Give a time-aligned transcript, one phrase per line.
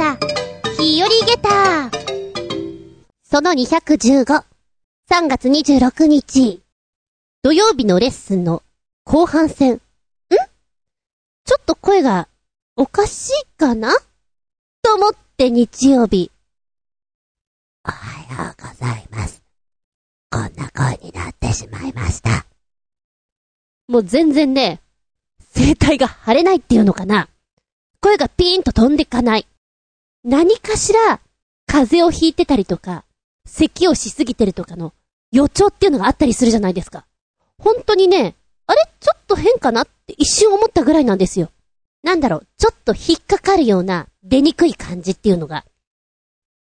[0.00, 0.16] だ。
[0.78, 1.90] 日和ゲタ
[3.22, 4.24] その215。
[5.10, 6.62] 3月26日。
[7.42, 8.62] 土曜日のレッスンの
[9.04, 9.74] 後半戦。
[9.74, 9.78] ん？
[9.78, 12.28] ちょっと声が
[12.76, 13.92] おかしいかな？
[14.82, 16.32] と思って日曜日。
[17.86, 19.42] おはようございます。
[20.30, 22.46] こんな声になってしまいました。
[23.86, 24.80] もう全然ね、
[25.54, 27.28] 声帯が腫れないっていうのかな。
[28.00, 29.46] 声がピーンと飛んでいかない。
[30.24, 31.20] 何かしら、
[31.66, 33.04] 風邪をひいてたりとか、
[33.46, 34.92] 咳をしすぎてるとかの
[35.32, 37.06] 予兆っていうのがあったりするじゃないですか。
[37.58, 38.34] 本当にね、
[38.66, 41.50] あれちょっと変かなって一瞬思ったぐらいなんですよ。
[42.02, 45.64] なんだろう、ちょっと引っかかるような出にくい感じっていうのが。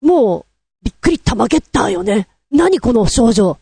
[0.01, 0.45] もう、
[0.83, 2.29] びっくりたまげったよね。
[2.51, 3.59] 何この症状。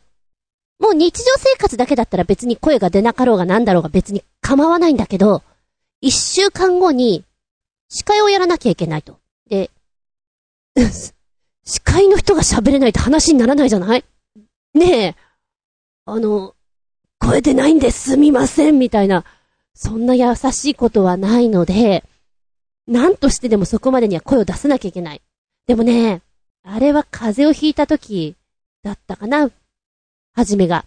[0.78, 5.42] もう日常生活だけだったら別に声が出なかろうがなんだろうが別に構わないんだけど、
[6.00, 7.24] 一週間後に
[7.88, 9.19] 司会をやらなきゃいけないと。
[11.64, 14.04] 司会の人が喋れないと話にならないじゃない？
[14.74, 15.16] ねえ、
[16.06, 16.54] あの、
[17.18, 19.24] 声出ないんですみませんみたいな、
[19.74, 22.04] そんな優しいことはないので、
[22.86, 25.22] 何としてでもそこまでには声を出さなきゃいけない。
[25.66, 26.22] でもね、
[26.62, 28.36] あれは風邪をひいた時
[28.82, 29.50] だったかな
[30.34, 30.86] はじめが。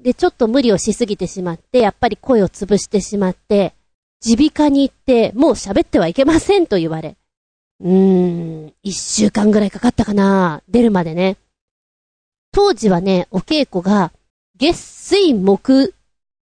[0.00, 3.74] で、ちょっと無理をしすぎてしまって、やっぱり声を潰してしまって、
[4.24, 7.16] 耳鼻科に行って、もう喋ってはいけませんと言われ。
[7.80, 11.36] うーん、一週間ぐらいかかったかな出るまでね。
[12.52, 14.12] 当時はね、お稽古が、
[14.56, 15.94] 月水木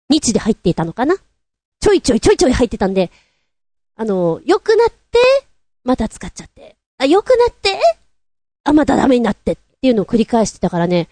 [0.09, 1.17] 日で入っていたのかな
[1.81, 3.11] ちょいちょいちょいちょい入ってたんで、
[3.97, 5.19] あの、良くなって、
[5.85, 6.77] また使っちゃって。
[6.99, 7.79] あ、良くなって、
[8.65, 11.09] あ、またダメになってっていうのを繰り返してたからね、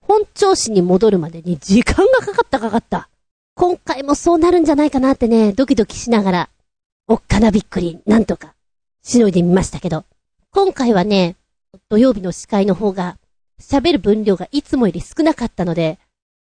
[0.00, 3.08] 本調子に戻るまでに時間がかかったかかった。
[3.54, 6.48] 今回もそうなるんじゃないかなってね、ドキドキしながら、
[7.08, 8.55] おっかなびっくり、なんとか、
[9.06, 10.04] しのいでみましたけど。
[10.50, 11.36] 今回はね、
[11.88, 13.18] 土曜日の司会の方が、
[13.60, 16.00] 喋る分量がいつもより少なかったので、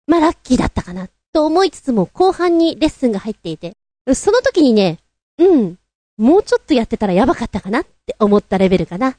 [0.06, 3.76] まあラッキーだったかな、と思いつつも後半にレッスンが入っていて、
[4.14, 5.00] その時にね、
[5.40, 5.80] うん、
[6.18, 9.18] もうちょっとやってたらやばかったかなって思ったレベルかな。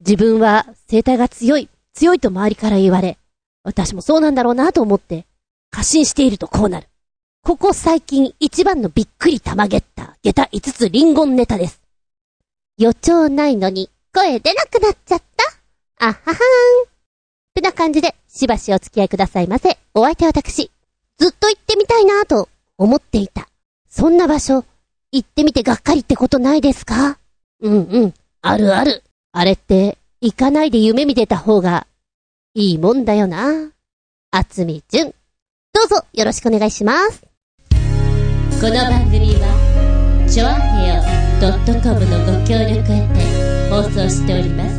[0.00, 3.16] 自分は声帯が強い、強いと周りから言われ、
[3.62, 5.24] 私もそうなんだろうなと思って、
[5.70, 6.88] 過信しているとこうなる。
[7.44, 11.79] ここ最近一番のびっくり玉ゲッター、下駄5つリンゴンネタです。
[12.80, 15.44] 予兆ないのに声出なくなっちゃった？
[15.98, 16.32] あははーん。
[16.32, 16.36] っ
[17.54, 19.76] てな感じで、しばしお付き合いくださいませ。
[19.92, 20.70] お相手は私、
[21.18, 22.48] ずっと行ってみたいなぁと
[22.78, 23.48] 思っていた。
[23.90, 24.64] そんな場所、
[25.12, 27.18] 行ってみてがっかりってことないですか？
[27.60, 29.02] うんうん、あるある。
[29.32, 31.86] あれって、行かないで夢見てた方が、
[32.54, 33.72] いいもんだよな。
[34.30, 35.14] あつみじゅん。
[35.74, 37.20] どうぞよろしくお願いします。
[38.58, 44.78] この番組は、ちょあへよ .com のご協力へて放送しております。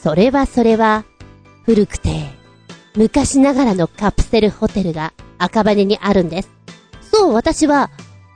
[0.00, 1.04] それはそれは、
[1.64, 2.30] 古くて、
[2.94, 6.50] 昔ながらのカプセルホテルが赤羽にあるんです。
[7.02, 7.90] そう、私は、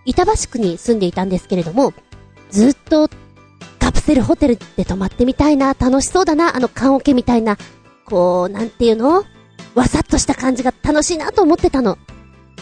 [0.04, 1.94] 板橋区に住んでいたんですけれども、
[2.50, 3.08] ずっと、
[3.78, 7.58] カプセルホテルって泊まってみたいな、楽しそうだな、あの缶オケみたいな、
[8.06, 9.22] こう、なんていうの？
[9.76, 11.96] わさっとした感じが楽しいなと思ってたの。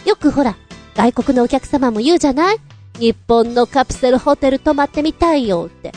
[0.05, 0.57] よくほら、
[0.95, 2.57] 外国のお客様も言うじゃない？
[2.99, 5.93] 日本のカプセルホテル泊まってみたいよって。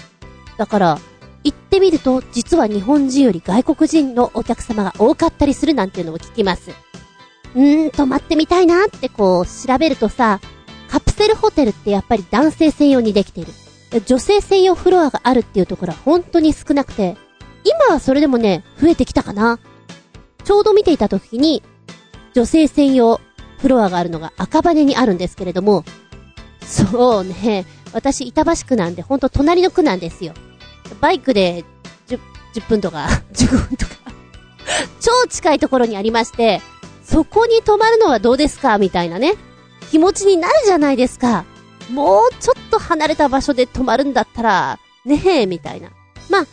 [0.58, 1.00] だから、
[1.44, 6.72] 行ってみると、実は日本人より外国人のお客様が多かったりするなんていうのを聞きます。
[7.54, 10.40] うーん、泊まってみたいなってこう、調べるとさ、
[10.90, 13.54] カプセルホテルってやっぱり男性専用にできている。
[14.06, 17.18] 女性専用フロアがあるっていうところは本当に少なくて、
[17.64, 19.60] 今はそれでもね、増えてきたかな。
[20.44, 21.64] ちょうど見ていた時に、
[22.34, 23.22] 女性専用
[23.60, 25.84] フロアがあるのが赤羽にあるんですけれども、
[26.62, 30.34] そうね、私板橋区なんでほんと隣の区なんですよ。
[31.02, 31.64] バイクで
[32.08, 32.20] 10、
[32.56, 33.92] 10分とか、 15分とか、
[35.00, 36.62] 超近いところにありまして、
[37.04, 39.36] そこに泊まるのはどうですかみたいなね、
[39.92, 41.46] 気持ちになるじゃないですか。
[41.92, 45.90] もうちょっと離れた場所で泊まるんだったら、ねえ、みたいな。
[46.30, 46.48] まあ、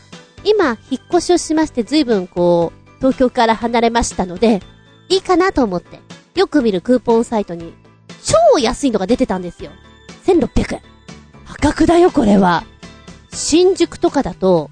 [0.44, 4.62] 今、引っ越しをしまして随分こう、東京から離れましたので、
[5.08, 6.00] いいかなと思って、
[6.34, 7.74] よく見るクーポンサイトに、
[8.52, 9.70] 超安いのが出てたんですよ。
[10.24, 10.82] 1600円。
[11.44, 12.64] 破格だよ、これは。
[13.32, 14.70] 新宿とかだと、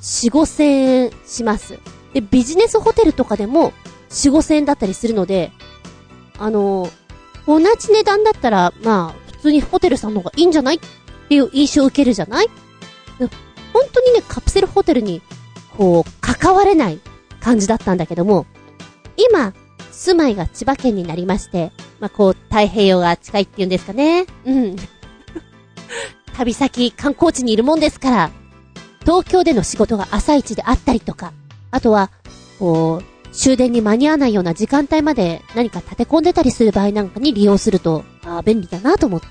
[0.00, 1.78] 4、5千円します。
[2.14, 3.72] で、ビジネスホテルとかでも、
[4.10, 5.52] 4、5千円だったりするので、
[6.38, 6.88] あの、
[7.46, 10.78] 同じ値段だったら、まあ、普通にホテルさんの方がいいんじゃないっ
[11.28, 12.48] ていう印象を受けるじゃない？
[13.72, 15.22] 本当にね、カプセルホテルに、
[15.76, 17.00] こう、関われない
[17.40, 18.46] 感じだったんだけども、
[19.16, 19.52] 今、
[19.92, 24.26] 住まいが千葉県になりまして、まあ、こう、太平洋が近いっていうんですかね。
[24.44, 24.76] うん。
[26.34, 28.30] 旅先、観光地にいるもんですから、
[29.02, 31.32] 東京での仕事が朝一であったりとか、
[31.70, 32.10] あとは、
[32.58, 39.26] こう、終電に間に合わないような時間帯まで何か立て込んでたりする場合なんかに利用すると、ああ、便利だなと思って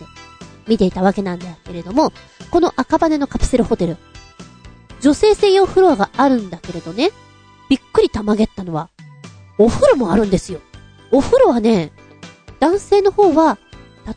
[0.67, 2.11] 見ていたわけなんだけれども、
[2.49, 3.97] この赤羽のカプセルホテル、
[5.01, 7.11] 女性専用フロアがあるんだけれどね、
[7.69, 8.89] びっくりたまげったのは、
[9.57, 10.59] お風呂もあるんですよ。
[11.11, 11.91] お風呂はね、
[12.59, 13.57] 男性の方は、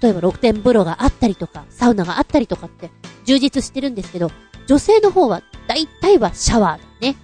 [0.01, 2.91] 例えば露天風呂があったりとか、サウナがあったりとかって
[3.25, 4.31] 充実してるんですけど、
[4.67, 7.17] 女性の方は大体はシャワーだね。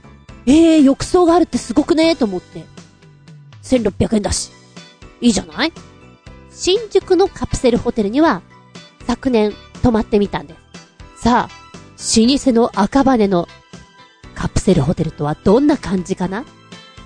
[0.47, 2.65] えー、浴槽があるってすごくねーと思って。
[3.63, 4.51] 1600円だし。
[5.21, 5.73] いいじゃない？
[6.51, 8.43] 新宿のカプセルホテルには、
[9.07, 10.55] 昨年泊まってみたんで
[11.17, 11.23] す。
[11.23, 11.61] さあ、
[12.17, 13.47] 老舗の赤羽の
[14.35, 16.45] カプセルホテルとはどんな感じかな？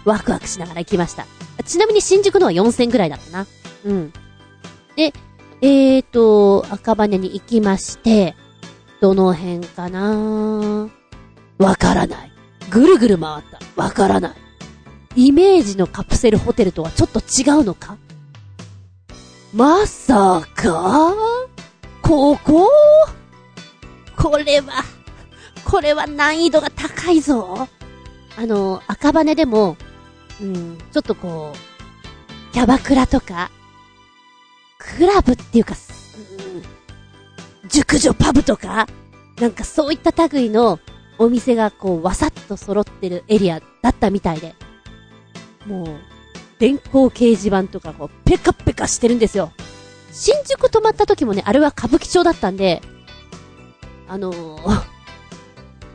[0.05, 1.27] ワクワクしながら行きました。
[1.65, 3.47] ちなみに新宿のは4000ぐらいだったな。
[3.85, 4.13] うん。
[4.97, 5.13] で、
[5.61, 8.35] えーと、赤羽に行きまして、
[9.01, 10.89] どの辺かな？
[11.59, 12.33] わからない。
[12.71, 13.61] ぐるぐる回った。
[13.81, 14.35] わからない。
[15.17, 17.97] イメージのカプセルホテルとはちょっと違うのか？
[19.53, 21.15] まさか？
[22.03, 22.69] ここ？
[24.17, 24.85] これは、
[25.65, 27.69] これは難易度が高いぞ。
[28.37, 29.77] あの、赤羽でも、
[30.41, 33.51] うん、ちょっとこう、キャバクラとか、
[34.79, 35.75] クラブっていうか、
[37.63, 38.87] うん、熟女パブとか、
[39.41, 40.79] なんかそういった類の
[41.19, 44.55] お店がこう、わさっと揃ってるエリアだったみたいで、
[45.67, 45.87] もう、
[46.59, 49.53] 電光掲示板とかこう、ペカペカしてるんですよ。
[50.13, 52.83] 新宿泊まった時もね、あれは歌舞伎町だったんで、
[54.09, 54.83] あのー、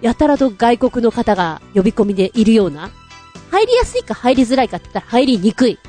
[0.02, 2.90] やたらと外国の方が呼び込みでいるような、
[3.52, 5.80] 入りやすいか入りづらいかって言ったら入りにくい。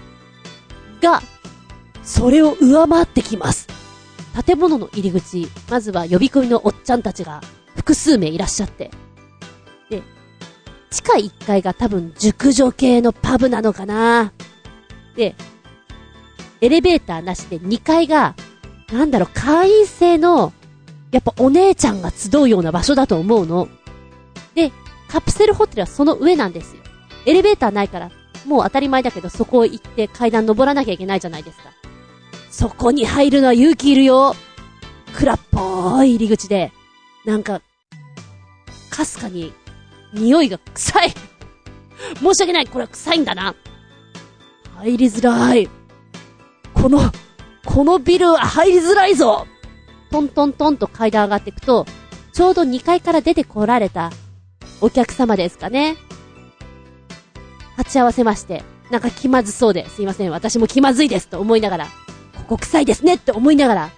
[1.01, 1.23] が、
[2.03, 3.69] それを上回ってきます。
[4.47, 7.41] 建物の入り口、まずは呼び込みのおっちゃんたちが
[7.77, 8.91] 複数名いらっしゃって。
[9.91, 10.03] で、
[10.91, 14.33] 地下1階が多分熟女系のパブなのかな
[15.17, 15.35] で、
[16.61, 18.35] エレベーターなしで2階が、
[18.93, 20.53] なんだろう、会員制の、
[21.11, 23.69] やっぱお姉ちゃんが集うような場所だと思うの。
[24.55, 24.73] で、
[25.09, 26.80] カプセルホテルはその上なんですよ。
[27.27, 28.11] エレベーターないから、
[28.47, 31.71] もう当たり前だけどそこ行って階段登らなきゃいけないじゃないですか。
[32.51, 34.35] そこに入るのは勇気いるよ。
[35.15, 36.73] 暗っぽい入り口で、
[37.25, 37.61] なんか、
[38.91, 39.53] かすかに、
[40.13, 41.11] 匂いが臭い。
[42.15, 43.55] 申し訳ない、これは臭いんだな。
[44.77, 45.69] 入りづらい。
[46.75, 47.13] この、
[47.65, 49.47] このビルは入りづらいぞ
[50.11, 51.87] トントントンと階段上がっていくと、
[52.33, 54.11] ちょうど2階から出てこられた
[54.81, 55.97] お客様ですかね。
[57.81, 61.87] 鉢合わせまして、なんか気まずそうで、すいません、私も気まずいですと思いながら、
[62.37, 63.91] ここ臭いですねって思いながら、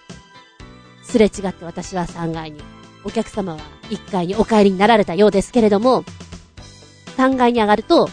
[1.02, 2.62] すれ違って私は3階に、
[3.05, 3.58] お客様は
[3.90, 6.05] 1階にお帰りになられたようですけれども、
[7.17, 8.08] 3階に上がると、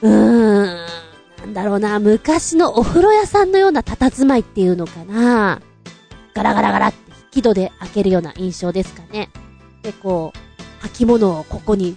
[0.00, 0.86] うーん、
[1.40, 5.60] なんだろうな、昔のお風呂屋さんのような佇まいっていうのかな。
[6.32, 6.98] ガラガラガラって
[7.36, 9.28] 引き戸で開けるような印象ですかね。
[9.82, 10.32] で、こ
[10.82, 11.96] う、履物をここに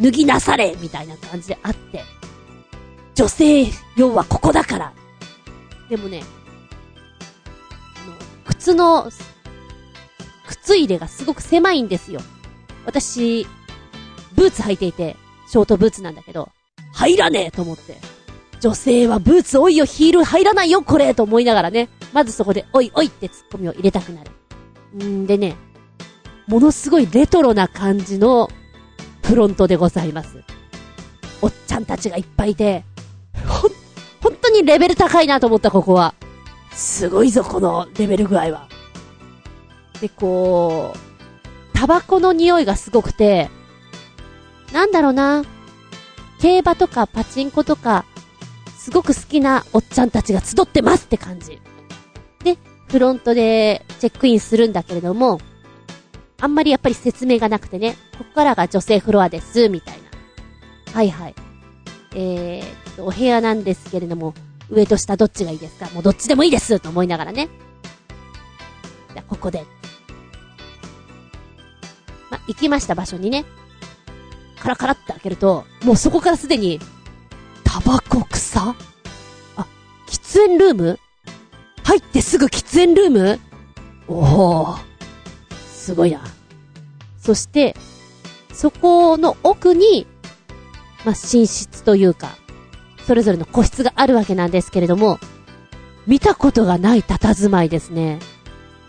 [0.00, 2.02] 脱ぎなされみたいな感じであって、
[3.14, 4.92] 女性用はここだから。
[5.88, 6.22] でもね、
[7.96, 9.10] あの、靴の、
[10.46, 12.20] 靴入れがすごく狭いんですよ。
[12.84, 13.46] 私、
[14.34, 15.16] ブーツ履いていて、
[15.48, 16.50] ショートブーツなんだけど、
[16.92, 17.98] 入らねえと思って。
[18.60, 21.88] 女性はブーツ多いよ、ヒール入らないよ、これと思いながらね。
[22.12, 24.30] まずそこで、おいおいってツッコミを入れたくなる。
[25.04, 25.56] んでね、
[26.46, 28.48] ものすごいレトロな感じの
[29.24, 30.44] フロントでございます。
[31.40, 32.84] おっちゃんたちがいっぱいいて、
[33.46, 33.70] ほん、
[34.22, 36.14] 本当にレベル高いなと思った、ここは。
[36.72, 38.68] すごいぞ、このレベル具合は。
[40.00, 40.98] で、こう、
[41.72, 43.50] タバコの匂いがすごくて、
[44.72, 45.42] なんだろうな、
[46.40, 48.04] 競馬とかパチンコとか、
[48.76, 51.60] すごく好きなおっちゃんたちが集ってますって感じ。
[52.44, 52.58] で、
[52.90, 55.40] フロントでチェックインするんだけれども、
[56.40, 60.92] あんまりやっぱり説明がなくてね、ここからが女性フロアです、みたいな。
[60.92, 61.34] はいはい。
[62.14, 64.34] えーっと、お部屋なんですけれども、
[64.70, 65.90] 上と下どっちがいいですか？
[65.90, 67.48] もうどっちでもいいですと思いながらね。
[69.12, 69.64] じゃあ、ここで。
[72.30, 73.44] ま、行きました場所にね、
[74.58, 76.80] カラカラって開けると、もうそこからすでに、
[77.64, 78.74] タバコ草？
[79.56, 79.66] あ、
[80.06, 80.98] 喫煙ルーム？
[81.82, 83.40] 入ってすぐ喫煙ルーム？
[84.08, 84.93] おー。
[85.84, 86.22] すごいな。
[87.20, 87.76] そして、
[88.52, 90.06] そこの奥に、
[91.04, 92.36] まあ、寝室というか、
[93.06, 95.18] それぞれの個室があるわけなんですけれども、
[96.06, 98.18] 見たことがない佇まいですね。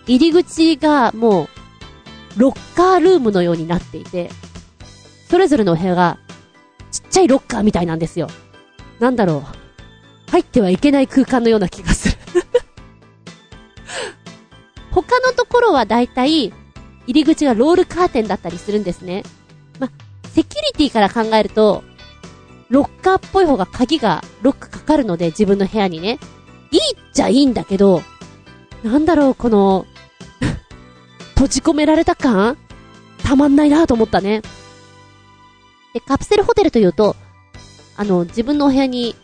[0.07, 1.43] 入り口がも
[2.37, 4.29] う、ロッカールームのようになっていて、
[5.29, 6.17] それぞれのお部屋が、
[6.91, 8.29] ちっちゃいロッカーみたいなんですよ。
[8.99, 9.43] なんだろ
[10.29, 10.31] う。
[10.31, 12.15] 入ってはいけない空間のような気がする
[14.91, 16.53] 他のところはだいたい、
[17.07, 19.23] 入り口がロールカーテンだったりするんですね。
[19.79, 19.89] ま、
[20.33, 21.83] セキュリティから考えると、
[22.69, 26.19] ロッカーっぽい方が鍵がロックかかるので自分の部屋にね。
[26.71, 28.01] いいっちゃいいんだけど、
[28.83, 29.85] なんだろう、この
[31.35, 32.57] 閉じ込められた感？
[33.23, 34.41] たまんないなと思ったね。
[35.93, 37.15] で、カプセルホテルというと、
[37.95, 39.15] あの、自分のお部屋に、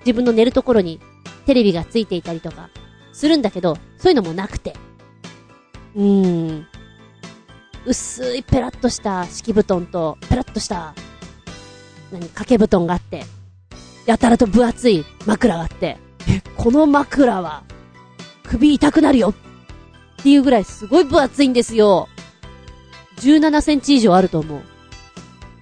[0.00, 1.00] 自分の寝るところに
[1.46, 2.68] テレビがついていたりとか、
[3.12, 4.74] するんだけど、そういうのもなくて。
[5.94, 6.66] うーん。
[7.88, 10.94] 薄いペラッとした敷布団と、ペラッとした、
[12.12, 13.24] 何、掛け布団があって、
[14.04, 15.96] やたらと分厚い枕があって、
[16.28, 17.62] え、この枕は、
[18.44, 22.08] 首痛くなるよっていうぐらいすごい分厚いんですよ。
[23.20, 24.60] 17センチ以上あると思う。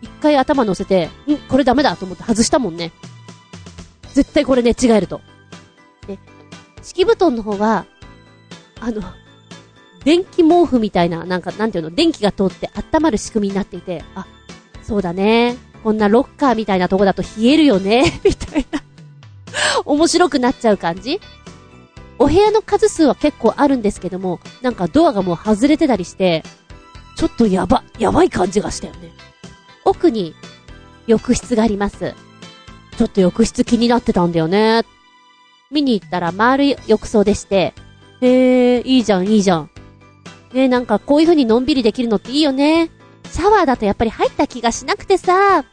[0.02, 2.90] 一回頭乗せて、んこれダメだと思って外したもんね。
[4.14, 5.20] 絶対これ寝違えると。
[6.08, 6.18] で、
[6.82, 7.86] 敷布団の方が、
[8.80, 9.00] あの、
[10.06, 14.24] 電気毛布みたいな、なんか、なんていうの、電気が通って温まる仕組みになっていて、あ、
[14.84, 15.56] そうだね。
[15.82, 18.84] こんなロッカーみたいなとこだと冷えるよね、 みたいな。
[19.84, 21.20] 面白くなっちゃう感じ
[22.20, 26.44] お部屋の数数は結構あるんですけども、なんかドアがもう外れてたりして、
[27.16, 29.10] ちょっとやば、やばい感じがしたよね。
[29.84, 30.36] 奥に
[31.08, 32.14] 浴室があります。
[32.96, 34.84] ちょっと浴室気になってたんだよね。
[35.72, 37.74] 見に行ったら丸い浴槽でして、
[38.20, 39.70] へえ、いいじゃん、いいじゃん。
[40.56, 42.90] ねなんかこういう風にのんびりできるのっていいよね。
[43.30, 45.64] シャワーだとやっぱり入った気がしなくてさ。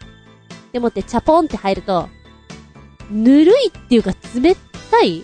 [0.72, 2.10] でもってチャポンって入ると、
[3.12, 4.56] ぬるいっていうか冷
[4.90, 5.24] たい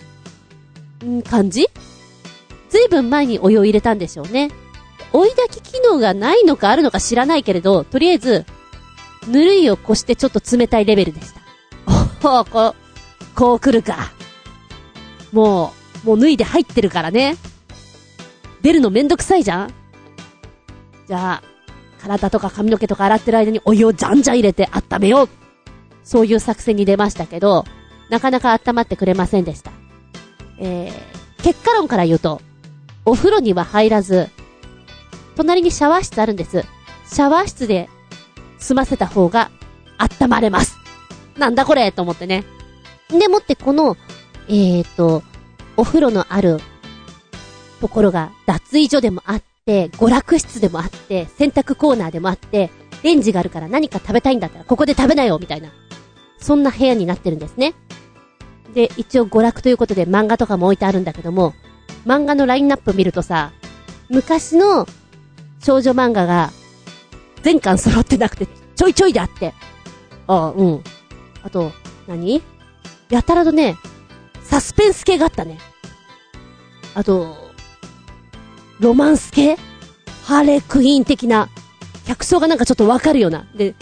[1.04, 1.66] ん感じ？
[2.68, 4.50] ずいぶん前にお湯を入れたんでしょうね。
[5.12, 8.46] 追い炊き機能がないのかあるのか知らないけれど、とりあえず、
[9.26, 11.40] ぬるいを越してちょっと冷たいレベルでした。
[12.28, 12.74] おお、こう、
[13.34, 14.12] こう来るか。
[15.32, 15.72] も
[16.04, 17.36] う、もう脱いで入ってるからね。
[18.62, 19.74] 出るのめんどくさいじゃん？
[21.06, 21.42] じゃあ、
[22.00, 25.28] 体とか髪の毛とか洗ってる間にお湯をじゃんじゃん入れて温めよう。
[26.04, 27.64] そういう作戦に出ましたけど、
[28.08, 29.70] なかなか温まってくれませんでした。
[30.58, 32.40] えー、結果論から言うと、
[33.04, 34.28] お風呂には入らず、
[35.36, 36.64] 隣にシャワー室あるんです。
[37.06, 37.88] シャワー室で
[38.58, 39.50] 済ませた方が
[39.98, 40.76] 温まれます。
[41.36, 42.44] なんだこれと思ってね。
[43.08, 43.96] でもってこの、
[44.48, 45.22] えーと、
[45.76, 46.60] お風呂のある
[47.80, 52.70] ところが脱衣所でもあって、娯楽室でもあって、洗濯コーナーでもあって、
[53.02, 55.70] レンジがあるから何か食べたいんだったらここで食べなよみたいな。
[56.38, 57.74] そんな部屋になってるんですね。
[58.74, 61.54] で、一応娯楽ということで漫画とかも置いてあるんだけども、
[62.06, 63.52] 漫画のラインナップ見るとさ、
[64.08, 64.86] 昔の
[65.60, 66.50] 少女漫画が
[67.42, 68.46] 全巻揃ってなくて
[68.76, 69.54] ちょいちょいであって。
[70.26, 70.84] ああ、うん。
[71.42, 71.72] あと、
[72.06, 72.42] 何？
[73.08, 73.76] やたらとね、
[74.42, 75.58] サスペンス系があったね。
[76.94, 77.49] あと、
[78.80, 79.56] ロマンス系？
[80.24, 81.48] ハーレークイーン的な、
[82.06, 83.46] 客層がなんかちょっとわかるような。
[83.54, 83.74] で、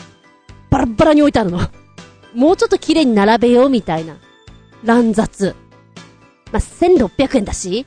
[0.71, 1.61] バラバラに置いてあるの。
[2.35, 4.17] もうちょっと綺麗に並べようみたいな。
[4.85, 5.55] 乱雑。
[6.51, 7.87] まあ、1600円だし、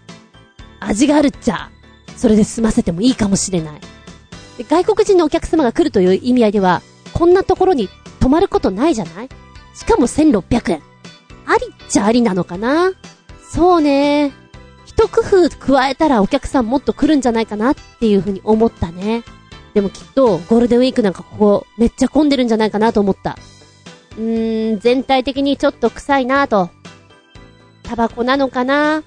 [0.80, 1.70] 味があるっちゃ、
[2.15, 3.82] それで済ませてもいいかもしれない。
[4.58, 6.82] で外国人のお客様が来るという意味合いでは、
[7.13, 7.89] こんなところに
[8.20, 9.30] 泊まることないじゃない？
[9.74, 10.82] しかも1600円。
[11.46, 12.91] ありっちゃありなのかな？
[13.50, 14.32] そうね。
[14.91, 19.24] 一工夫加えたらお客さんもっと来るんじゃないかなっていうふうに思ったね。
[19.74, 23.38] でもきっとゴールデンウィークなんかここめっちゃ混んでるんじゃないかなと思った。
[24.17, 26.69] うーん、全体的にちょっと臭いなと。
[27.83, 29.03] タバコなのかな？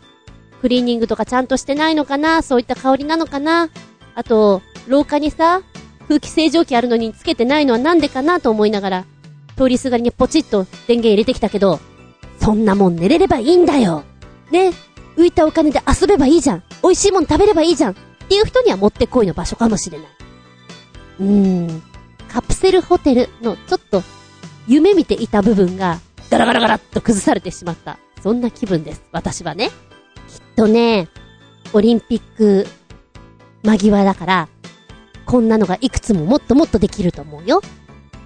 [0.62, 2.42] クリーニングとかちゃんとしてないのかな？
[2.42, 3.68] そういった香りなのかな？
[4.14, 5.60] あと、廊下にさ、
[6.08, 9.04] 空気清浄機あるのにつけてないのはなんでかなと思いながら、
[9.56, 11.80] 通りすがりにポチッと電源入れてきたけど、
[12.40, 14.04] そんなもん寝れればいいんだよ。
[14.50, 14.72] ね、
[15.16, 16.62] 浮いたお金で遊べばいいじゃん。
[16.82, 17.92] 美味しいもん食べればいいじゃん。
[17.92, 17.94] っ
[18.28, 20.06] ていう人にはもってこいの場所かもしれない。
[21.20, 21.82] うーん。
[22.28, 24.02] カプセルホテルのちょっと
[24.66, 27.98] 夢見ていた部分がガラガラガラっと崩されてしまった。
[28.22, 29.02] そんな気分です。
[29.12, 29.68] 私はね。
[29.68, 29.74] きっ
[30.56, 31.08] とね、
[31.72, 32.66] オリンピック
[33.62, 34.48] 間際だから、
[35.26, 37.60] こんなのがいくつももっともっとできると思うよ。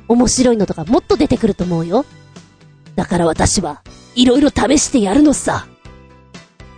[0.09, 2.07] 面白いのとかもっと出てくると思うよ。
[2.97, 3.83] だから私は、
[4.15, 5.67] いろいろ試してやるのさ。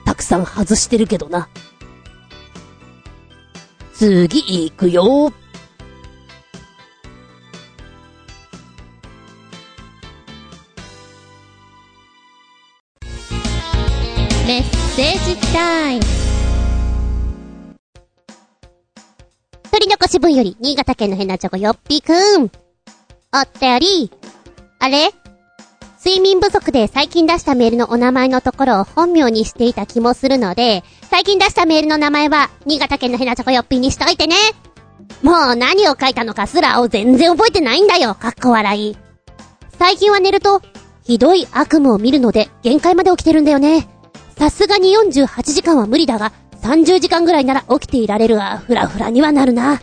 [0.04, 1.48] たくさん外してるけどな。
[3.94, 5.32] 次行くよ。
[14.46, 14.62] メッ
[14.96, 16.02] セージタイム
[19.70, 22.50] 取り残し分より、新潟県のヘナチョコよっぴーくん。
[23.32, 24.10] おっており。
[24.80, 25.10] あれ？
[26.02, 34.34] 睡眠不足で最近出したメールのお名前のところを本名にしていた気もするので、最近出したメールの名前は、新潟県のヘナチョコよっぴーにしといてね。
[35.22, 38.14] もう何を書いたのかすらを全然覚えてないんだよ。
[38.14, 38.96] かっこ笑い。
[39.78, 40.62] 最近は寝ると、
[41.04, 43.86] ひどい悪夢を見るので、限界まで起きてるんだよね。
[44.38, 48.56] さすがに48時間は無理だが、30時間ぐらいなら起きていられるわ。
[48.56, 49.82] ふらふらにはなるな。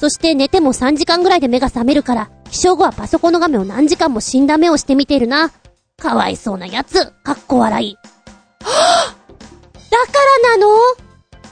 [0.00, 5.52] そして寝ても3時間ぐらいで目が覚めるから、起床後はパソコンの画面を何時間も死んだ目をして見ているな。
[5.98, 7.12] かわいそうなやつ。
[7.22, 7.96] かっこ笑い。
[8.64, 9.20] はぁ
[9.90, 10.12] だか
[10.48, 10.74] らなの？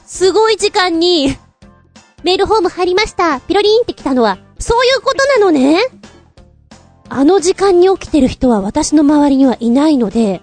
[0.06, 1.36] すごい時間に、
[2.24, 3.38] メールホーム入りました。
[3.40, 5.82] ピロリンって来たのは、そういうことなのね
[7.10, 10.40] あの時間に起きてる人は私の周りにはいないので、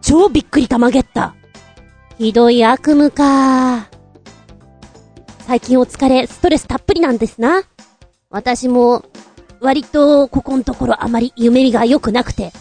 [0.00, 1.34] 超びっくりたまげった。
[2.16, 3.89] ひどい悪夢か。
[5.50, 7.64] 最近お疲れ、ストレスたっぷりなんですな。
[8.30, 9.04] 私も、
[9.58, 12.52] 割と、ここのところあまり夢見が良くなくて。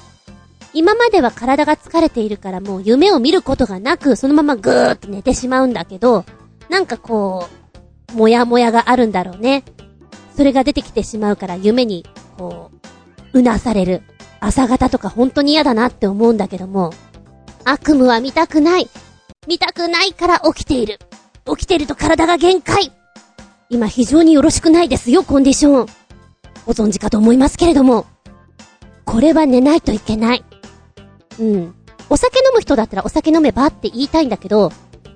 [0.73, 6.25] 今までは体が疲れているからもう夢を見ることがなく、そのままぐーっと寝てしまうんだけど、
[6.67, 7.47] なんかこ
[8.11, 9.63] う、もやもやがあるんだろうね。
[10.35, 12.07] それが出てきてしまうから夢に、
[12.39, 12.71] こ
[13.33, 14.01] う、うなされる。
[14.39, 16.91] 朝方とか本当に嫌だなって思うんだけども、
[17.65, 18.89] 悪夢は見たくない。
[19.47, 20.97] 見たくないから起きている。
[21.45, 22.91] 起きてると体が限界。
[23.69, 25.85] 今非常によろしくないですよ、コンディション。
[26.65, 28.05] ご存知かと思いますけれども。
[29.05, 30.43] これは寝ないといけない。
[31.39, 31.75] うん。
[32.09, 34.71] お酒飲む人だったらお酒飲めばって言いたいんだけど、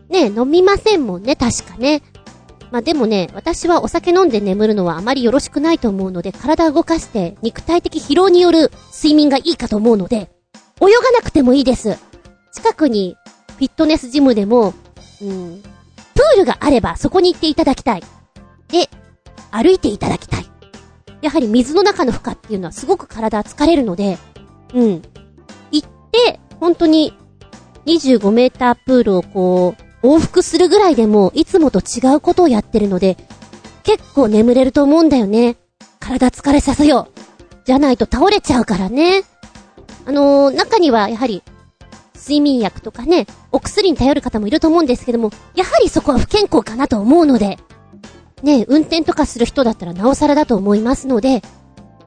[0.10, 2.02] ね、飲みませんもんね、確かね。
[2.72, 10.32] まあ、でもね、私はお酒飲んで眠るのはあまりよろしくないと思うので、体を動かして肉体的疲労による睡眠がいいかと思うので、
[10.82, 11.98] 泳がなくてもいいです。
[12.52, 13.16] 近くに
[13.58, 14.74] フィットネスジムでも、
[15.22, 15.64] うん、
[16.14, 18.02] プールがあればそこに行っていただきたい。
[18.70, 18.90] で、
[19.52, 20.46] 歩いていただきたい。
[21.22, 24.18] やはり水の中の負荷っていうのはすごく体疲れるので、
[24.74, 25.02] うん。
[25.72, 27.14] 行って、本当に
[27.86, 33.18] 25メータープールをこう、往復するぐらいでも、いつもと違うことをやってるので、
[33.84, 35.56] 結構眠れると思うんだよね。
[36.00, 37.24] 体疲れさせよう。
[37.66, 39.24] じゃないと倒れちゃうからね。
[40.06, 41.42] あのー、中にはやはり、
[42.24, 47.58] 睡眠薬とかね、お薬に頼る方もいると思うんですけども、やはりそこは不健康かなと思うので、
[48.42, 51.42] ね、運転とかする人だったらなおさらだと思いますので、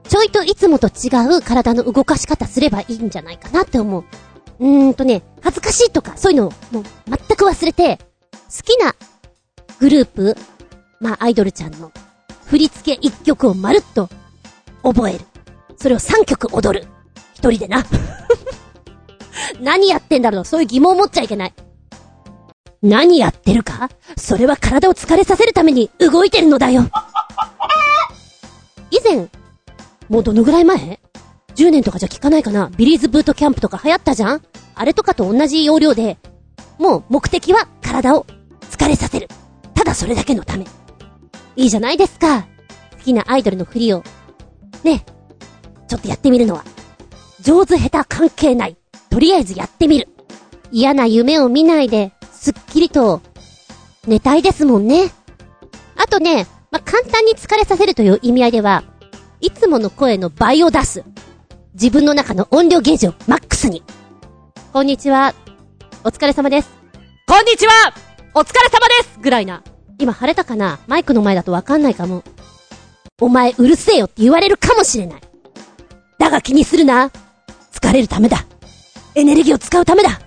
[0.09, 4.05] ちょいといつもと違う体の動かし方すればいいんじゃないかなって思う。
[4.59, 8.95] うーんとね、恥ずかしいとか、そういうのをもう全く忘れて、好きな
[9.79, 10.35] グループ、
[10.99, 11.91] まあアイドルちゃんの
[12.45, 14.09] 振り付け一曲をまるっと
[14.81, 15.25] 覚える。
[15.75, 16.87] それを3曲踊る。
[17.35, 17.85] 一人でな。
[19.61, 21.53] 何やってんだろうそういう疑問を持っちゃいけない。
[22.81, 23.89] 何やってるか？
[24.15, 26.83] それは体を疲れさせるために動いてるのだよ。
[28.91, 29.27] 以前、
[30.09, 30.99] もうどのぐらい前
[31.55, 34.41] ?10 年とかじゃ聞かないかなビリーズブートキャンプとか流行ったじゃん？
[34.75, 36.17] あれとかと同じ要領で、
[36.77, 38.27] もう目的は体を
[38.69, 39.27] 疲れさせる。
[39.73, 40.65] ただそれだけのため。
[41.55, 42.43] いいじゃないですか。
[42.91, 44.03] 好きなアイドルの振りを。
[44.83, 45.03] ね。
[45.87, 46.63] ちょっとやってみるのは。
[47.41, 48.77] 上手下手関係ない。
[49.17, 50.09] とりあえずやってみる。
[50.71, 53.23] 嫌な夢を見ないで、すっきりと、
[54.05, 55.09] 寝たいですもんね。
[55.95, 58.83] あとね、まあ、簡単に疲れさせるという意味合いでは、
[59.41, 61.03] いつもの声の倍を出す。
[61.73, 63.81] 自分の中の音量ゲージをマックスに。
[64.71, 65.33] こんにちは。
[66.03, 66.69] お疲れ様です。
[67.27, 67.73] こんにちは
[68.35, 69.63] お疲れ様ですぐらいな。
[69.97, 70.77] 今晴れたかな？
[70.85, 72.23] マイクの前だとわかんないかも。
[73.19, 75.21] お前うるせえよって言われるかもしれない。
[76.19, 77.09] だが気にするな。
[77.71, 78.45] 疲れるためだ。
[79.17, 80.19] エネルギーを使うためだ。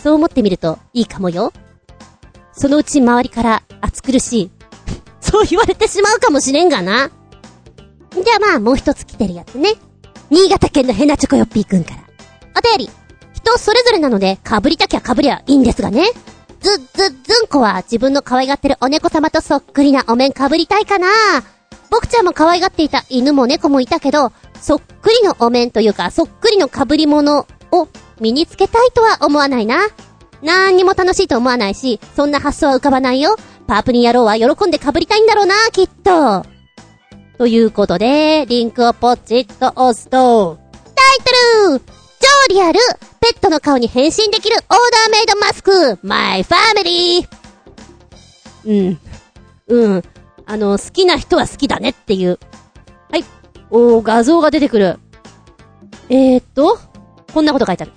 [0.00, 1.52] そう思ってみるといいかもよ。
[2.52, 4.50] そのうち周りから暑苦しい。
[5.20, 7.10] そう言われてしまうかもしれんがな。
[8.12, 9.72] じゃあまあもう一つ来てるやつね。
[10.30, 12.04] 新潟県のヘナチョコヨッピーくんから。
[12.56, 12.90] お便り。
[13.32, 16.04] 人それぞれなので、被りたきゃ被りゃいいんですがね。
[16.60, 21.08] ず、ず、ずんこは自分の可愛がってるお猫様とそっくりなお面被りたいかな
[21.90, 27.48] 僕ちゃんも可愛がっていた犬も猫もいたけど、そっくりのお面というか、そっくりの被り物
[27.80, 27.88] を
[28.20, 29.88] 身につけたいとは思わないな。
[30.42, 33.36] なんにも楽しいと思わないし、そんな発想は浮かばないよ。
[33.66, 36.44] パープリン野郎は喜んで被りたいんだろうな、きっと。
[37.38, 40.58] ということで、リンクをポチッと押すと、
[40.94, 41.18] タイ
[41.68, 42.78] トル超リアル
[43.20, 47.44] ペットの顔に変身できるオーダーメイドマスクマイファミリー
[48.66, 48.98] うん。
[49.68, 50.02] うん。
[50.46, 52.38] あの、好きな人は好きだねっていう。
[53.10, 53.24] はい。
[53.70, 54.98] おー、画像が出てくる。
[56.08, 56.78] えーっと、
[57.34, 57.92] こんなこと書いてある。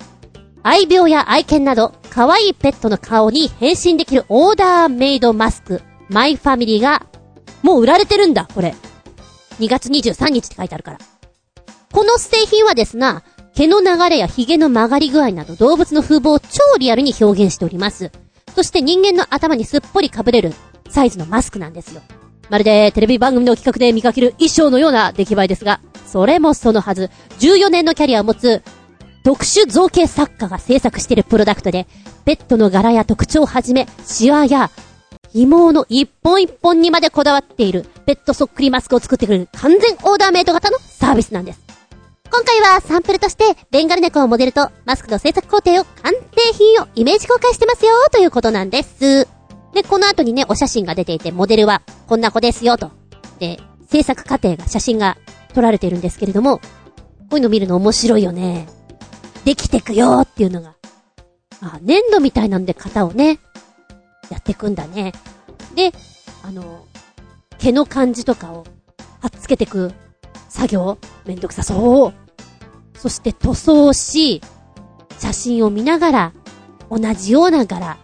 [0.64, 7.06] 愛病や愛犬など、可愛いペットの顔に変身できるオーダーメイドマスク、マイファミリーが、
[7.62, 8.74] もう売られてるんだ、これ。
[9.60, 10.98] 2月23日って書いてあるから。
[11.92, 13.22] この製品はですな、
[13.54, 16.46] 毛の流れや髭の曲がり具合など動物の風貌を超
[16.78, 18.10] リアルに表現しております。
[18.54, 20.52] そして人間の頭にすっぽり被れる
[20.88, 22.02] サイズのマスクなんですよ。
[22.50, 28.62] まるでテレビ番組の企画で見かける衣装のような出来栄えですが、それもそのはず、14年のキャリアを持つ
[29.28, 31.86] 特殊造形作家が制作しているプロダクトで、
[32.24, 34.70] ペットの柄や特徴をはじめ、シワや
[35.34, 41.60] 紐の一本一本にまでこだわっているペットそっくりマスクを作ってくれる完全オーダーメイド型のサービスなんです。
[42.32, 49.28] 今回はサンプルとして、ベンガル猫をモデルとマスクの制作工程を鑑定品をイメージ公開してますよということなんです。
[49.74, 52.92] で、この後にね、お写真が出ていて、モデルはこんな子ですよと。
[53.40, 53.60] で、
[53.90, 55.18] 制作過程が写真が
[55.52, 56.60] 撮られているんですけれども、
[57.28, 58.77] こういうの見るの面白いよね。
[59.48, 60.74] できてくよっていうのが。
[61.62, 63.38] あ、粘土みたいなんで型をね、
[64.28, 65.14] やってくんだね。
[65.74, 65.90] で、
[66.42, 66.84] あの、
[67.56, 68.66] 毛の感じとかを、
[69.22, 69.94] はっつけてく
[70.50, 72.14] 作業、めんどくさそう。
[72.98, 74.42] そして塗装し、
[75.18, 76.32] 写真を見ながら、
[76.90, 77.96] 同じような柄、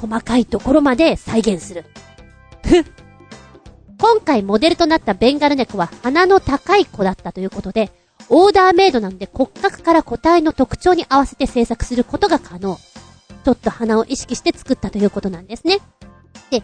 [0.00, 1.84] 細かいところまで再現する。
[2.64, 2.84] ふっ。
[4.00, 7.92] 今回モデルとなったベンガル猫は鼻の高い子だったということで、
[8.30, 12.78] オーダーメイドなので骨格から個体の特徴に合わせて制作することが可能。
[13.44, 15.78] ちょっと鼻を意識して作ったということなんですね。
[16.50, 16.62] で、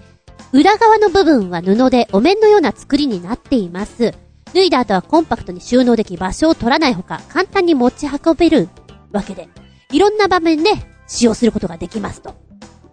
[0.52, 4.14] 裏側の部分は布でお面のような作りになっています。
[4.54, 8.68] 脱いだ後はコンパクトに収納でき場所を取らないほか簡単に持ち運べる
[9.10, 9.48] わけで、
[9.90, 10.70] いろんな場面で
[11.08, 12.34] 使用することができますと。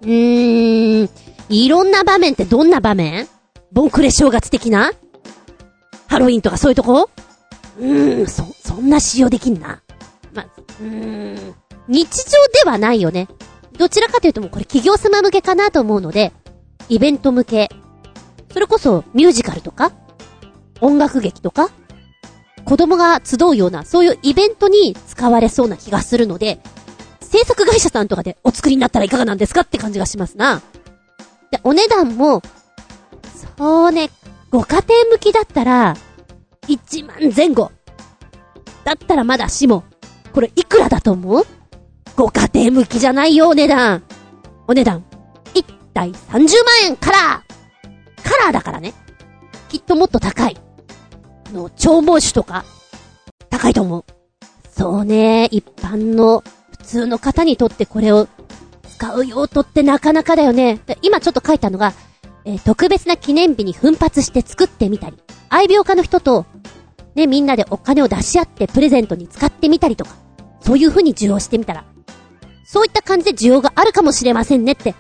[0.02, 1.10] うーん、
[1.50, 3.28] いろんな場面ってどんな場面？
[3.72, 4.92] ボンクレ正月的な？
[6.08, 7.10] ハロウィンとかそういうとこ？
[7.80, 9.82] うーん、そ、そんな使用できんな。
[10.34, 11.56] ま、うーん、
[11.88, 12.32] 日常
[12.64, 13.28] ではないよね。
[13.78, 16.32] どちらかというともうこれ企業様向けかなと思うので、
[16.90, 17.70] イベント向け。
[18.52, 19.92] それこそミュージカルとか
[20.80, 21.72] 音楽劇とか
[22.66, 26.60] 子供が集うような、そういうイベントに使われそうな気がするので、
[27.22, 30.62] 制作会社さんとかでお作りになったらいかがなんですかって感じがしますな。
[31.52, 32.42] で、お値段も、
[33.58, 34.10] そうね、
[34.50, 35.98] ご家庭向きだったら、
[36.68, 37.72] 1万前後。
[38.84, 39.84] だったらまだしも、
[40.34, 41.44] これいくらだと思う？
[42.16, 44.04] ご家庭向きじゃないよ、お値段。
[44.68, 45.04] お値段。
[45.54, 46.48] 1体30万
[46.86, 48.94] 円カラーカラーだからね。
[49.70, 50.58] きっともっと高い。
[51.48, 52.66] あの、長毛種とか、
[53.50, 54.06] 高いと思う。
[54.70, 58.28] そうね、一般の、普通の方にとってこれを
[58.98, 60.80] 使う用途ってなかなかだよね。
[61.02, 61.94] 今ちょっと書いたのが、
[62.46, 65.18] えー特別な記念日に奮発して作ってみたり、
[65.50, 66.46] 愛病家の人と、
[67.16, 70.16] ね、みんなでお金を出し合ってプレゼントに使ってみたりとか、
[70.62, 71.86] そういう風に需要してみたら、
[72.66, 74.96] そういった感じで需要があるかもしれませんねって。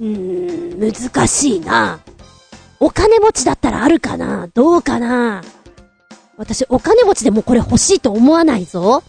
[0.00, 2.00] うーん、難しいな。
[2.80, 4.48] お金持ちだったらあるかな？
[4.52, 5.42] どうかな？
[6.36, 9.02] 私、お金持ちでもこれ欲しいと思わないぞ。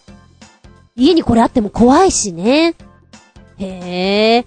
[0.95, 2.75] 家にこれあっても怖いしね。
[3.57, 4.45] へえ。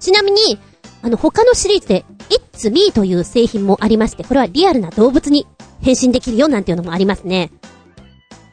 [0.00, 0.58] ちなみに、
[1.06, 2.04] あの、他のシリーズで、
[2.52, 5.46] It's Me という製品もありまして、これはリアルな動物に
[5.80, 7.52] 変身できるよなんていうのもありますね。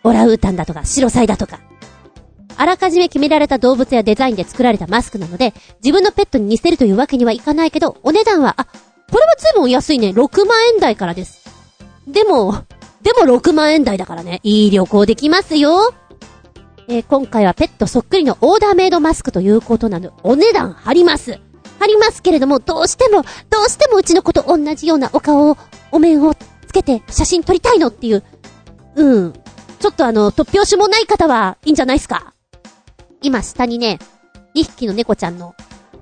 [0.04, 1.62] オラウータンだとか、シロサイだとか。
[2.56, 8.72] あらかじめ決められた動物やデザインで作られたマスクなので、自分のペットに似せるというわけにはいかないけど、お値段は、あ、こ
[9.14, 10.10] れは随分安いね。
[10.10, 11.42] 6万円台からです。
[12.08, 12.54] でも、
[13.02, 14.42] でも6万円台だからね。
[14.44, 15.92] いい旅行できますよ。
[16.88, 21.40] えー今回はペットそっくりのオーダーメイドマスクということなので、お値段張ります。
[21.84, 25.58] 張りますけれども、どうしても、どうしてもうちの子と同じようなお顔を、
[25.92, 26.38] お面をつ
[26.74, 28.24] けて写真撮りたいのっていう。
[28.96, 29.34] うん。
[29.80, 32.34] ちょっとあの、突拍子もない方はいいんじゃないですか？
[33.22, 34.00] 今下にね、
[34.56, 35.56] 2匹の猫ちゃんの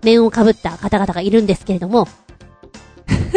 [0.04, 2.08] 面をかぶった方々がいるんですけれども、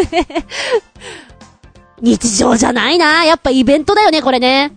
[2.00, 3.24] 日常じゃないな。
[3.24, 4.72] やっぱイベントだよね、これね。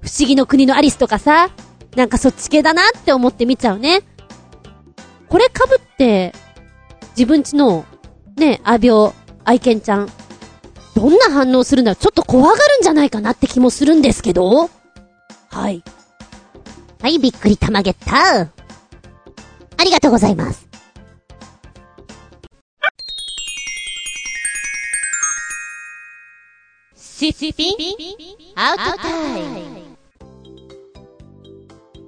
[0.00, 1.50] 不思議の国のアリスとかさ、
[1.96, 4.02] なんかそっち系だなって思って見ちゃうね。
[5.28, 6.32] これ被って、
[7.18, 7.84] 自分ちの、
[8.36, 9.12] ね、アビョ、
[9.44, 10.08] 愛犬ちゃん、
[10.94, 14.70] どんな反応するんだろうちょっと怖がるんじゃないかなって気もするんですけど。
[15.48, 15.82] はい。
[17.02, 18.42] はい、びっくりたまげった。
[18.42, 18.48] あ
[19.84, 20.68] りがとうございます。
[26.94, 27.74] シスピン
[28.54, 29.98] アウトタイム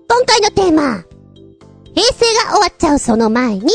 [0.09, 1.05] 今回のテーマ、
[1.97, 3.71] 平成が終わっちゃうその前に。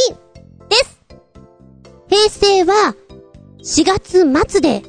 [2.15, 2.95] 平成は、
[3.61, 4.83] 4月末で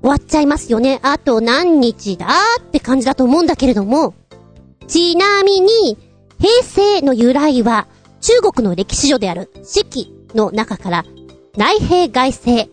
[0.00, 0.98] 終わっちゃいますよね。
[1.02, 4.14] あと何日だって感じだと思うんだけれども、
[4.86, 5.98] ちなみに、
[6.40, 7.86] 平成の由来は、
[8.22, 11.04] 中国の歴史書である四季の中から
[11.58, 12.70] 内平外政、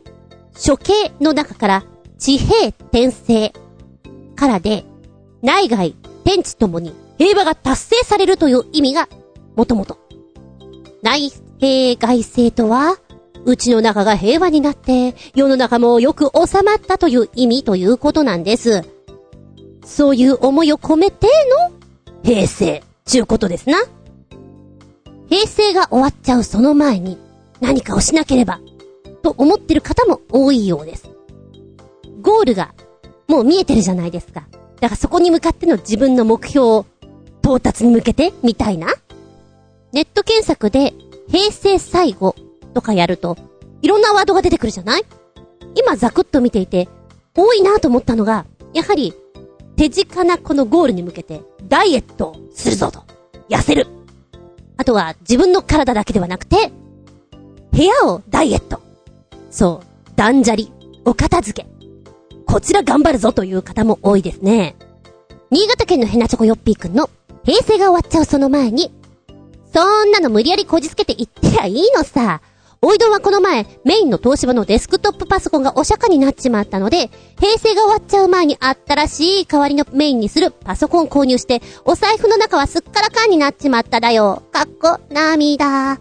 [0.56, 1.84] 処刑の中から
[2.18, 3.52] 地平転生
[4.38, 4.86] からで、
[5.42, 9.10] 内外天地ともに平和が達成されるという意味が
[9.58, 9.98] もともと。
[11.04, 12.98] 内平外政とは、
[13.46, 18.84] うちの中が平和になって、世の中もよく収まったという意味ということなんです。
[19.84, 21.28] そういう思いを込めて
[21.68, 21.76] の
[22.24, 23.78] 平成、ちゅうことですな。
[25.28, 27.18] 平成が終わっちゃうその前に
[27.62, 28.60] 何かをしなければ、
[29.24, 31.10] と思ってる方も多いようです。
[32.22, 32.74] ゴールが
[33.28, 34.48] もう見えてるじゃないですか。
[34.80, 36.86] だからそこに向かっての自分の目標を
[37.42, 38.94] 到達に向けて、みたいな。
[39.94, 40.94] ネット検索で
[41.30, 42.36] 平成最後
[42.74, 43.38] とかやると、
[43.82, 45.04] いろんなワードが出てくるじゃない？
[45.76, 46.90] 今ザクッと見ていて、
[47.36, 49.14] 多いなと思ったのが、やはり、
[49.76, 53.04] 手近なこのゴールに向けて、ダイエットするぞと。
[53.50, 53.88] 痩せる。
[54.78, 56.72] あとは、自分の体だけではなくて、
[57.72, 58.82] 部屋をダイエット。
[59.50, 60.68] そう、断捨離、
[61.06, 61.68] お片付け。
[62.46, 64.76] こちら頑張るぞという方も多いですね。
[65.50, 67.10] 新潟県のヘナチョコヨッピーくんの、
[67.44, 68.94] 平成が終わっちゃうその前に、
[69.74, 72.42] そんなの無理やりこじつけて言ってりゃいいのさ。
[72.84, 84.42] おいどんはこの前、メインの東芝のデスクトップパソコンがお釈迦になっちまったので、平成が終わっちゃう前に新しい代わりのメインにするパソコン購入して、お財布の中はすっからかんになっちまっただよ。
[84.52, 86.00] かっこ、涙。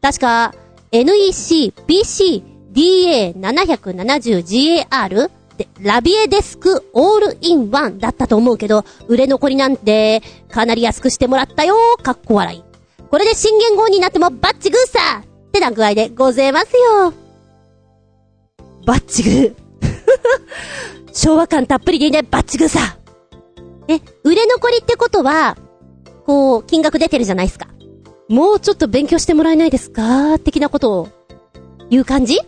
[0.00, 0.54] 確か、
[0.92, 11.76] NEC PC DA770GAR で、 LAVIE Desk All-in-one だったと思うけど、売れ残りなんて、かなり安くしてもらったよ。
[12.02, 12.64] かっこ笑い。
[13.10, 15.22] これで新元号になってもバッチグーさ
[15.54, 17.12] ってな具合でございますよ。
[18.84, 19.54] バッチグー。
[21.14, 22.80] 昭和感たっぷりでいいね、バッチグーさ。
[23.86, 25.56] え、売れ残りってことは、
[26.26, 27.68] こう、金額出てるじゃないですか。
[28.28, 30.40] もうちょっと勉強してもらえないですか？
[30.40, 31.08] 的なことを、
[31.88, 32.40] 言う感じ？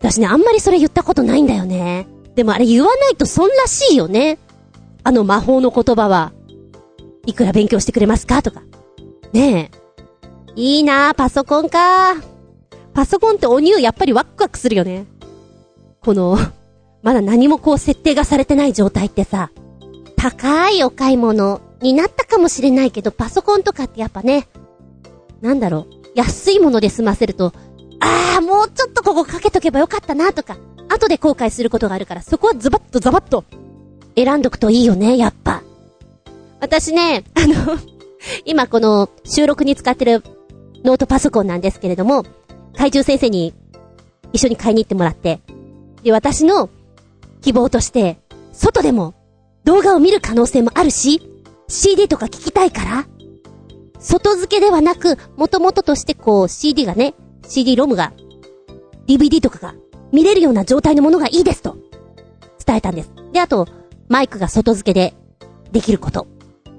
[0.00, 2.08] 私ね、あんまりそれ言ったことないんだよね。
[2.34, 4.38] でもあれ言わないと損らしいよね。
[5.04, 6.32] あの魔法の言葉は、
[7.24, 8.42] いくら勉強してくれますか？
[8.42, 8.62] とか。
[9.32, 9.85] ねえ。
[10.56, 12.14] いいなパソコンか
[12.94, 15.04] パソコンってお乳やっぱりワクワクするよね。
[16.00, 16.38] この、
[17.02, 19.50] まだ何もこう設定がされてない状態ってさ、
[20.16, 24.48] 高いお買い物になったかもしれないけど、パソコンとかってやっぱね、
[25.42, 27.52] なんだろう、安いもので済ませると、
[28.00, 30.56] ああ、もうちょっとここかけとけばよかったなとか、
[30.88, 33.44] 後で後悔することがあるから、そこはズバッとザバッと
[34.16, 35.62] 選んどくといいよね、やっぱ。
[36.60, 37.78] 私ね、あの
[38.46, 40.22] 今この収録に使ってる
[40.86, 42.22] ノートパソコンなんですけれども、
[42.76, 43.52] 怪獣先生に
[44.32, 45.40] 一緒に買いに行ってもらって、
[46.02, 46.70] で、私の
[47.42, 48.18] 希望として、
[48.52, 49.14] 外でも
[49.64, 51.20] 動画を見る可能性もあるし、
[51.68, 53.06] CD とか聞きたいから、
[53.98, 57.14] 外付けではなく、元々としてこう CD がね、
[57.48, 58.12] CD ロムが、
[59.08, 59.74] DVD とかが
[60.12, 61.76] 見れるような状態のものがいいですと、
[62.64, 63.10] 伝えたんです。
[63.32, 63.66] で、あと、
[64.08, 65.14] マイクが外付けで
[65.72, 66.28] できること。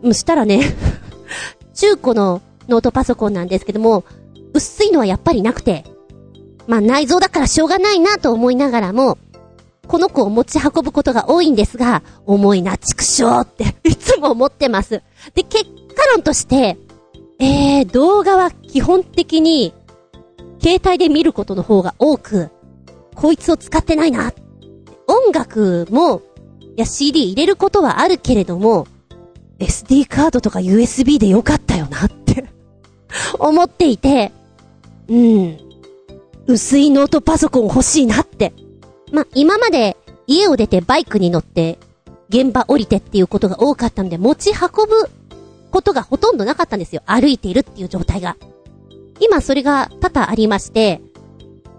[0.04, 0.62] そしたらね
[1.74, 4.04] 中古のノートパソコンなんですけども、
[4.54, 5.86] 薄いのはやっぱりなくて、
[6.68, 9.18] まあ内臓だからしょうがないなと思いながらも、
[9.88, 15.02] この子を持ち運ぶことが多いんですが、重いな、畜生って いつも思ってます。
[15.34, 16.78] で、結果論として、
[17.40, 19.74] えー、動画は基本的に、
[20.62, 22.50] 携帯で見ることの方が多く、
[23.16, 24.34] こいつを使ってないな。
[25.08, 26.22] 音楽も、
[26.76, 28.86] いや CD 入れることはあるけれども、
[29.60, 32.10] SD カードとか USB でよかったよな
[33.40, 34.32] 思っていて、
[35.08, 35.58] うん。
[36.48, 38.54] 薄いノートパソコン欲しいなって。
[39.12, 41.80] ま、今まで家を出てバイクに乗って
[42.30, 45.10] 現場降りてっていうことが多かったんで持ち運ぶ
[45.72, 47.02] ことがほとんどなかったんですよ。
[47.06, 48.38] 歩いているっていう状態が。
[49.20, 51.02] 今それが多々ありまして、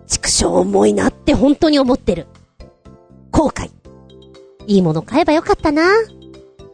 [0.07, 2.27] 畜生重いなって本当に思ってる。
[3.31, 3.71] 後悔。
[4.67, 5.83] いいもの買えばよかったな。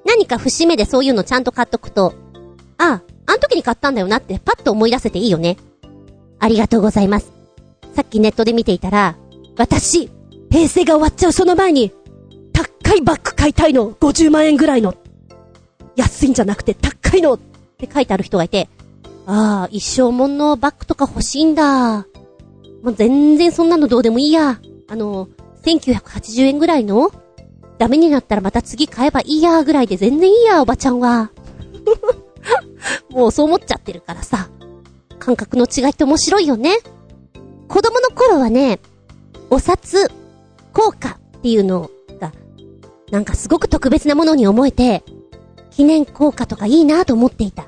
[0.04, 2.14] 何か節目でそういうのちゃんと買っとくと、
[2.78, 5.56] ああ、あの時に買ったんだよなってパッと思い出せていいよね。
[6.38, 7.32] ありがとうございます。
[7.94, 9.16] さっきネットで見ていたら、
[9.56, 10.10] 私、
[10.50, 11.92] 平成が終わっちゃうその前に、
[12.52, 14.94] 高いバッグ買いたいの、50万円ぐらいの。
[15.96, 17.38] 安いんじゃなくて高いのっ
[17.78, 18.68] て書いてある人がいて、
[19.26, 22.06] ああ、一生もんのバッグとか欲しいんだ。
[22.82, 24.60] もう全然そんなのどうでもいいや。
[24.88, 25.28] あの、
[25.64, 27.10] 1980円ぐらいの
[27.78, 31.30] ダメになったらまた次買えばいいやぐらいで全然いいや、おばちゃんは。
[33.10, 34.48] もうそう思っちゃってるからさ。
[35.18, 36.76] 感覚の違いって面白いよね。
[37.68, 38.78] 子供の頃はね、
[39.50, 40.10] お札、
[40.72, 42.32] 効果っていうのが、
[43.10, 45.02] なんかすごく特別なものに思えて、
[45.70, 47.66] 記念効果とかいいなと思っていた。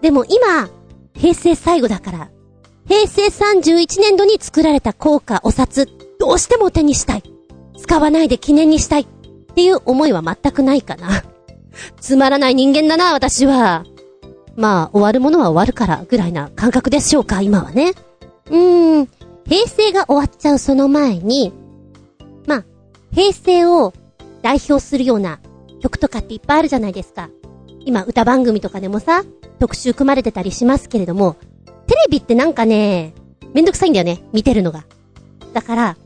[0.00, 0.68] でも今、
[1.14, 2.30] 平成最後だから、
[2.86, 7.22] 平成31年度に作られた硬貨お札、どうしても手にしたい。
[7.78, 9.02] 使わないで記念にしたい。
[9.02, 9.06] っ
[9.54, 11.24] ていう思いは全くないかな。
[12.00, 13.84] つまらない人間だな、私は。
[14.58, 17.92] まあ、終わるものは終わるから、ぐらいな感覚でしょうか、今はね。
[18.50, 19.08] うーん、
[19.46, 21.52] 平成が終わっちゃうその前に、
[22.44, 22.64] まあ、
[23.12, 23.94] 平成を
[24.42, 25.38] 代表するような
[25.80, 27.30] 曲とかっていっぱいあるじゃないですか。
[27.86, 29.22] 今、歌番組とかでもさ、
[29.60, 31.36] 特集組まれてたりしますけれども、
[31.86, 33.14] テレビってなんかね、
[33.54, 34.86] めんどくさいんだよね、見てるのが。
[35.52, 35.96] だから、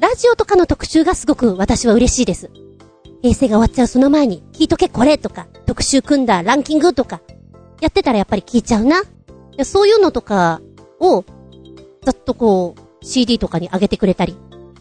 [0.00, 2.50] ラジオとかの特集がすごく私は嬉しいです。
[3.22, 7.22] 平成が終わっちゃうその前に、聞いとけこれとか、特集組んだランキングとか、
[7.82, 9.02] やってたらやっぱり聞いちゃうな。
[9.56, 10.62] でそういうのとか
[11.00, 11.24] を、
[12.04, 14.36] ざっとこう、CD とかに上げてくれたり、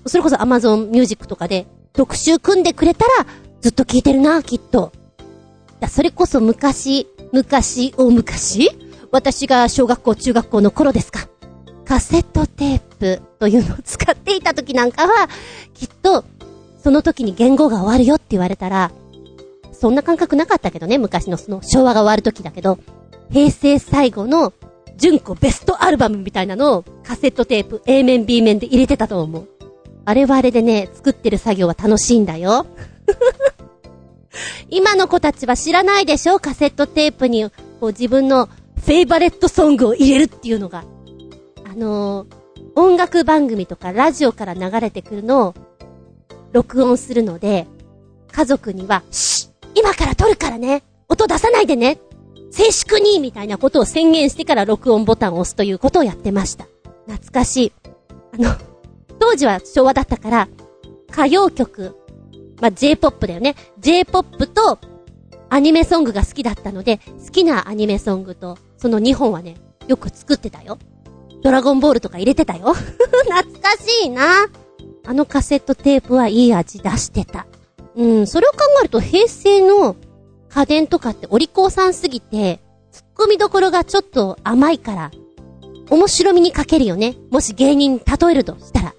[0.05, 3.25] それこそ Amazon Music とかで特集組んでくれたら、
[3.59, 4.91] ずっと聞いてるな、きっと。
[5.89, 8.69] それこそ昔、昔、大昔？
[9.11, 11.27] 私が小学校、中学校の頃ですか。
[11.85, 15.27] カセットテープというのを使っていた時なんかは、
[15.73, 16.23] きっと、
[16.83, 18.91] その時に言語が終わるよって言われたら、
[19.81, 22.77] そんな感覚なかったけどね、昔のその昭和が終わる時だけど、
[23.31, 24.53] 平成最後の
[24.95, 29.47] 純子ベストアルバムみたいなのをカセットテープ A 面 B 面で入れてたと思う。
[30.05, 32.67] あれはあれでね、作ってる作業は楽しいんだよ。
[34.69, 38.49] 今の子たちは知らないでしょカセットテープに、こう自分の
[38.85, 40.83] フェイバレットソングを入れるっていうのが。
[41.65, 42.27] あのー、
[42.75, 45.53] 音楽番組とかラジオから流れてくるのを、
[46.51, 47.65] 録音するので、
[48.31, 51.99] 家族には、シ今から撮るからね音出さないでね
[52.51, 56.65] 静粛にみたいなことを宣言してから録音ボタンを押すということをやってました。
[57.07, 57.73] 懐かしい。
[58.33, 58.55] あの、
[59.19, 60.49] 当時は昭和だったから、
[61.09, 61.97] 歌謡曲、
[62.61, 63.55] まあ、J-POP だよね。
[63.79, 64.79] J-POP と
[65.49, 69.55] アニメソングが好きだったので、好きなアニメソングと、その2本はね、
[69.87, 70.77] よく作ってたよ。
[71.43, 72.73] ドラゴンボールとか入れてたよ。
[72.75, 74.47] 懐かしいな。
[75.05, 77.47] あのカセットテープはいい味出してた。
[77.95, 79.95] うん、それを考えると平成の
[80.49, 82.59] 家電とかってお利口さんすぎて、
[82.91, 85.11] 突っ込みどころがちょっと甘いから、
[85.89, 87.15] 面白みに欠けるよね。
[87.31, 88.93] もし芸人に例えるとしたら。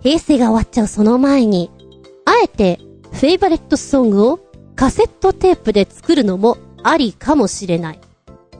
[0.00, 1.70] 平成が終わっちゃうその前に、
[2.24, 2.80] あえて、
[3.12, 4.40] フェイバレットソングを
[4.76, 8.00] カセットテープで作るのもありかもしれない。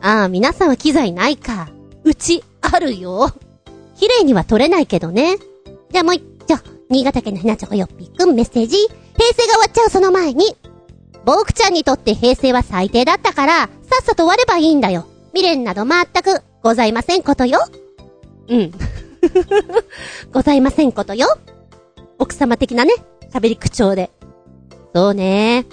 [0.03, 1.69] ああ、皆さんは機材ないか。
[2.05, 3.31] うち、あるよ。
[3.97, 5.37] 綺麗には撮れないけどね。
[5.91, 6.57] じゃあもう一丁、
[6.89, 8.77] 新潟県のひなちょこよっぴくんメッセージ。
[9.21, 10.57] 平成が終わっちゃうその前に、
[11.27, 13.69] 僕ちゃんにとって平成は最低だったから、さ
[14.01, 15.07] っさと終わればいいんだよ。
[15.35, 17.61] 未練など全くございませんことよ。
[18.49, 18.73] うん。
[20.33, 21.37] ございませんことよ。
[22.19, 22.95] 奥様的なね、
[23.31, 24.11] 喋り口調で。
[24.95, 25.67] そうね。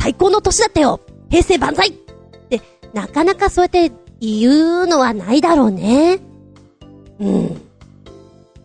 [0.00, 2.62] 最高の年だったよ平成万歳って、
[2.94, 4.50] なかなかそうやって言
[4.84, 6.20] うのはないだろうね。
[7.20, 7.60] うん。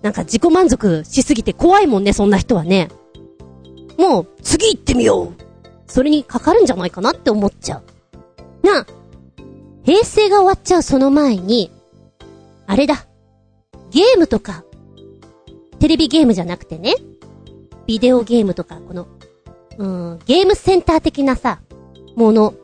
[0.01, 2.87] なんか自己満足しすぎて怖いもんね、そんな人はね。
[3.97, 5.33] もう、次行ってみよう
[5.87, 8.65] それにかかるんじゃないかなって思っちゃう。
[8.65, 8.85] なあ、
[9.83, 11.71] 平成が終わっちゃうその前に、
[12.65, 13.05] あれだ。
[13.91, 14.63] ゲームとか、
[15.79, 16.95] テレビゲームじゃなくてね、
[17.85, 19.07] ビデオゲームとか、この、
[19.77, 21.59] うーん、ゲームセンター的なさ、
[22.15, 22.55] もの、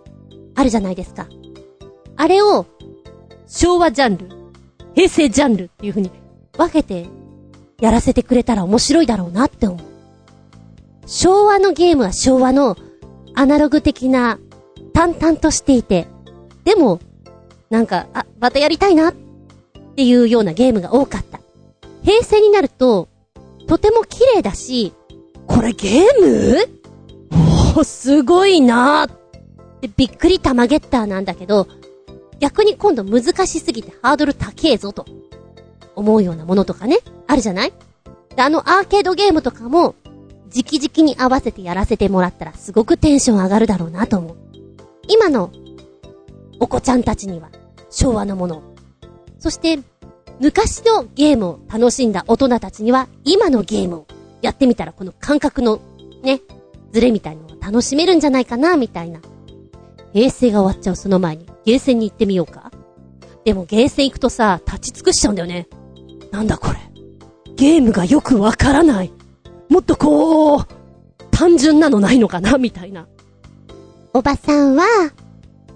[0.55, 1.27] あるじゃないですか。
[2.15, 2.65] あれを、
[3.47, 4.29] 昭和ジャンル、
[4.95, 6.11] 平成ジャンルっていう風に
[6.57, 7.07] 分けて
[7.79, 9.88] やらせてくれたら面白いだろうなって思う。
[11.11, 12.77] 昭和のゲームは昭和の
[13.33, 14.37] アナログ的な
[14.93, 16.07] 淡々としていて、
[16.63, 16.99] でも、
[17.71, 19.13] なんか、あ、またやりたいなっ
[19.95, 21.39] ていうようなゲームが多かった。
[22.03, 23.09] 平成になると、
[23.65, 24.93] とても綺麗だし、
[25.47, 26.57] これゲーム？
[27.31, 29.17] おー、すごいなーっ
[29.81, 31.67] てびっくり玉ゲッターなんだけど、
[32.39, 35.05] 逆に今度難しすぎてハードル高えぞと
[35.95, 37.73] 思うようなものとかね、あるじゃない、
[38.37, 39.95] あのアーケードゲームとかも、
[40.53, 44.37] 直々に合わせてやらせてもらったらすごくテンション上がるだろうなと思う。
[45.07, 45.51] 今の
[46.59, 47.49] お子ちゃんたちには
[47.89, 48.63] 昭和のもの。
[49.39, 49.79] そして、
[50.39, 54.07] 昔のゲームを楽しんだ大人たちには今のゲームを
[54.41, 55.81] やってみたらこの感覚の
[56.23, 56.41] ね、
[56.91, 59.19] ズレみたいなのを楽しめるんじゃないかな、みたいな。
[60.13, 62.71] 平成が終わっちゃうその前にゲーセンに行ってみようか。
[63.45, 65.67] でもゲーセン行くとさ、立ち尽くしちゃうんだよね。
[66.31, 66.79] なんだこれ。
[67.55, 69.11] ゲームがよくわからない。
[69.69, 70.65] もっとこう、
[71.31, 73.07] 単純なのないのかなみたいな。
[74.13, 74.85] おばさんは、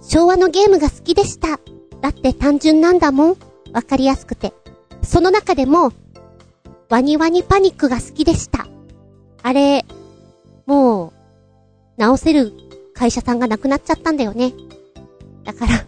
[0.01, 1.59] 昭和のゲームが好きでした。
[2.01, 3.37] だって単純なんだもん。
[3.71, 4.53] わかりやすくて。
[5.03, 5.91] その中でも、
[6.89, 8.67] ワニワニパニックが好きでした。
[9.43, 9.85] あれ、
[10.65, 11.13] もう、
[11.97, 12.51] 直せる
[12.93, 14.53] 会社さんがなくなっちゃったんだよね。
[15.43, 15.85] だから、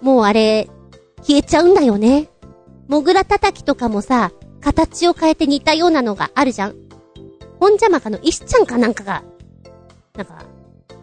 [0.00, 0.68] もうあれ、
[1.22, 2.28] 消えちゃうんだよね。
[2.88, 6.85] モグラ叩きとかもさ、形を変えて似たようなのがあるじゃん。
[7.58, 9.22] 本邪魔かの石ちゃんかなんかが、
[10.16, 10.44] なんか、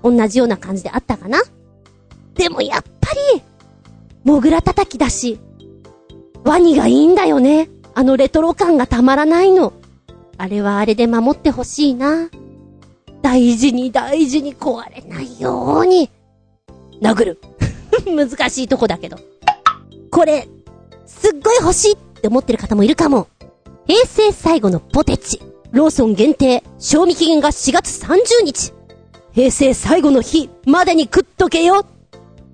[0.04, 1.42] 同じような感じであったかな？
[2.36, 2.90] でもやっぱ
[3.34, 3.42] り、
[4.24, 5.40] モグラ叩きだし、
[6.44, 7.70] ワニがいいんだよね。
[7.96, 9.74] あのレトロ感がたまらないの。
[10.38, 12.30] あれはあれで守ってほしいな。
[13.22, 16.10] 大事に大事に壊れないように。
[17.02, 17.40] 殴る。
[18.06, 19.18] 難しいとこだけど。
[20.12, 20.48] これ、
[21.06, 23.28] すっごい欲しいって思ってる方もいるかも。
[23.86, 25.42] 平成最後のポテチ。
[25.74, 28.74] ローソン限定、賞味期限が4月30日。
[29.34, 31.88] 平成最後の日までに食っとけよ。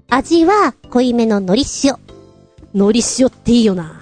[0.10, 1.96] 味は濃いめの海苔塩。
[2.74, 4.00] 海苔塩っていいよな。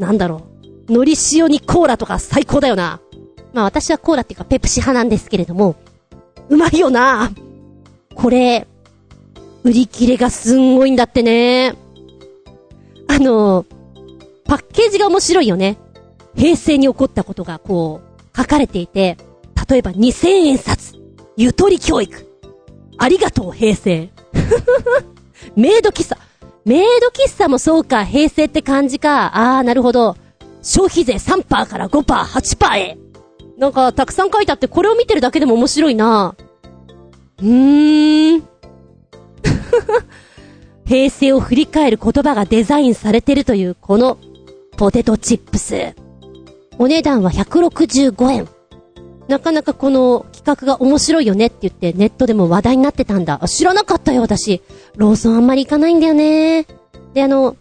[0.00, 0.42] なんだろ
[0.88, 0.92] う。
[0.92, 3.00] 海苔塩にコーラとか最高だよな。
[3.52, 5.76] まあ私はコーラっていうかペプシ派なんですけれども、
[6.48, 7.30] うまいよな。
[8.16, 8.66] これ、
[9.62, 11.76] 売り切れがすんごいんだってね。
[13.06, 13.64] あの、
[14.44, 15.78] パッケージが面白いよね。
[16.34, 19.16] 平成に起こったことがこう、書かれていて、
[19.68, 20.94] 例えば2000円札、
[21.36, 22.26] ゆとり教育、
[22.98, 24.10] ありがとう平成。
[25.56, 26.18] メイド喫茶。
[26.64, 29.56] メイド喫茶もそうか、平成って感じか。
[29.56, 30.16] あー、なるほど。
[30.62, 32.98] 消費税3%から5%、8%へ。
[33.56, 36.34] なんか、たくさん書いてあって、これを見てるだけでも面白いな。
[37.40, 38.40] うーん。
[40.84, 44.18] 平成を振り返る言葉がデザインされてるという、この、
[44.76, 45.94] ポテトチップス。
[46.80, 48.48] お値段は165円。
[49.28, 53.38] なかなかこの企画が面白いよねって言ってネットでも話題になってたんだ。
[53.46, 54.62] 知らなかったよ、私。
[54.96, 56.66] ローソンあんまり行かないんだよね。
[57.12, 57.58] で、あの、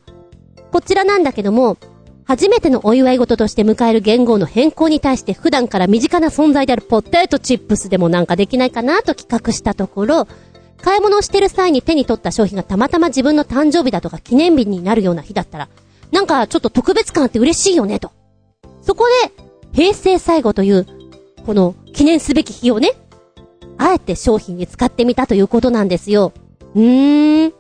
[0.72, 1.76] こちらなんだけども、
[2.24, 10.30] 初めてのお祝い事として迎える言語の変更に対して普段から身近な存在であるポテトチップスでもなんかできないかなと企画したところ、
[10.82, 15.67] 買い物をしてる際に手に取った商品がたまたま自分の誕生日だとか記念日になるような日だったら、
[16.13, 18.17] なんかちょっと特別感あって嬉しいよねと。
[18.90, 19.32] そこで、
[19.72, 20.88] 平成最後という
[21.46, 22.94] この記念すべき日をね、
[23.78, 26.34] あえて商品に使ってみたということなんですよ。
[26.74, 27.54] うーん。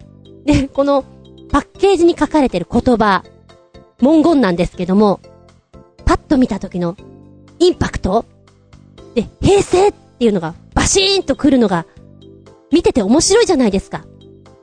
[0.45, 1.03] で、この
[1.51, 3.23] パッケージに書かれてる言葉、
[3.99, 5.19] 文言なんですけども、
[6.03, 6.97] パッと見た時の
[7.59, 8.25] インパクト
[9.13, 11.85] で、平成っていうのがバシーンと来るのが、
[12.71, 14.03] 見てて面白いじゃないですか。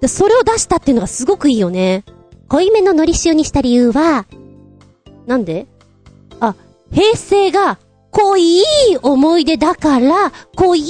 [0.01, 2.05] で、それを出したっていうのがすごくいいよね。
[2.49, 4.27] 濃いめの海苔塩にした理由は、
[5.29, 5.69] なんで？
[6.41, 6.55] あ、
[6.93, 7.79] 平成が
[8.11, 8.63] 濃い
[9.03, 10.87] 思い出だから、濃い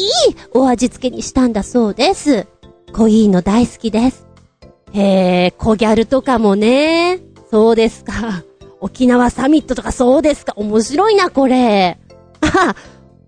[0.53, 2.47] お味付けにしたんだそうです。
[2.93, 4.27] 濃いの大好きです。
[4.93, 7.21] へえ、小ギャルとかもね。
[7.51, 8.45] そうですか。
[8.81, 10.53] 沖縄サミットとかそうですか。
[10.57, 11.99] 面白いな、これ。
[12.41, 12.75] あ、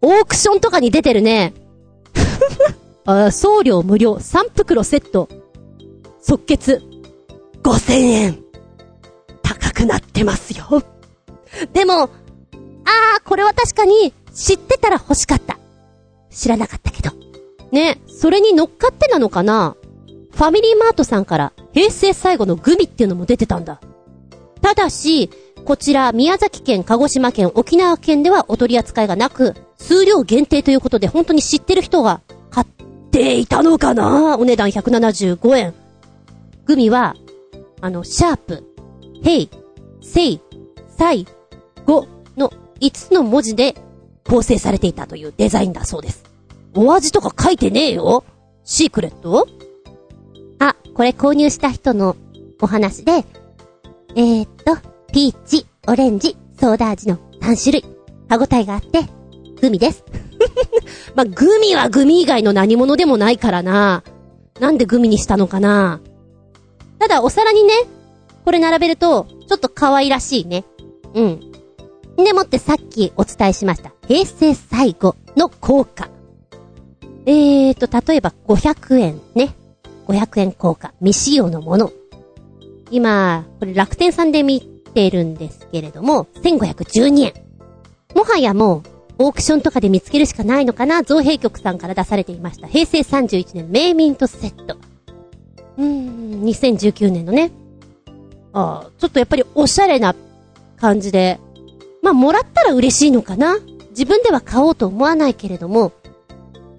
[0.01, 1.53] オークションとかに出てるね。
[3.05, 5.29] あ送料無料3袋セット。
[6.21, 6.83] 即決。
[7.63, 8.39] 5000円。
[9.43, 10.83] 高くなってますよ。
[11.73, 12.09] でも、あー、
[13.25, 15.59] これは確かに知ってたら欲しかった。
[16.31, 17.11] 知らなかったけど。
[17.71, 19.77] ね、それに乗っかってなのかな
[20.33, 23.81] ファミリーマートさんから平成最後のグミっていうのも出てたんだ。
[24.63, 25.31] ただし、
[25.65, 32.67] こちら宮崎県、鹿児島県、沖縄県ではお取り扱いがなく、数量限定ということで本当に知ってる人が買っ
[33.11, 35.75] ていたのかなお値段175円。
[36.65, 37.17] グミは、
[37.81, 38.65] あの、シャープ、
[39.23, 39.51] ヘイ、
[40.01, 40.41] セイ、
[40.97, 41.27] サイ、
[41.89, 43.75] ゴの5つの文字で
[44.29, 46.23] 構成されていたというデザインだそうです。
[46.75, 48.25] お味とか書いてねえよ
[48.63, 49.49] シークレット？
[50.59, 52.15] あ、これ購入した人の
[52.61, 53.25] お話で、
[54.15, 54.77] えー、っと、
[55.13, 57.85] ピーチ、オレンジ、ソーダ味の3種類。
[58.29, 59.09] 歯応えがあって、
[59.63, 60.05] グミです。
[61.17, 64.03] まあ、グミはグミ以外の何物でもないからな。
[64.61, 66.01] なんでグミにしたのかな。
[66.99, 67.73] ただ、お皿にね、
[68.45, 70.65] これ並べると、ちょっと可愛らしいね。
[71.15, 71.53] うん。
[72.25, 73.93] でもってさっきお伝えしました。
[74.07, 76.11] 平成最後の効果。
[77.27, 79.55] えーと、例えば500円ね。
[80.09, 80.93] 500円効果。
[81.01, 81.93] 未使用のもの。
[82.91, 87.35] 今、これ楽天さんで見てるんですけれども、1512円。
[88.15, 92.67] もはやもう、オークションとかで見つけるしかないのかな造幣局さんから出されていました。
[92.67, 94.77] 平成31年名ミントセット。
[95.77, 97.53] うーん、2019年のね。
[98.53, 100.17] ああ、ちょっとやっぱりおしゃれな
[100.77, 101.39] 感じで、
[102.09, 103.59] まあ、もらったら嬉しいのかな？
[103.91, 105.93] 自分では買おうと思わないけれども、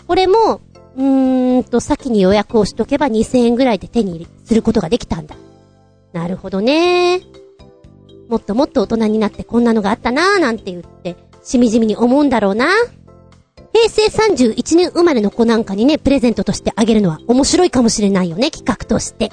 [0.07, 0.61] これも、
[0.97, 5.35] うーんと、先に予約をしとけば2000円ぐらいで手にすることができたんだ。
[6.13, 7.21] なるほどね。
[8.27, 12.67] もっともっと大人になってこんなのがあったなーなんて言って、しみじみに思うんだろうな。
[13.71, 19.31] 平成31年生まれの子なんかにね、プレゼントとしてあげるのは面白いかもしれないよね、企画として。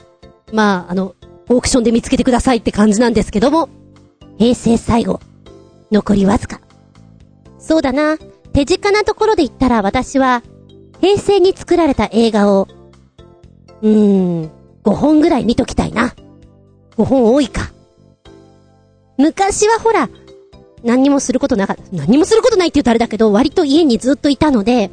[0.52, 1.14] まあ、あの、
[1.48, 3.70] オークションで見つけてくださいって感じなんですけども、
[4.38, 5.20] 平成最後、
[5.90, 6.60] 残りわずか。
[7.58, 8.18] そうだな、
[8.52, 10.42] 手近なところで言ったら私は、
[11.00, 12.68] 平成に作られた映画を、
[13.82, 14.50] うーん、
[14.84, 16.14] 5本ぐらい見ときたいな。
[16.96, 17.72] 5本多いか。
[19.18, 20.08] 昔はほら、
[20.82, 21.82] 何にもすることなかった。
[21.92, 24.90] 何もすることないって言うとあれだけど、割と家にずっといたので、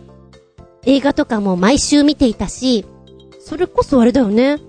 [0.86, 2.86] 映画とかも毎週見ていたし、
[3.40, 4.60] それこそあれだよね。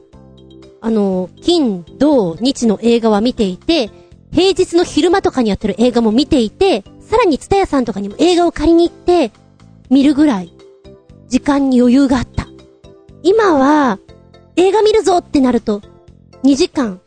[0.80, 3.90] あの、金、土、日の映画は見ていて、
[4.34, 9.30] 平日の昼間とかにやってる映画も見ていて、さらにツタヤさんとかにも映画を借りに行って、
[9.90, 10.52] 見るぐらい、
[11.28, 12.48] 時間に余裕があった。
[13.22, 14.00] 今は、
[14.56, 15.82] 映画見るぞってなると、
[16.42, 17.00] 2時間、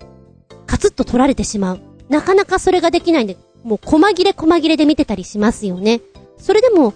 [0.66, 1.80] カツッと取られてしまう。
[2.08, 6.00] なかなかそれができないんで、もう細切れ細切れで見てたりしますよね。
[6.38, 6.94] それでも、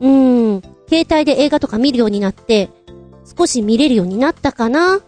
[0.00, 2.70] うーん、携帯で映画とか見るようになって、
[3.36, 5.00] 少し見れるようになったかな？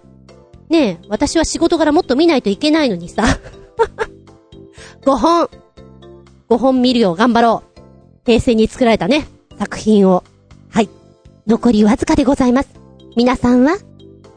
[0.68, 3.24] ねえ、私は仕事柄もっと見ないといけないのにさ。
[5.02, 5.50] 5本。
[6.48, 7.80] 5本見るよう、頑張ろう。
[8.26, 9.26] 平成に作られたね、
[9.58, 10.24] 作品を。
[10.70, 10.88] はい。
[11.46, 12.68] 残りわずかでございます。
[13.16, 13.78] 皆さんは、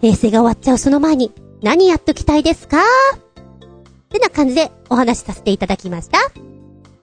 [0.01, 1.32] 平成が終わっちゃうその前に、
[1.62, 2.80] 何やっときたいですか？
[2.80, 2.82] っ
[4.09, 6.18] てな感じでお話しさせていただきました。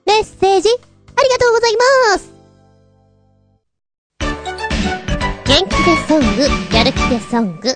[0.05, 1.75] メッセージ、ありがとうござい
[2.13, 2.33] ます
[5.45, 7.75] 元気でソング、やる気でソング。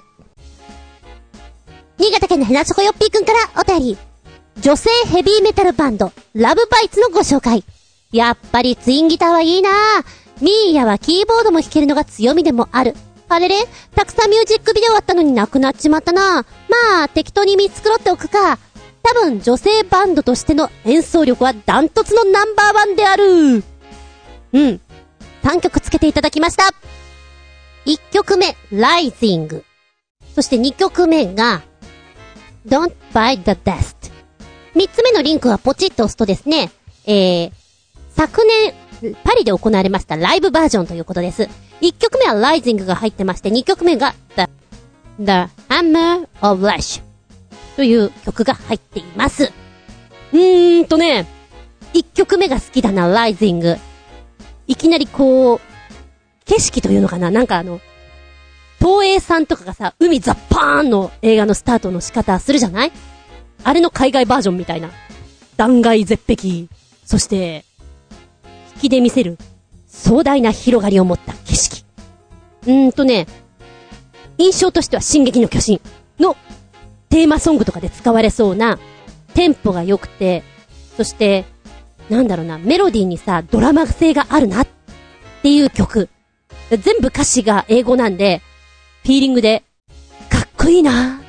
[1.98, 3.98] 新潟県のヘナチョコヨッピーくんからお便り。
[4.62, 7.64] 女性ヘビーメタルバンド、ラブバイツのご紹介。
[8.12, 9.72] やっぱりツインギターはいいな
[10.40, 12.96] ミーヤはキーボードも弾けるのが強みでもある。
[13.30, 13.56] あれれ？
[13.96, 18.60] たくさんミュージックビデオあったのになくなっちまったなまあ、適当に見繕っておくか。
[19.02, 23.24] 多分女性バンドとしての演奏力はダントツのナンバーワンである。
[23.24, 23.62] うん。
[24.54, 26.70] 3曲つけていただきました。
[27.86, 29.64] 1曲目、Rising。
[30.36, 31.64] そして2曲目が、
[32.68, 34.03] Don't Buy the Dust。
[34.76, 36.72] 3つ目のリンクはポチッと押すとですね、
[37.06, 37.52] えー、
[38.10, 38.42] 昨
[39.02, 41.50] 年、パリで行われましたライブバージョンということです。
[41.82, 44.46] 1曲目は Rising が入ってまして、2曲目が The,
[45.20, 45.32] The
[45.70, 47.02] Hammer of Lash
[47.76, 49.52] という曲が入っています。
[50.32, 51.28] うーんとね、
[51.94, 53.78] 1曲目が好きだな、Rising。
[54.68, 55.60] いきなりこう、
[56.46, 57.80] 景色というのかななんかあの、
[58.80, 62.92] 東映さんとかがさ、海ザッパーンの映画のスタートの仕方するじゃない？
[63.64, 64.90] あれの海外バージョンみたいな。
[65.58, 66.68] 断崖絶壁。
[67.06, 67.66] そして、
[68.76, 69.38] 引きで見せる
[69.88, 71.86] 壮大な広がりを持った景色。
[72.64, 73.28] うーんとね、
[74.38, 75.82] 印象としては進撃の巨人
[76.20, 76.36] の
[77.10, 78.80] テーマソングとかで使われそうな
[79.34, 80.44] テンポが良くて、
[80.98, 81.46] そして、
[82.10, 84.68] なんだろうな、メロディーにさ、ドラマ性があるなっ
[85.42, 86.10] ていう曲。
[86.70, 88.42] 全部歌詞が英語なんで、
[89.04, 89.64] フィーリングで、
[90.30, 91.22] かっこいいな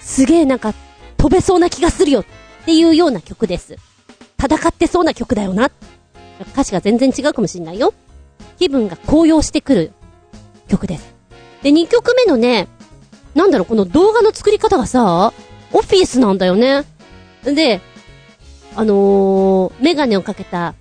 [0.00, 0.74] すげえなんか、
[1.20, 2.24] 飛べそうな気がするよっ
[2.64, 3.76] ていうような曲です。
[4.42, 5.70] 戦ってそうな曲だよな。
[6.52, 7.92] 歌詞が全然違うかもしんないよ。
[8.58, 9.92] 気分が高揚してくる
[10.66, 11.14] 曲です。
[11.62, 12.68] で、2曲目のね、
[13.34, 15.34] なんだろう、この動画の作り方がさ、
[15.74, 16.84] オフィスなんだよね。
[17.44, 17.82] で、
[18.74, 20.74] あのー、メガネをかけた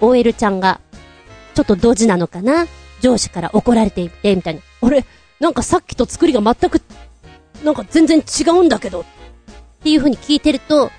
[0.00, 0.80] OL ちゃんが、
[1.54, 2.66] ちょっとドジなのかな
[3.00, 4.62] 上司から怒られていて、みたいな。
[4.80, 5.04] 俺、
[5.38, 6.82] なんかさっきと作りが全く、
[7.62, 9.04] なんか全然違うんだけど。
[9.84, 10.90] っていう風に聞いてると、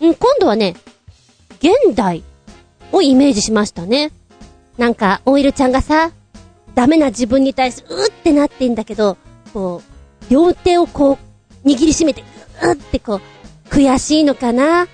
[0.00, 0.74] うん、今度はね、
[1.58, 2.22] 現代
[2.90, 4.10] をイメージしましたね。
[4.78, 6.12] なんか、OL ちゃんがさ、
[6.74, 9.18] ダメな自分に対して、うーってなってんだけど、
[9.52, 11.18] こう、両手をこ
[11.62, 12.24] う、握りしめて、
[12.62, 14.88] うーってこう、悔しいのかな？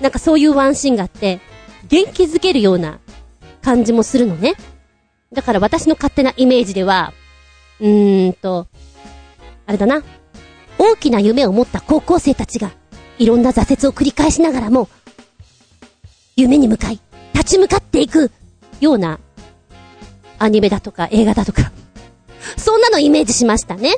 [0.00, 1.38] なんかそういうワンシーンがあって、
[1.86, 2.98] 元気づけるような
[3.60, 4.54] 感じもするのね。
[5.34, 7.12] だから私の勝手なイメージでは、
[7.78, 8.68] うーんと、
[9.66, 10.02] あれだな。
[10.80, 12.70] 大きな夢を持った高校生たちが、
[13.18, 14.88] いろんな挫折を繰り返しながらも、
[16.36, 16.98] 夢に向かい、
[17.34, 18.30] 立ち向かっていく、
[18.80, 19.20] ような、
[20.38, 21.70] アニメだとか映画だとか、
[22.56, 23.94] そんなのイメージしましたね。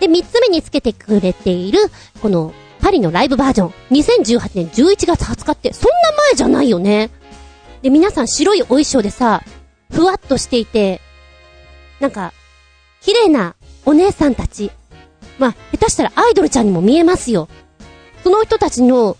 [0.00, 1.80] で、三つ目につけてくれている、
[2.22, 7.10] この、パリのライブバージョン、2018年11月20日って、そんな前じゃないよね。
[7.82, 9.42] で、皆さん白いお衣装でさ、
[9.92, 11.02] ふわっとしていて、
[12.00, 12.32] なんか、
[13.02, 13.54] 綺麗な
[13.84, 14.70] お姉さんたち。
[15.38, 17.48] まあ、下手したらアイドルちゃんにも見えますよ。
[18.22, 19.16] その人たちの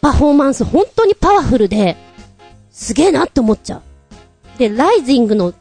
[0.00, 1.96] パフォーマンス本当にパワフルで、
[2.70, 4.58] すげえなって思っちゃう。
[4.58, 5.52] で、ライジングの、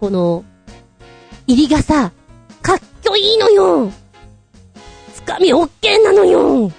[0.00, 0.44] この、
[1.46, 2.12] 入りがさ、
[2.62, 3.90] かっこいいのよ
[5.14, 6.70] つかみオッケーなのよ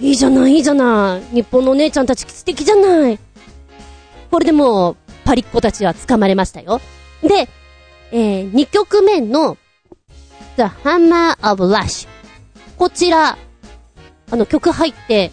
[0.00, 1.34] いいじゃない、いいじゃない。
[1.34, 3.18] 日本のお姉ちゃんたち素敵じゃない。
[4.30, 6.80] これでもう、パリッコたちは掴まれましたよ。
[7.22, 7.48] で、
[8.12, 9.56] えー、2曲目の
[10.58, 12.08] The Hammer of Rush。
[12.76, 13.38] こちら、
[14.28, 15.30] あの曲入って、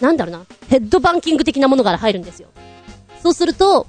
[0.00, 2.48] なんだろうな、ヘッドバンキング的なものから入るんですよ。
[3.22, 3.86] そうすると、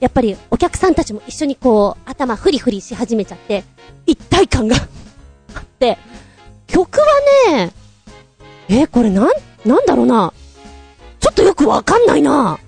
[0.00, 3.62] やっぱりお客さんたちも一緒にこう、頭フリフリし始めちゃって、
[4.06, 4.74] 一体感が
[5.54, 5.96] あって、
[6.66, 7.06] 曲は
[7.52, 7.72] ね、
[8.68, 9.30] えこれなん、
[9.64, 10.32] なんだろうな。
[11.20, 12.58] ちょっとよくわかんないな。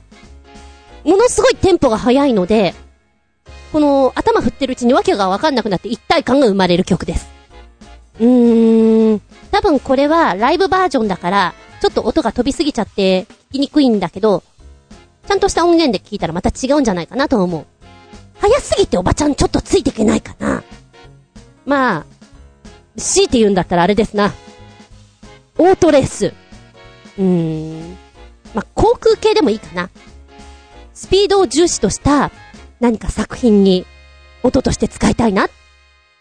[1.03, 2.77] ものすごいテンポが速いので、
[3.73, 7.40] この頭振ってるうちにわけがわかんなくなって一体感が生まれる曲です。
[8.21, 14.43] うーん、多分これはライブバージョンだから、ちょっと音が飛びすぎちゃって聞きにくいんだけど、
[15.27, 17.67] ちゃんとした音源で聞いたらまた違うんじゃないかなと思う。
[18.39, 20.63] 早すぎておばちゃんちょっとついていけないかな。
[21.65, 22.07] まあ、
[22.97, 24.33] 強いて言うんだったらあれですな。
[25.59, 26.35] オートレース。
[27.19, 27.97] うーん。
[28.55, 29.91] まあ、航空系でもいいかな。
[30.93, 32.31] スピードを重視とした
[32.81, 33.87] 何か作品に
[34.43, 35.51] 音として使いたいなっ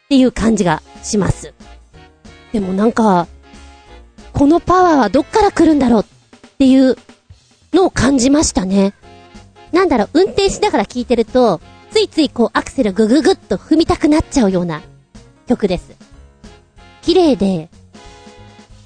[0.08, 1.54] ていう感じがします。
[2.52, 3.28] でもなんか、
[4.34, 6.06] このパワーはどっから来るんだろうっ
[6.58, 6.96] ていう
[7.74, 8.94] のを感じましたね。
[9.72, 14.82] なんだろう、運転しながら聴いてると、ついついこうアクセルグググッと踏みたくなっちゃうような
[15.48, 15.92] 曲です。
[17.02, 17.70] 綺麗で、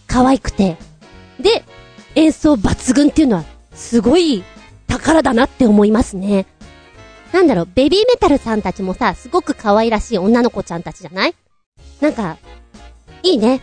[0.08, 0.78] 可愛くて、
[1.40, 1.64] で、
[2.16, 3.44] 演奏抜群っていうのは、
[3.74, 4.44] すごい
[4.88, 6.46] 宝だなって思いますね。
[7.32, 11.36] なんだろう、ベビーメタルさんたちもさ、すごく可愛らしい女の子ちゃんたちじゃない？
[12.00, 12.38] なんか、
[13.24, 13.62] いいね。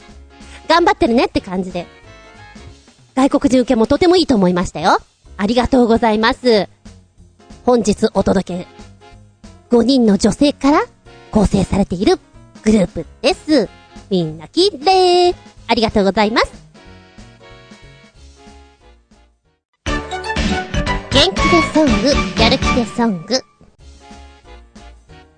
[0.68, 1.86] 頑張ってるねって感じで。
[3.14, 4.98] 外国人受けもとてもいいと思いましたよ。
[5.36, 6.68] ありがとうございます。
[7.64, 8.66] 本日お届け、
[9.70, 10.84] 5人の女性から
[11.30, 12.18] 構成されている
[12.62, 13.68] グループです。
[14.10, 15.34] みんなきれい。
[15.68, 16.52] ありがとうございます。
[19.84, 23.40] 元気でソング、やる気でソング。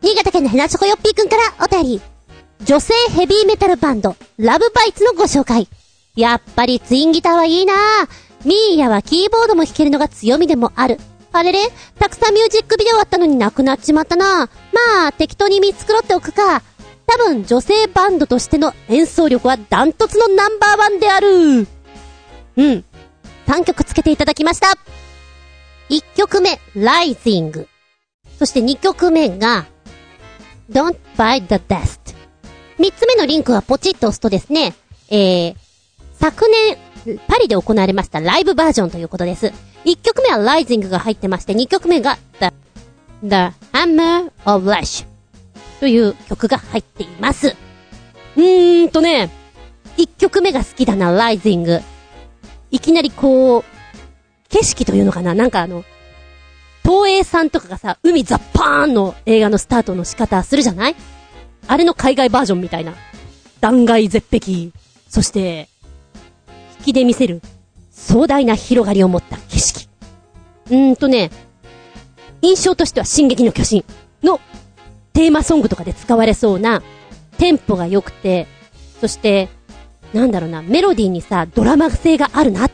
[0.02, 2.17] 新潟県のヘナチョコヨッピーくんからお便り。
[2.64, 5.68] 女性ヘビーメタルバンド、ラブバイツのご紹介。
[6.16, 7.76] やっぱりツインギターはいいなぁ。
[8.44, 10.98] ミーヤはキーボードも弾けるのが強みでもある。
[11.32, 11.60] あれれ？
[11.98, 16.62] たくさんミュージックビデオあったのになくなっちまったなまあ、適当に見繕っておくか。
[17.06, 21.28] 多分女性バンドとしての演奏力はダントツのナンバーワンである。
[21.28, 22.84] うん。
[23.46, 24.76] 3曲つけていただきました。
[25.90, 27.66] 1曲目、Rising。
[28.38, 29.66] そして2曲目が、
[30.70, 31.97] Don't Buy the Dust。
[32.78, 34.74] 3つ目のリンクはポチッと押すとですね、
[35.10, 35.56] えー、
[36.12, 36.46] 昨
[37.04, 39.52] 年、パリで行われましたライブバージョンということです。
[39.84, 42.48] 1曲目は Rising が入ってまして、2曲目が The,
[43.22, 43.34] The
[43.72, 45.06] Hammer of Rush
[45.80, 47.56] という曲が入っています。
[48.36, 49.30] うーんとね、
[49.96, 51.82] 1曲目が好きだな、Rising。
[52.70, 53.64] いきなりこう、
[54.50, 55.84] 景色というのかななんかあの、
[56.84, 60.96] 東映さんとかがさ、海ザッパーンの映画のスタートの仕方するじゃない？
[61.68, 62.94] あれの海外バージョンみたいな。
[63.60, 64.70] 断崖絶壁。
[65.08, 65.68] そして、
[66.80, 67.40] 引きで見せる
[67.90, 69.88] 壮大な広がりを持った景色。
[70.70, 71.30] うーんとね、
[72.42, 73.84] 印象としては進撃の巨人
[74.22, 74.40] の
[75.12, 76.82] テーマソングとかで使われそうな
[77.38, 78.46] テンポが良くて、
[79.00, 79.48] そして、
[80.12, 82.70] なんだろうな、メロディーにさ、ドラマ性があるなっ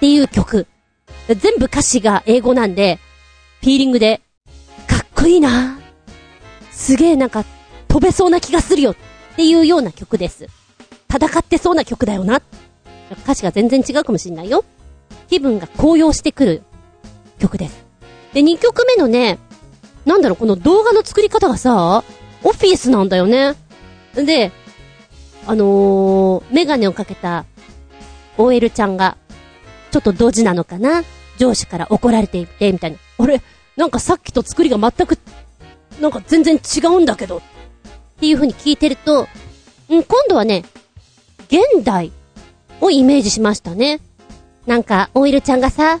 [0.00, 0.66] ていう曲。
[1.28, 2.98] 全部歌詞が英語なんで、
[3.60, 4.20] フィーリングで、
[4.86, 5.78] かっこいいな
[6.70, 7.44] すげえなんか、
[7.92, 8.96] 飛べそうな気がするよっ
[9.36, 10.46] ていうような曲です。
[11.14, 12.40] 戦ってそうな曲だよな。
[13.24, 14.64] 歌詞が全然違うかもしんないよ。
[15.28, 16.62] 気分が高揚してくる
[17.38, 17.84] 曲です。
[18.32, 19.38] で、2曲目のね、
[20.06, 22.02] なんだろう、この動画の作り方がさ、
[22.42, 23.56] オフィスなんだよね。
[24.14, 24.52] で、
[25.46, 27.44] あのー、メガネをかけた
[28.38, 29.18] OL ちゃんが、
[29.90, 31.04] ちょっとドジなのかな
[31.36, 32.96] 上司から怒られていて、みたいな。
[33.18, 33.42] 俺、
[33.76, 35.18] なんかさっきと作りが全く、
[36.00, 37.40] なんか全然違うんだけど、っ
[38.22, 39.26] っていう風に聞いてると、
[39.88, 40.64] うん、今度はね、
[41.48, 42.12] 現代
[42.80, 43.98] をイメージしましたね。
[44.64, 45.98] なんか、OL ちゃんがさ、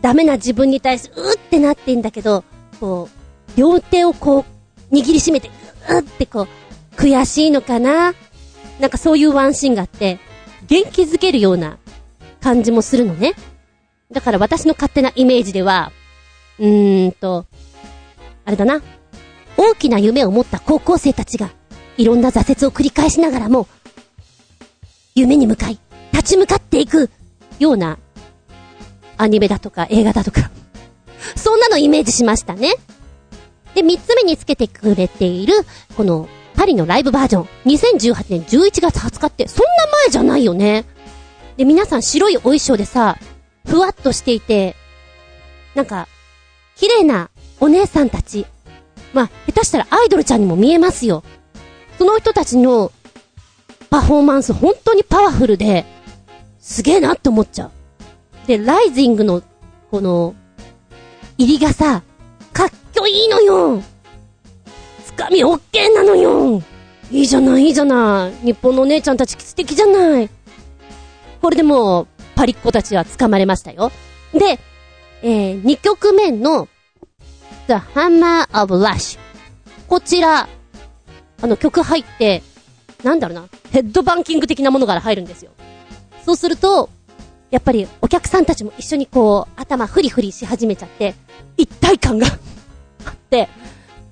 [0.00, 2.44] ダメな自分に対して、うーってなってんだけど、
[2.80, 3.10] こ
[3.54, 4.46] う、両手をこ
[4.90, 5.50] う、握りしめて、
[5.90, 6.48] うーってこ
[6.94, 8.14] う、悔しいのかな？
[8.80, 10.18] なんかそういうワンシーンがあって、
[10.66, 11.76] 元気づけるような
[12.40, 13.34] 感じもするのね。
[14.10, 15.92] だから私の勝手なイメージでは、
[16.58, 17.44] うーんと、
[18.46, 18.80] あれだな。
[19.56, 21.50] 大きな夢を持った高校生たちが、
[21.96, 23.68] いろんな挫折を繰り返しながらも、
[25.14, 25.78] 夢に向かい、
[26.12, 27.10] 立ち向かっていく、
[27.58, 27.98] ような、
[29.16, 30.50] アニメだとか映画だとか、
[31.36, 32.74] そんなのイメージしましたね。
[33.74, 35.54] で、三つ目につけてくれている、
[35.96, 37.48] この、パリのライブバージョン。
[37.66, 40.84] 2018年11月20日って、そんな前じゃないよね。
[41.56, 43.18] で、皆さん白いお衣装でさ、
[43.66, 44.76] ふわっとしていて、
[45.74, 46.08] なんか、
[46.76, 47.30] 綺麗な
[47.60, 48.46] お姉さんたち。
[49.12, 51.22] まあ、下手したらアイドルちゃんにも見えますよ。
[51.98, 52.92] その人たちの
[53.90, 55.84] パフォーマンス本当にパワフルで、
[56.60, 57.70] すげえなって思っちゃう。
[58.46, 59.42] で、ライジングの、
[59.90, 60.34] この、
[61.36, 62.02] 入りがさ、
[62.52, 63.82] かっこいいのよ
[65.04, 66.62] つかみオッケーなのよ
[67.10, 68.46] いいじゃない、いいじゃない。
[68.46, 70.30] 日本のお姉ちゃんたち素敵じゃない。
[71.42, 72.06] これでもう、
[72.36, 73.90] パリッコたちは掴まれましたよ。
[74.32, 74.60] で、
[75.22, 76.68] えー、2曲目の、
[77.70, 79.16] The Hammer of Rush。
[79.86, 80.48] こちら、
[81.40, 82.42] あの曲入って、
[83.04, 85.52] なんだろうな、ヘッドバンキング的なものから入るんですよ。
[86.26, 86.90] そうすると、
[87.52, 91.14] やっぱりお客さんたちも一緒にこう、頭フリフリし始めちゃって、
[91.56, 92.26] 一体感が
[93.06, 93.48] あって、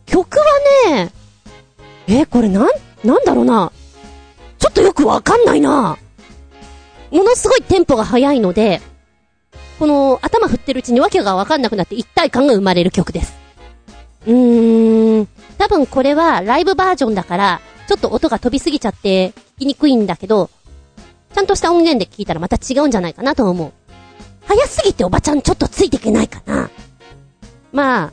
[0.06, 0.44] 曲は
[0.92, 1.10] ね、
[2.06, 2.68] えこれなん、
[3.02, 3.72] なんだろうな。
[4.60, 5.98] ちょっとよくわかんないな。
[7.10, 8.80] ものすごいテンポが速いので、
[9.80, 13.47] この頭振ってるうちにわけがわかんなくなって一体感が生まれる曲です。
[14.26, 20.50] うーん、多分これはライブバージョンだから、ちょっと音が飛びすぎちゃって、聞きにくいんだけど、
[21.34, 23.72] ちゃんとした音源で聞いたらまた違うんじゃないかなと思う。
[24.46, 26.70] 早すぎておばちゃんちょっとついていけないかな。
[27.72, 28.12] まあ、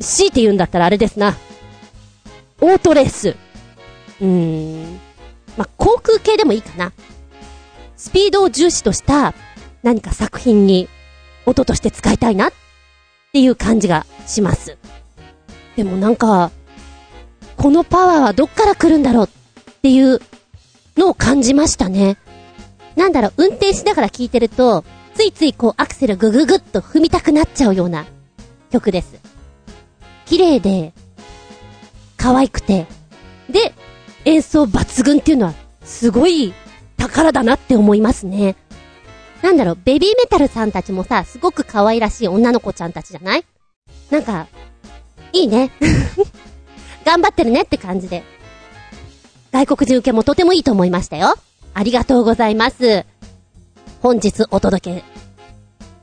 [0.00, 1.36] 強いて言うんだったらあれですな。
[2.60, 3.36] オートレース。
[4.20, 5.00] うーん。
[5.56, 6.92] まあ、航空系でもいいかな。
[7.96, 9.34] スピードを重視とした
[9.82, 10.88] 何か作品に
[11.46, 12.52] 音として使いたいなっ
[13.32, 14.78] ていう感じがします。
[15.76, 16.50] でもなんか、
[17.56, 19.28] このパワーはどっから来るんだろうっ
[19.82, 20.20] ていう
[20.96, 22.16] のを感じましたね。
[22.96, 28.04] なんだろう、運転しながら聴いてると、ついついこうアクセルグググっと踏みたくなっちゃうような
[28.70, 29.14] 曲です。
[30.26, 30.92] 綺麗で、
[32.16, 32.86] 可愛くて、
[33.50, 33.74] で、
[34.24, 36.54] 演奏抜群っていうのは、すごい
[36.96, 38.56] 宝だなって思いますね。
[39.42, 43.44] なんだろう、ベビーメタルさんたちもさ、すごく可愛らしい女の子ちゃんたちじゃない？
[44.10, 44.46] なんか、
[45.34, 45.70] いいね。
[47.04, 48.22] 頑張ってるねって感じで。
[49.52, 51.34] 外国人受けもとてもいいと思いましたよ。
[51.74, 53.04] ありがとうございます。
[54.00, 55.04] 本日お届け、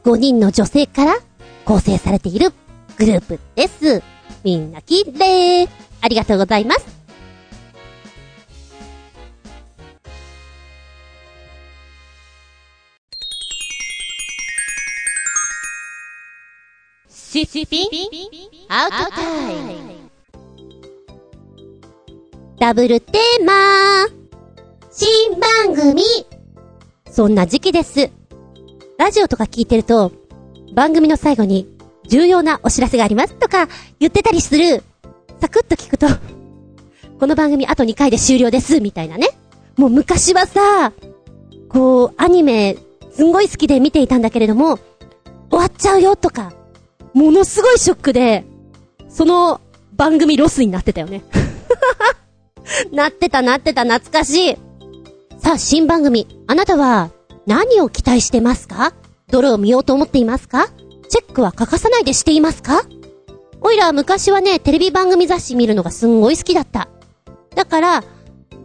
[0.04, 1.18] 5人の女性から
[1.66, 2.54] 構成されている
[2.98, 4.04] グループです。
[4.44, 5.70] みんなきれい。
[6.02, 7.02] ありがとうございます。
[17.10, 20.10] シッピンアウトタイム
[22.58, 24.08] ダブルテーマ
[24.90, 26.02] 新番組
[27.10, 28.10] そんな時期です。
[28.98, 30.14] ラジオとか聞いてると、
[30.74, 31.68] 番組の最後に
[32.08, 33.68] 重要なお知らせがありますとか
[34.00, 34.86] 言ってたりする。
[35.42, 36.08] サクッと聞くと、
[37.20, 39.32] この番組あと2回で終了です、みたいなね。
[39.76, 40.94] もう昔はさ、
[41.68, 42.78] こう、アニメ、
[43.12, 44.80] すんごい好きで見ていたんだけれども、
[45.50, 46.54] 終わっちゃうよとか、
[47.14, 48.46] ものすごいショックで、
[49.14, 49.62] その
[49.94, 51.24] 番組ロスになってたよね。
[52.92, 54.56] なってたなってた懐かしい。
[55.38, 56.28] さあ、新番組。
[56.48, 57.12] あなたは
[57.46, 58.94] 何を期待してますか？
[59.30, 60.70] どれを見ようと思っていますか？
[61.10, 62.84] チェックは欠かさないでしていますか？
[63.60, 66.88] おいらは昔はね、テレビ番組雑誌見るのがすんごい好きだった。
[67.56, 68.04] だから、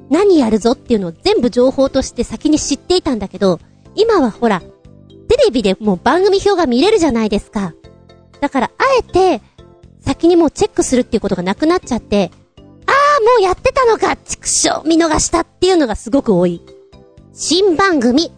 [0.08, 3.58] 何やるぞっていうのを全部情報として先に知っていたんだけど、
[3.94, 4.62] 今はほら、
[5.28, 7.74] テレビでもう番組表が見れるじゃないですか。
[8.40, 9.42] だから、あえて、
[10.06, 12.30] 先にもうチェックするっていうことがなくなっちゃって、
[12.86, 16.62] ああ、もうやってたのか畜生見逃したっていうのがすごく多い。
[17.32, 18.30] 新番組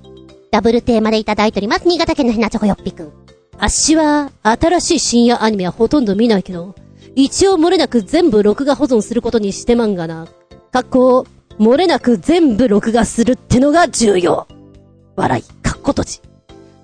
[0.51, 1.87] ダブルテーマでいただいております。
[1.87, 3.13] 新潟県のひなちょこよっぴくん。
[3.59, 6.75] あっしは、新しい深夜アニメはほとんど見ないけど、
[7.15, 10.27] 一応漏れなく全部録画保存することにしてまんがな。
[10.73, 11.27] かっこ、
[11.59, 14.47] 漏れなく全部録画するってのが重要。
[15.17, 16.28] 笑い、かっこ閉じ。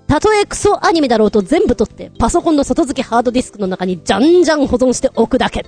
[0.07, 5.65] たとえクソアニメだろうと全部撮って、パソコンの外付けハードディスクの中にじゃんじゃん保存しておくだけ。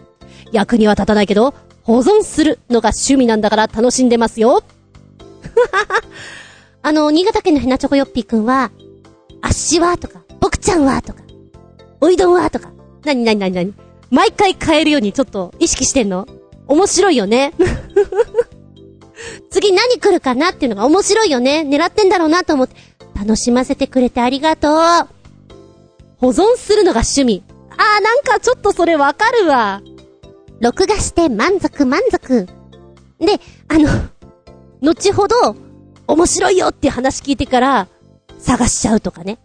[0.52, 4.64] 役には立たないけど、保存するのが趣味なんだから楽しんでますよ。
[6.84, 8.72] あの、新潟県のひなちょこよっぴくんは、
[9.42, 11.22] あっしはとか、僕ちゃんはとか、
[12.00, 12.72] おいどんはとか、
[13.04, 13.74] なになになになに
[14.10, 16.28] 毎回変えるようにちょっと意識してんの？
[16.68, 17.54] 面白いよね。
[19.50, 21.66] 次何来るかなっていうのが面白いよね。
[21.68, 22.76] 狙ってんだろうなと思って、
[23.18, 24.74] 楽しませてくれてありがとう。
[26.20, 27.44] 保存するのが趣味。
[27.72, 29.82] あーなんかちょっとそれわかるわ。
[30.60, 32.48] 録画して満足満足。
[33.20, 33.90] で、あの、
[34.82, 35.56] 後ほど、
[36.08, 37.88] 面白いよって話聞いてから、
[38.40, 39.40] 探しちゃうとかね。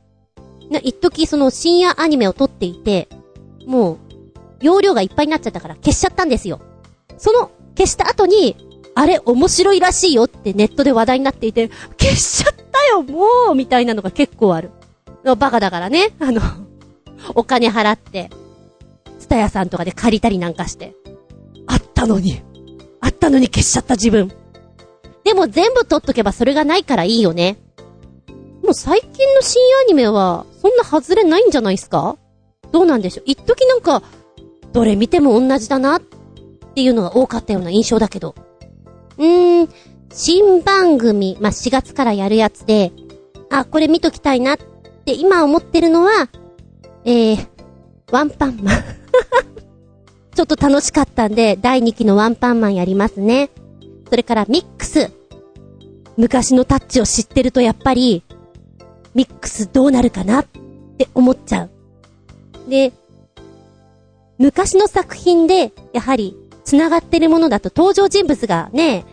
[0.71, 3.09] な、一時その深夜アニメを撮っていて、
[3.67, 3.99] もう、
[4.61, 6.61] 容量がいっぱいになっちゃったから消しちゃったんですよ。
[7.19, 8.57] その、消した後に、
[8.95, 11.69] あれ面白いらしいよってネットで話題になっていて、
[11.99, 14.71] 消しちゃったよもうみたいなのが結構ある。
[15.25, 16.41] バカだからね、あの、
[17.35, 18.31] お金払って、
[19.19, 20.95] ツタヤさんとかで借りたりなんかして。
[21.67, 22.43] あったのに。
[23.01, 24.33] あったのに消しちゃった自分。
[25.25, 27.57] でも全部取っとけばそれがないからいいよね。
[28.63, 32.17] もう最近の新アニメは、そんな外れないんじゃないですか？
[32.73, 34.03] どうなんでしょう一時なんか、
[34.73, 36.03] どれ見ても同じだなっ
[36.75, 38.35] ていうのが多かったような印象だけど。
[39.19, 39.69] うーん、
[40.13, 42.93] 新番組、まあ、4月からやるやつで、
[43.51, 46.29] あ、これ見ときたいなって今思ってるのは、
[47.05, 47.49] えー、
[48.11, 48.85] ワンパンマン。
[50.35, 53.51] ちょっと楽しかったんで、第2期のワンパンマンやりますね。
[54.09, 55.11] それからミックス。
[56.17, 58.23] 昔のタッチを知ってるとやっぱり、
[59.15, 60.47] ミックスどうなるかなっ
[60.99, 61.71] て思っちゃう。
[62.71, 62.93] で、
[64.39, 69.05] 昔の作品で、やはり、繋がってるものだと登場人物がね、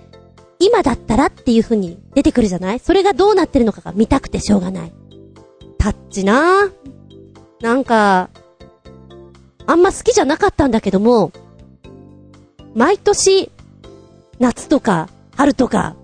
[0.60, 2.80] 今だったらっていう風に出てくるじゃない？
[2.80, 4.94] それがどうなってるのかが見たくてしょうがない。
[5.78, 6.72] タッチなぁ。
[7.62, 8.30] なんか、
[9.66, 11.32] あんま好きじゃなかったんだけども、
[12.76, 13.52] 毎年、
[14.40, 15.96] 夏とか、春とか、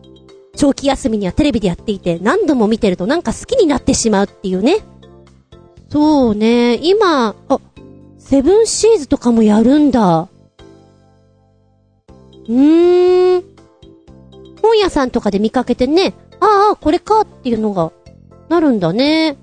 [0.56, 4.78] 長期休みにはテレビでやっていて、何度も見てるとなんか好きになってしまうっていうね。
[5.90, 7.60] そうね、今、あ、
[8.18, 10.30] セブンシーズとかもやるんだ。
[12.48, 13.55] うーん。
[14.66, 17.92] 本屋さんとかで見かけてね、ああ、これかっていうのが、
[18.50, 19.38] なるんだね。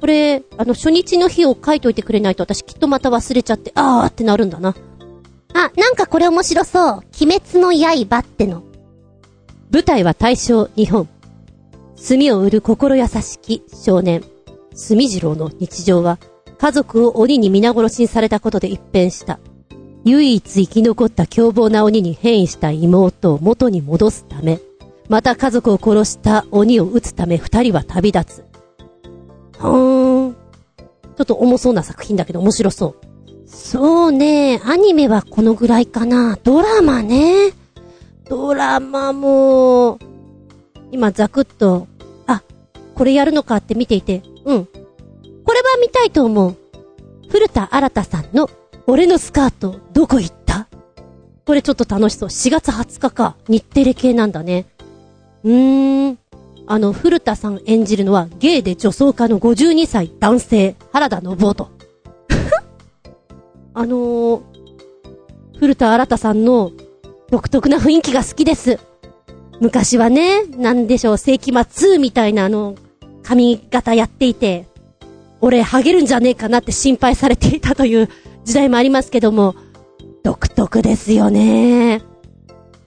[0.00, 4.74] これ、あの、初日の日を書いといてくれないと私きっとまた忘れちゃって、あーってなるんだな。
[5.54, 6.92] あ、なんかこれ面白そう。
[7.20, 8.62] 鬼滅の刃っての。
[9.72, 11.08] 舞台は大正日本。
[11.96, 14.22] 墨を売る心優しき少年、
[14.74, 16.18] 墨次郎の日常は、
[16.58, 19.38] 家族を鬼に皆殺しにされたことで一変した。
[20.06, 24.60] 唯一生き残った凶暴な鬼に変異した妹を元に戻すため、
[25.08, 28.44] また家族を殺した鬼を撃つため二人は旅立つ。
[29.58, 30.32] はーん。
[30.32, 33.48] ちょっと重そうな作品だけど面白そう。
[33.48, 36.38] そうね、アニメはこのぐらいかな。
[36.44, 37.52] ドラマね。
[38.28, 39.98] ドラマも、
[40.92, 41.88] 今ザクッと、
[42.28, 42.44] あ、
[42.94, 44.66] これやるのかって見ていて、うん。
[44.66, 44.70] こ
[45.52, 46.56] れは見たいと思う。
[47.28, 48.48] 古田新太さんの、
[48.86, 50.68] 俺のスカート、どこ行った？
[51.44, 52.28] これちょっと楽しそう。
[52.28, 53.36] 4月20日か。
[53.48, 54.66] 日テレ系なんだね。
[55.44, 56.18] うーん。
[56.68, 61.70] あの、古田さん演じるのは、ゲイで女装家の52歳男性、原田信夫と
[63.74, 64.40] あのー、
[65.58, 66.72] 古田新太さんの
[67.30, 68.80] 独特な雰囲気が好きです。
[69.60, 72.74] 昔はね、なんでしょう、世紀末みたいなあの、
[73.22, 74.66] 髪型やっていて、
[75.40, 78.08] 俺、ハゲるんじゃねえかなって心配されていたという
[78.46, 79.56] 時代もありますけども、
[80.22, 82.00] 独特ですよね。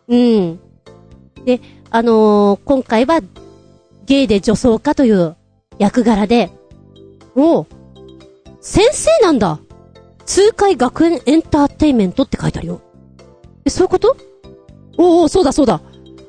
[0.07, 0.59] うん。
[1.43, 3.19] で、あのー、今回は
[4.05, 5.35] ゲイで女装家という
[5.77, 6.49] 役柄で、
[7.35, 7.65] お
[8.61, 9.59] 先生なんだ
[10.25, 12.81] 痛快学園エンターテイメントって書いてあるよ。
[13.65, 14.15] え、そういうこと？
[14.97, 15.81] おお、そうだそうだ。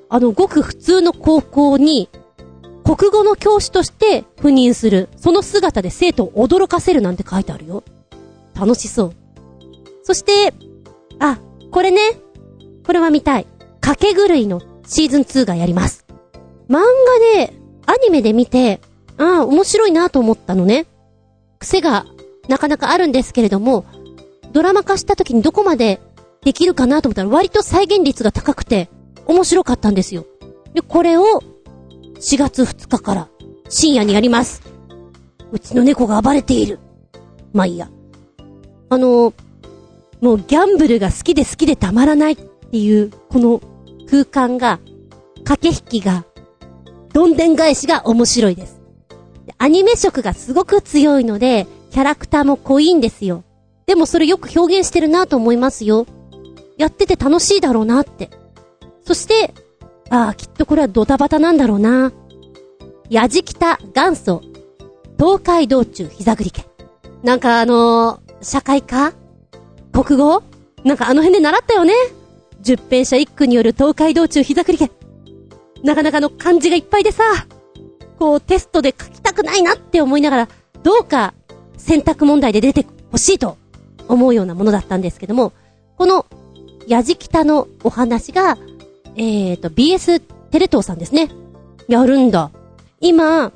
[0.08, 2.08] あの、ごく普通の高校に、
[2.84, 5.08] 国語の教師として赴任する。
[5.16, 7.84] その姿で生徒を驚かせるなんて書いてあるよ。
[8.58, 9.14] 楽しそう。
[10.02, 10.54] そして、
[11.18, 11.38] あ、
[11.70, 12.00] これね。
[12.84, 13.46] これは見たい。
[13.80, 16.04] かけ狂いのシーズン2がやります。
[16.68, 17.52] 漫画で
[17.86, 18.80] アニメで見て、
[19.18, 20.86] ああ、面白いなと思ったのね。
[21.58, 22.06] 癖が
[22.48, 23.84] なかなかあるんですけれども、
[24.52, 26.00] ドラマ化した時にどこまで
[26.42, 28.88] できるかなと思ったら割と再現率が高くて
[29.26, 30.24] 面白かったんですよ。
[30.74, 31.24] で、これを
[32.16, 33.28] 4月2日から
[33.68, 34.62] 深夜にやります。
[35.52, 36.78] うちの猫が暴れている。
[37.52, 37.90] まあいいや。
[38.88, 39.32] あの、
[40.20, 43.60] もうギャンブルが好きで好きでたまらないっていうこの
[44.10, 44.80] 空間が、
[45.44, 46.24] 駆け引きが
[47.12, 48.80] どんでん返しが面白いです。
[49.58, 53.42] アニメ色がすごく強いので、キャラクターも濃いんですよ。
[53.86, 56.06] でもそれよく表現してるなと思いますよ。
[56.78, 58.30] やってて楽しいだろうなって。
[59.04, 59.52] そして、
[60.10, 62.12] ああ、きっとこれはドタバタなんだろうな。
[63.08, 64.42] やじきた元祖、
[65.18, 66.64] 東海道中膝栗家。
[67.22, 69.12] なんかあのー、社会科
[69.92, 70.42] 国語
[70.84, 71.92] なんかあの辺で習ったよね？
[72.62, 74.90] 十編者一句による東海道中膝栗家。
[75.82, 77.22] なかなかの漢字がいっぱいでさ、
[78.18, 80.48] こうテストで書きたくないなって思いながら、
[80.82, 81.34] どうか
[81.78, 83.56] 選択問題で出てほしいと
[84.08, 85.52] 思うようなものだったんですけども、
[85.96, 86.26] この、
[86.86, 88.58] やじきたのお話が、
[89.16, 90.20] えーと、BS
[90.50, 91.30] テレ東さんですね。
[91.88, 92.50] やるんだ。
[93.00, 93.52] 今、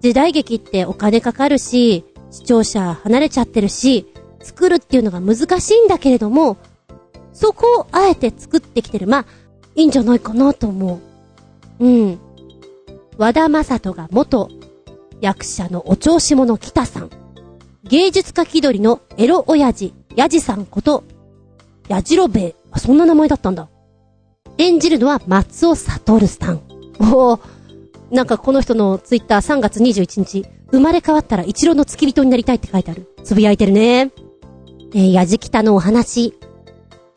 [0.00, 4.06] 時代劇ってお金かかるし、視聴者離れちゃってるし、
[4.40, 6.56] 作るっていうのが難しいんだけれども、
[7.32, 9.06] そこをあえて作ってきてる。
[9.06, 9.24] まあ、
[9.74, 11.00] いいんじゃないかなと思
[11.78, 11.84] う。
[11.84, 12.18] うん。
[13.16, 14.48] 和田正人が元
[15.20, 17.10] 役者のお調子者北さん。
[17.84, 21.04] 芸術家気取りのエロ親父、ヤジさんこと、
[21.88, 22.54] ヤジロベイ。
[22.70, 23.68] あ、そんな名前だったんだ。
[24.58, 26.60] 演じるのは松尾悟さん。
[27.00, 27.38] お
[28.10, 33.14] なんかこの人のツイッター3月21日、生まれ変わったら一郎の付き人になりたいって書いてある。
[33.22, 34.10] つぶやいてるね。
[34.94, 36.34] えー、やじきたのお話。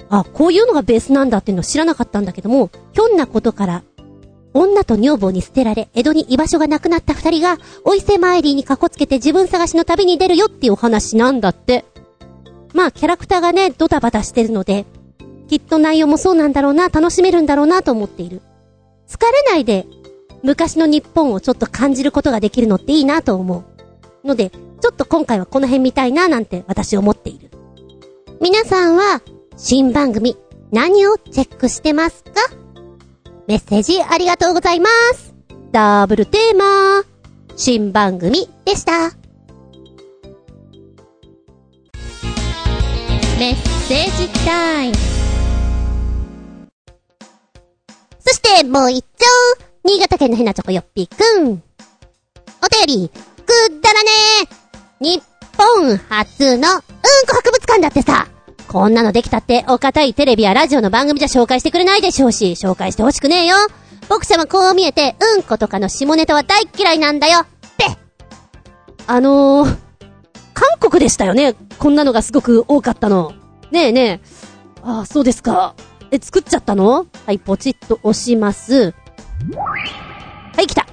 [0.10, 3.84] あ、こういうのがベースなんだっていうの知らなかったんだけども、ひょんなことから、
[4.54, 11.86] 女と女房に捨てられ、江戸に居場所がなくなった二人が、お伊勢参りにかこつけて自分探しの旅に出るよっていうお話なんだって。
[12.74, 14.86] まあ、キャラクターがね、ドタバタしてるので、
[15.48, 18.42] きっと内容もそうなんだろうな、楽しめるんだろうなと思っている。
[19.08, 19.86] 疲れないで、
[20.44, 23.64] 昔の日本をちょっと感じることができるのっていいなと思
[24.24, 24.28] う。
[24.28, 27.52] ので、ちょっと今回はこの辺見たいななんて私思っている。
[28.42, 29.22] 皆さんは、
[29.56, 30.36] 新番組、
[30.72, 32.32] 何をチェックしてますか？
[33.48, 35.36] メッセージありがとうございます。
[35.72, 37.04] ダブルテーマ、
[37.56, 39.12] 新番組でした。
[43.38, 43.56] メッ
[43.88, 44.96] セージタイム。
[48.18, 49.28] そしてもう一丁、
[49.84, 51.62] 新潟県のヘナチョコよっぴーくん。
[52.64, 53.12] お便り、
[53.46, 55.22] くだらねー日
[55.58, 56.88] 本初のうんこ
[57.28, 58.28] 博物館だってさ。
[58.68, 63.56] こんなのできたって、お堅いテレビやラジオの番組じゃ紹介してくれないでしょうし、紹介してほしくねえよ。
[64.08, 67.40] 僕ちゃんはこう見えて、うんことかの下ネタは大嫌いなんだよ。
[67.42, 67.46] っ
[67.78, 67.98] て。
[69.08, 69.78] あのー、
[70.54, 71.54] 韓国でしたよね。
[71.80, 73.34] こんなのがすごく多かったの。
[73.72, 74.20] ねえねえ。
[74.84, 75.76] ああ、そうですか。
[76.12, 77.08] え、作っちゃったの？
[77.26, 78.94] はい、ポチッと押します。
[80.56, 80.86] はい、来た。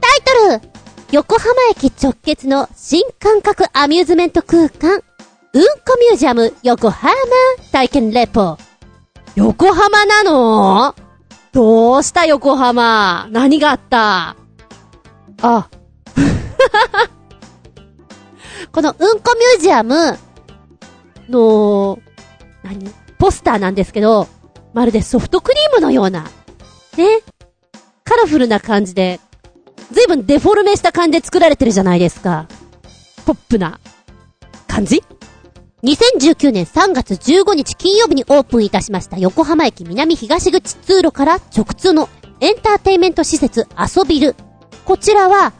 [0.00, 0.08] タ
[0.50, 0.71] イトル
[1.12, 5.04] 横浜駅直結の新感覚アミューズメント空間うんこ
[6.00, 7.12] ミュージアム横浜
[7.70, 8.56] 体験レポ。
[9.34, 10.94] 横浜なの？
[11.52, 13.28] どうした横浜？
[13.30, 14.36] 何があった？
[15.42, 15.68] あ。
[18.72, 20.18] このうんこミュージアム
[21.28, 21.98] の、
[22.62, 22.90] 何？
[23.18, 24.28] ポスターなんですけど、
[24.72, 26.30] まるでソフトクリームのような、
[26.96, 27.20] ね？
[28.04, 29.20] カラフルな感じで、
[29.92, 32.46] ずいぶんデフォルメした感じで作られてるじゃないですか。
[33.24, 33.78] ポップな
[34.66, 35.02] 感じ
[35.84, 42.08] ？2019年3月15日金曜日にオープンいたしました横浜駅南東口通路から直通の
[42.40, 44.34] エンターテイメント施設遊びる。
[44.84, 45.52] こちらは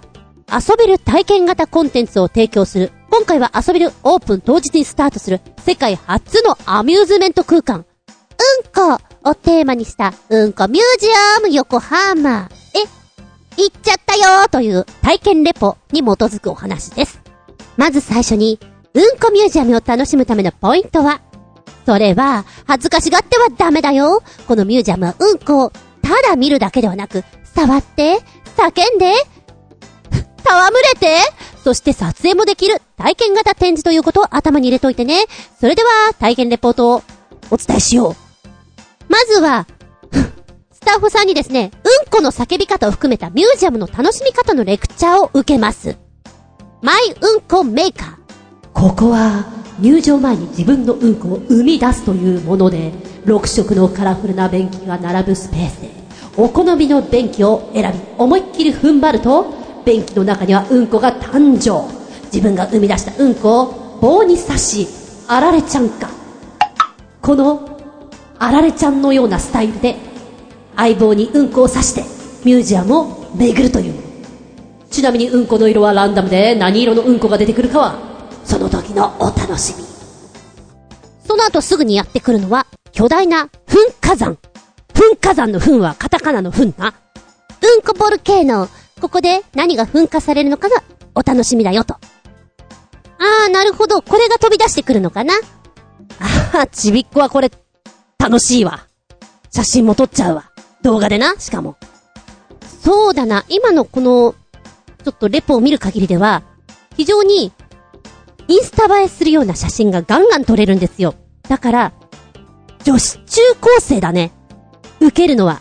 [0.50, 2.90] 遊べる体験型コンテンツを提供する。
[3.10, 7.78] 今回は遊べるオープン当日にスタートする世界初のアミューズメント空間。
[7.78, 11.06] うんこをテーマにしたうんこミュージ
[11.38, 12.48] アム横浜。
[12.74, 12.80] え、
[13.62, 17.20] 行っちゃったよという体験レポに基づくお話です。
[17.76, 18.58] まず最初に
[18.94, 21.22] うんこミュージアムを楽しむためのポイントは、
[21.86, 24.22] それは、恥ずかしがってはダメだよ。
[24.46, 28.18] このミュージアムはうんこを、ただ見るだけではなく、触って、
[28.56, 29.14] 叫んで、
[30.44, 31.18] 戯れて、
[31.64, 35.24] そして撮影もできる体験型展示ということを頭に入れといてね。
[35.58, 37.02] それでは、体験レポートを
[37.50, 38.16] お伝えしよう。
[39.08, 39.66] まずは、
[40.84, 45.96] タッフさんにですね、うんこの叫び方を含めたミュージアムの楽しみ方のレクチャーを受けます。
[46.82, 48.16] マイうんこメーカー。
[48.74, 49.46] ここは
[49.80, 52.92] 入場前に自分のうんこを生み出すというもので
[53.24, 55.90] 6色のカラフルな便器が並ぶスペースで
[56.36, 59.54] お好みの便器を選び思いっきり踏ん張ると
[59.84, 61.90] 便器の中にはうんこが誕生
[62.24, 64.88] 自分が生み出したうんこを棒に刺し
[65.28, 66.10] あられちゃんか
[67.20, 67.78] この
[68.38, 69.96] あられちゃんのようなスタイルで
[70.76, 72.02] 相棒にうんこを刺して
[72.44, 73.94] ミュージアムを巡るという
[74.90, 78.12] ちなみにうんこの色はランダムで何色のうんこが出てくるかは
[78.44, 79.84] その時のお楽しみ。
[81.26, 84.38] その後すぐにやってくるのは、巨大な噴火山。
[84.92, 86.88] 噴火山の噴はカタカナの噴な。
[87.62, 88.68] うんこボルケーノ。
[89.00, 90.82] ここで何が噴火されるのかが
[91.14, 91.94] お楽しみだよと。
[91.94, 94.02] あー、なるほど。
[94.02, 95.34] これが飛び出してくるのかな。
[96.54, 97.50] ああ、ちびっこはこれ、
[98.18, 98.86] 楽しいわ。
[99.50, 100.51] 写真も撮っちゃうわ。
[100.82, 101.76] 動画でな、しかも。
[102.82, 103.44] そうだな。
[103.48, 104.34] 今のこの、
[105.04, 106.42] ちょっとレポを見る限りでは、
[106.96, 107.52] 非常に
[108.48, 111.14] インスタ映えするような写真がガンガン撮れるんですよ。
[111.48, 111.92] だから、
[112.84, 114.32] 女子中高生だね。
[115.00, 115.60] 受けるのは。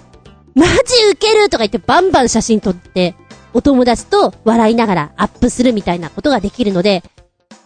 [0.56, 0.72] マジ
[1.12, 3.16] 受けるとか言ってバンバン写真撮って、
[3.54, 7.04] お友達と笑いながらアップするみたいなことができるので、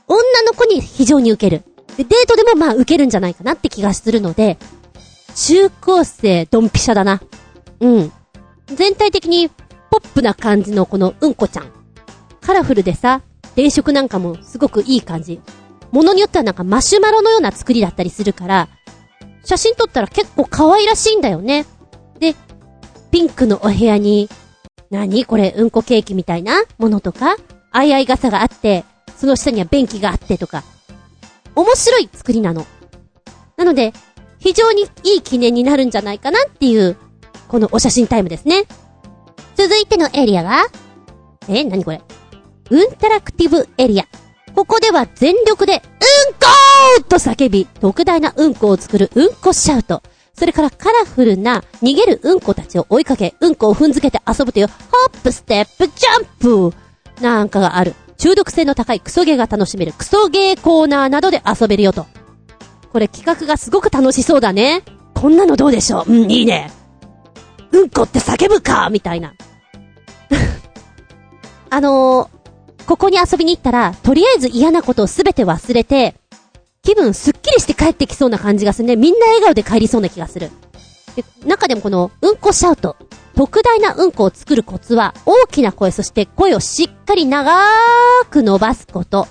[0.07, 1.63] 女の子に非常に受ける。
[1.97, 4.57] で、デートでもまあ受けるんじゃないかなって気がするので、
[5.35, 7.21] 中高生ドンピシャだな。
[7.79, 8.11] うん。
[8.67, 11.71] 全体的にポップな感じのこのうんこちゃん。
[12.41, 13.21] カラフルでさ、
[13.55, 15.39] 電飾なんかもすごくいい感じ。
[15.91, 18.67] ものによってはなんかマシュマロのような作りだったりするから、
[19.43, 21.65] 写真撮ったら結構可愛らしいんだよね。
[22.19, 22.35] で、
[23.11, 24.29] ピンクのお部屋に、
[24.89, 26.63] 何これ、うんこケーキみたいな？
[26.77, 27.37] ものとか、
[27.71, 28.83] あいあい傘があって、
[29.15, 30.63] その下には便器があってとか、
[31.55, 32.65] 面白い作りなの。
[33.57, 33.93] なので、
[34.39, 36.97] 非常にいい記念になるんじゃないかなっていう、
[37.55, 38.65] このお写真タイムですね。
[39.55, 40.65] 続いてのエリアが、
[41.47, 42.01] え、なにこれ？
[42.69, 44.05] ウンタラクティブエリア。
[44.53, 50.03] ここでは全力で、うんこーと叫び、特大なうんこを作るうんこシャウト。
[50.33, 54.73] それからカラフルな逃げるうんこたちを追いかけ、うんこを踏んづけて遊ぶという、ホ
[55.13, 56.75] ップ、ステップ、ジャンプ
[57.21, 57.95] なんかがある。
[58.17, 62.05] 中毒性の高いクソゲーが楽しめるクソゲーコーナーなどで遊べるよと。
[62.91, 64.83] これ企画がすごく楽しそうだね。
[65.13, 66.11] こんなのどうでしょう？
[66.11, 66.69] うん、いいね。
[67.75, 69.33] うんこって叫ぶかみたいな。
[71.69, 76.15] あのー、ここに遊びに行ったら、とりあえず嫌なことをすべて忘れて、
[76.83, 78.95] 気分すっきりして帰ってきそうな感じがするね。
[78.95, 80.51] みんな笑顔で帰りそうな気がする。
[81.15, 82.95] で、中でもこの、うんこシャウト。
[83.35, 89.27] 特大なうんこを作るコツは、大きな声、そして声をしっかり長ーく伸ばすこと。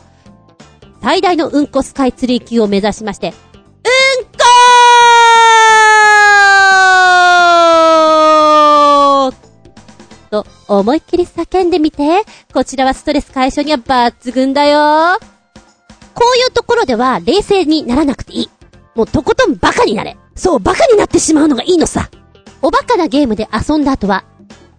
[1.00, 4.53] 最大のうんこスカイツリー級を目指しまして、うんこ
[10.42, 12.24] と思いっきり叫んでみて。
[12.52, 15.18] こちらはストレス解消には抜群だよ。
[16.14, 18.50] こういうところでは冷静にならなくていい。
[18.96, 20.16] もうとことんバカになれ。
[20.34, 22.10] そう、バカになってしまうのがいいのさ。
[22.62, 24.24] おバカなゲームで遊んだ後は、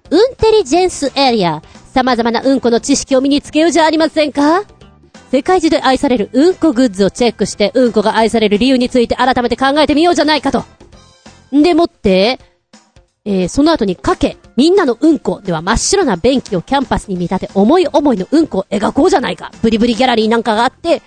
[0.09, 1.61] ウンテリジェンスエリア。
[1.93, 4.63] 様々なうんこの知識を身につけようじゃありませんか
[5.31, 10.65] 世界中で愛されるうんこグッズをチェックして、うんこが愛される理由について改めて考えてみようじゃないかと。
[11.55, 12.39] んでもって、
[13.27, 19.51] えー、その後にかけ、みんなのうんこでは真っ白な便器をキャンパスに見立て、思い思いのうんこを描こうじゃないか。
[19.63, 21.01] ブリブリギャラリーなんかがあって、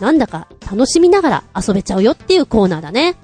[0.00, 3.14] なんだか楽しみながら遊べちゃうよっていうコーナーだね。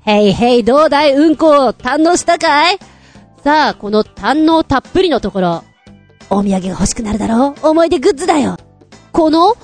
[0.00, 2.78] へいへい、どうだいうんこを堪能したかい？
[3.44, 5.62] さあ、この堪能たっぷりのところ、
[6.28, 7.68] お土産が欲しくなるだろう？
[7.68, 8.56] 思い出グッズだよ
[9.12, 9.54] この、う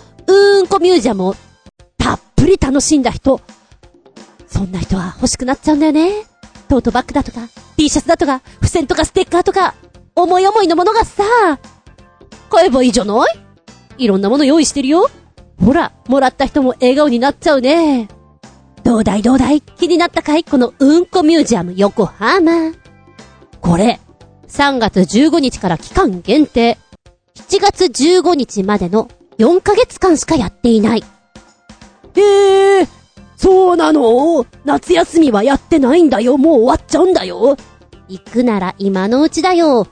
[0.60, 1.34] ーんこミュージアムを、
[1.98, 3.40] たっぷり楽しんだ人、
[4.46, 6.35] そんな人は欲しくなっちゃうんだよね。
[6.66, 9.74] トートバッグだとか、T シャツだとか、付箋とかステッカーとか、
[10.14, 11.22] 思い思いのものがさ、
[12.50, 13.24] 買えばいいじゃな
[13.98, 14.04] い？
[14.04, 15.08] いろんなもの用意してるよ。
[15.62, 18.08] ほら、もらった人も笑顔になっちゃうね。
[18.84, 19.22] どうだい？
[19.22, 19.60] どうだい？
[19.60, 20.44] 気になったかい？
[20.44, 22.72] このうんこミュージアム横浜。
[23.60, 24.00] これ、
[24.48, 26.78] 3月15日から期間限定。
[27.34, 29.08] 7月15日までの
[29.38, 31.04] 4ヶ月間しかやっていない。
[32.14, 32.88] へえ、
[33.36, 34.46] そうなの？
[34.64, 36.38] 夏休みはやってないんだよ。
[36.38, 37.56] もう終わっちゃうんだよ。
[38.08, 39.86] 行くなら今のうちだよ。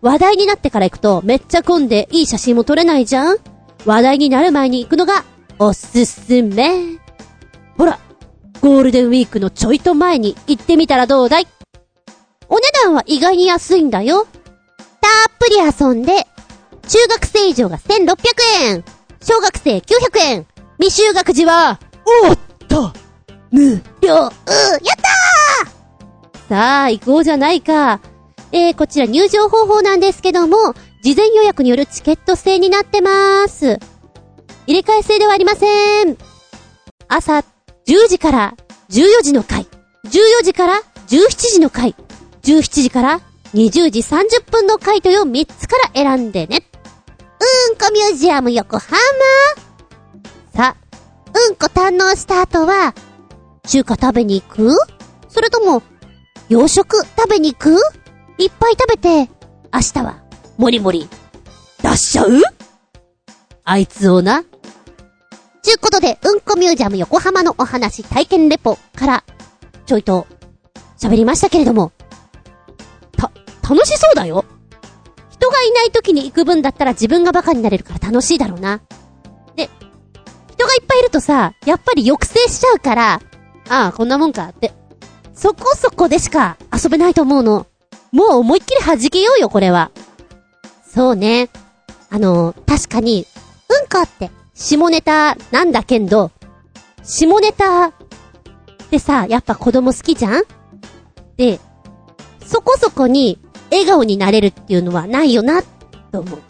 [0.00, 3.36] 話題になってから行くとめっちゃ混んでいい写真も撮れないじゃん
[3.84, 5.24] 話題になる前に行くのが
[5.58, 6.98] おすすめ。
[7.76, 7.98] ほら、
[8.60, 11.48] ゴールデンウィークのちょいと前に行ってみたらどうだい？
[12.48, 14.24] お値段は意外に安いんだよ。
[14.24, 14.30] たっ
[15.38, 16.26] ぷり遊んで、
[16.86, 18.16] 中学生以上が1600
[18.62, 18.84] 円、
[19.20, 19.82] 小学生900
[20.20, 20.46] 円、
[20.80, 21.80] 未就学児は、
[22.26, 22.38] おっ
[22.68, 22.92] と、
[23.50, 28.00] 無料、うやったーさあ、行こうじゃないか。
[28.52, 33.78] えー、こちら入場方法なんですけども、事前予約によるチケット制になってまーす。
[34.66, 36.16] 入れ替え制ではありません。
[37.08, 37.44] 朝10
[38.08, 38.54] 時から
[38.90, 39.66] 14時の回、
[40.04, 40.74] 14時から
[41.08, 41.94] 17時の回、
[42.42, 43.20] 17時から
[43.54, 46.62] 20時30分の回という3つから選んでね。
[47.70, 48.98] うんこミュージアム横浜、
[51.34, 52.94] うんこ堪能した後は、
[53.66, 54.70] 中華食べに行く？
[55.28, 55.82] それとも、
[56.48, 57.76] 洋食食べに行く？
[58.38, 59.30] いっぱい食べて、
[59.72, 60.22] 明日は
[60.56, 61.08] もりもり、
[61.82, 62.30] 出しちゃう？
[63.64, 64.44] あいつをな。
[65.62, 69.24] ちゅうことで、うんこミュージアム横浜のお話体験レポから、
[69.84, 70.26] ちょいと、
[70.98, 71.92] 喋りましたけれども、
[73.16, 73.30] た、
[73.62, 74.44] 楽しそうだよ。
[75.30, 78.80] 人がいない時に行く分だったら自分がバカになれるから楽しいだろうな。
[80.58, 83.20] 人がいっぱいいるとさ、やっぱり抑制しちゃうから、
[83.68, 84.72] ああ、こんなもんかって。
[85.32, 87.68] そこそこでしか遊べないと思うの。
[88.10, 89.92] もう思いっきり弾けようよ、これは。
[90.82, 91.48] そうね。
[92.10, 93.24] あの、確かに、
[93.68, 96.32] うんこって、下ネタなんだけど、
[97.04, 97.92] 下ネタっ
[98.90, 100.42] てさ、やっぱ子供好きじゃん？
[101.36, 101.60] で、
[102.44, 103.38] そこそこに
[103.70, 105.62] 笑顔になれるっていうのはないよな、
[106.10, 106.42] と思う。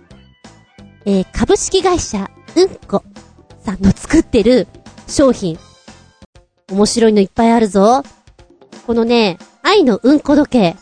[1.04, 3.02] えー、株式会社、うんこ
[3.68, 4.66] さんの作ってる
[5.06, 5.58] 商品。
[6.70, 8.02] 面白いのいっぱいあるぞ。
[8.86, 10.76] このね、愛のうんこ時計。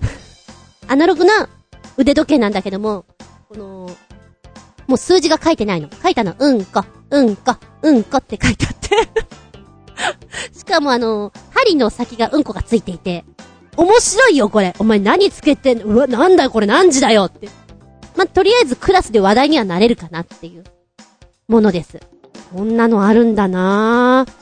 [0.86, 1.48] アナログな
[1.96, 3.06] 腕時計なんだけども、
[3.48, 3.90] この、
[4.86, 5.88] もう数字が書いてないの。
[6.02, 9.08] 書いたの、うんこ、うんこ、うんこって書いてあって
[10.58, 13.24] しかもあの、針の先がうんこがついていて、
[13.78, 14.74] 面白いよこれ。
[14.78, 15.86] お前何つけてんの？
[15.86, 17.48] うわ、なんだよこれ何時だよって。
[18.14, 20.64] まとりあえずクラスで話題にはなれるかなっていう、
[21.48, 22.00] ものです。
[22.52, 24.32] こんなのあるんだなぁ。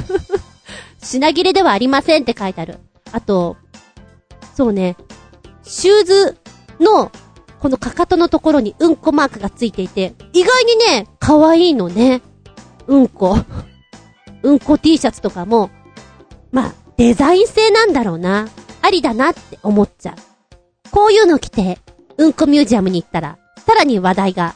[1.02, 2.78] 品切れではありませんって書いてある。
[3.12, 3.56] あと、
[4.54, 4.96] そうね、
[5.62, 6.36] シューズ
[6.80, 7.10] の、
[7.60, 12.20] このかかとのところにうんこマークがついていて、意外にね、可愛いのね。
[12.86, 13.38] うんこ。
[14.42, 15.70] うんこ T シャツとかも、
[16.52, 18.48] まあ、デザイン性なんだろうな。
[18.82, 20.16] ありだなって思っちゃう。
[20.90, 21.78] こういうの着て、
[22.18, 24.54] うんこミュージアムに行ったら、さらに話題が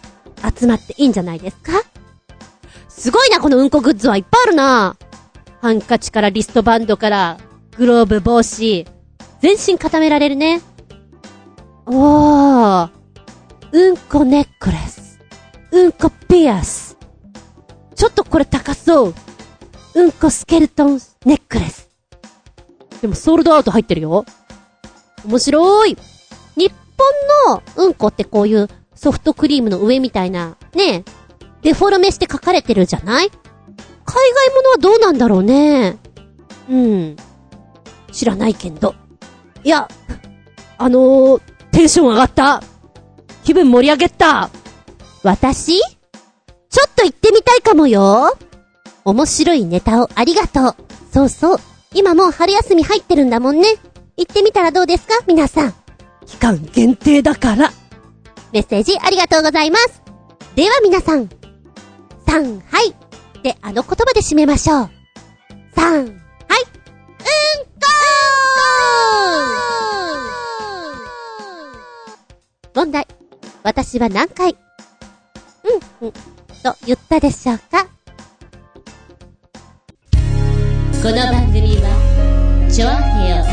[0.59, 1.73] 集まっていいんじゃないですか？
[2.89, 4.97] すごいな、このうんこグッズはいっぱいあるな。
[5.61, 7.39] ハンカチからリストバンドから、
[7.77, 8.87] グローブ、帽子、
[9.41, 10.61] 全身固められるね。
[11.87, 12.91] おー。
[13.71, 15.21] うんこネックレス。
[15.71, 16.97] うんこピアス。
[17.95, 19.15] ちょっとこれ高そう。
[19.95, 21.89] うんこスケルトンネックレス。
[23.01, 24.25] でもソールドアウト入ってるよ。
[25.25, 25.97] 面白い。
[26.57, 26.73] 日
[27.47, 31.05] 本のうんこってこういうソフトクリームの上みたいな、ねえ
[31.63, 33.31] デフォルメして書かれてるじゃない？
[33.31, 33.37] 海
[34.07, 35.99] 外ものはどうなんだろうね。
[36.69, 37.17] うん。
[38.11, 38.95] 知らないけど。
[39.63, 39.89] いや、
[40.79, 42.63] あのー、テンション上がった。
[43.45, 44.51] 気分盛り上げた。
[45.23, 45.79] 私？
[45.79, 45.85] ちょ
[46.87, 48.37] っと行ってみたいかもよ。
[49.05, 50.77] 面白いネタをありがとう。
[51.13, 51.59] そうそう。
[51.95, 53.69] 今もう春休み入ってるんだもんね。
[54.17, 55.15] 行ってみたらどうですか？
[55.27, 55.75] 皆さん。
[56.27, 57.73] 期間限定だから。
[58.53, 60.03] メッセージありがとうございます。
[60.55, 61.29] では皆さん。
[62.27, 62.95] さん、はい。
[63.43, 64.91] で、あの言葉で締めましょう。
[65.75, 66.05] さん、はい。
[66.05, 73.07] うんこー問題。
[73.63, 74.57] 私は何回、
[76.01, 77.87] うん、うん、と言ったでしょうか？
[81.03, 81.89] この番組は
[82.73, 83.45] チョアヘオ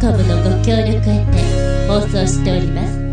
[0.00, 1.32] .com のご協力へて
[1.88, 3.03] 放送しております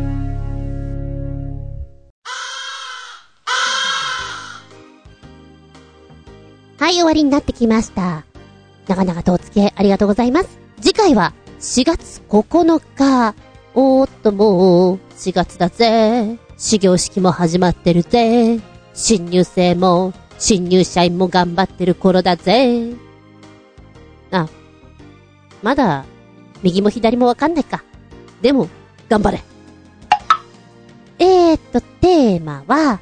[6.82, 8.26] はい、終わりになってきました。
[8.88, 10.58] 長々とお付き合いありがとうございます。
[10.82, 13.36] 次回は4月9日。
[13.76, 16.40] おーっともう4月だぜ。
[16.58, 18.60] 始業式も始まってるぜ。
[18.96, 22.96] 新入生も、新入社員も頑張ってる頃だぜ。
[24.32, 24.50] あ、
[25.62, 26.04] まだ、
[26.64, 27.84] 右も左もわかんないか。
[28.42, 28.70] でも、
[29.08, 29.44] 頑張れ。
[31.20, 33.00] えーっと、テーマは、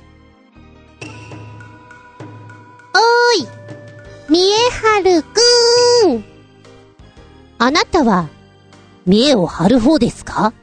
[4.29, 6.23] 見えはるくーん。
[7.57, 8.29] あなたは、
[9.05, 10.53] 見栄を張る方ですか？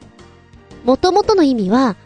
[0.85, 1.97] 元々の意味は、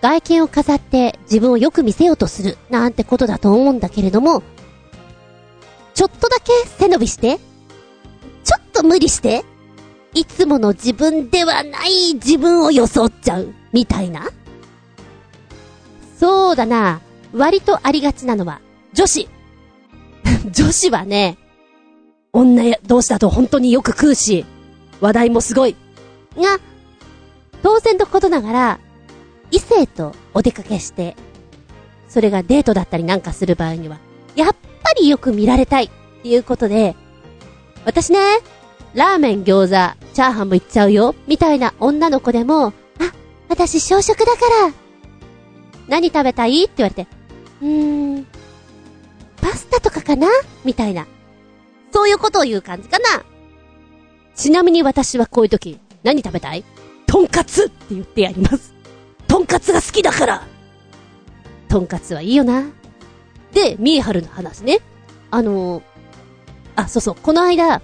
[0.00, 4.44] 外見を飾って自分をよく見せようとするなんてことだと思うんだけれども、
[5.94, 7.38] ちょっとだけ背伸びして、
[8.44, 9.44] ちょっと無理して、
[10.14, 14.30] いつもの自分ではない自分を装っちゃう、みたいな
[16.16, 17.00] そうだな、
[17.32, 18.60] 割とありがちなのは、
[18.92, 19.28] 女子。
[20.52, 21.38] 女子はね、
[22.32, 24.44] 女同士だと本当によく食うし、
[25.00, 25.76] 話題もすごい。
[26.36, 26.58] が、
[27.62, 28.78] 当然のことながら、
[29.50, 31.16] 異性とお出かけして、
[32.08, 33.98] それがデートだったりなんかする場合には、
[34.36, 35.90] やっぱりよく見られたいっ
[36.22, 36.94] ていうことで、
[37.84, 38.18] 私ね、
[38.94, 42.72] ラーメン、餃子、チャーハンも行っちゃうよ、みたいな女の子でも、あ、
[43.48, 44.30] 私小食だか
[44.66, 44.72] ら、
[45.88, 46.64] 何食べたい？
[46.64, 47.06] って言われて、
[47.62, 48.26] うーん、
[49.40, 50.28] パスタとかかな？
[50.64, 51.06] みたいな。
[51.92, 53.24] そういうことを言う感じかな。
[54.34, 56.64] ちなみに私はこういう時、何食べたい？
[57.06, 58.74] とんかつって言ってやります。
[59.26, 60.46] とんかつが好きだから
[61.68, 62.64] とんかつはいいよな。
[63.52, 64.80] で、ミーハルの話ね。
[65.30, 65.82] あのー、
[66.76, 67.82] あ、そうそう、この間、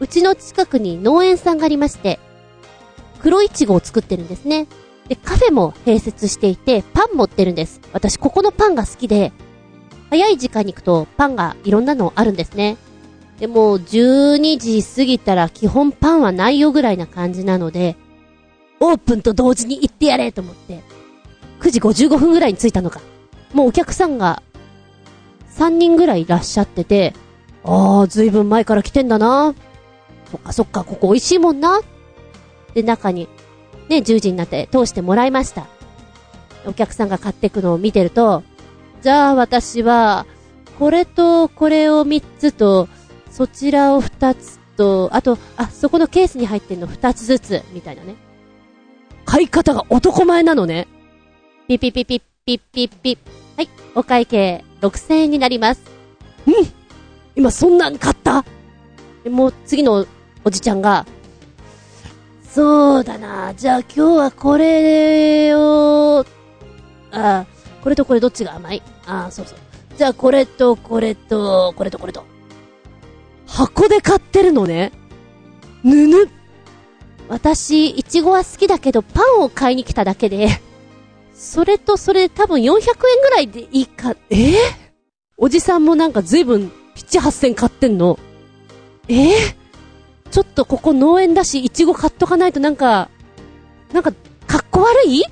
[0.00, 2.18] うちの近くに農園さんがありまして、
[3.20, 4.66] 黒いちごを作ってるんですね。
[5.08, 7.80] で、カフェも併設していて、パン持ってるんです。
[7.92, 9.32] 私、ここのパンが好きで、
[10.10, 12.76] 早い時間に行くと、パンがいろんなのあるんですね。
[13.38, 17.96] でも、12時過ぎたら基本パンはないよぐらいな感じなので、
[18.80, 20.82] オープンと同時に行ってやれと思って、
[21.60, 23.00] 9時55分ぐらいに着いたのか。
[23.52, 24.42] もうお客さんが、
[25.56, 27.14] 3人ぐらいいらっしゃってて、
[27.64, 29.54] あー、ずいぶん前から来てんだな。
[30.30, 31.80] そっかそっか、ここ美味しいもんな。
[32.74, 33.28] で、中に、
[33.88, 35.66] ね、10時になって通してもらいました。
[36.66, 38.42] お客さんが買ってくのを見てると、
[39.02, 40.26] じゃあ私は、
[40.78, 42.88] これとこれを3つと、
[43.30, 48.16] そちらを2つと、あと、あ、そこのケースに入ってるの2つずつ、みたいなね。
[49.24, 50.88] 買い方が男前なのね。
[51.68, 53.18] ピピピピピピピ。
[53.56, 55.82] はい、お会計6000円になります。
[57.36, 58.44] 今そんなん買った
[59.22, 60.06] でもう次の
[60.44, 61.06] おじちゃんが、
[62.42, 66.24] そうだな、じゃあ今日はこれを、
[67.12, 67.46] あ、
[67.82, 68.82] これとこれどっちが甘い？
[69.06, 69.58] ああ、そうそう。
[69.96, 72.24] じゃあこれとこれと、これとこれと。
[73.46, 74.92] 箱で買ってるのね。
[75.82, 76.28] ぬぬ。
[77.28, 80.48] 私、いちごは好きだけど、パンを買いに来ただけで、
[81.34, 82.80] それとそれ多分400円
[83.22, 84.52] ぐらいでいいか、え？
[84.52, 84.54] ー、
[85.36, 88.18] おじさんもなんか随分、7、8千買ってんの。
[89.08, 89.14] え？
[89.14, 89.30] ー、
[90.30, 93.08] ちょっとここ農園だし、いちご買っとかないとなんか、
[93.92, 94.12] なんか、
[94.46, 95.22] かっこ悪い？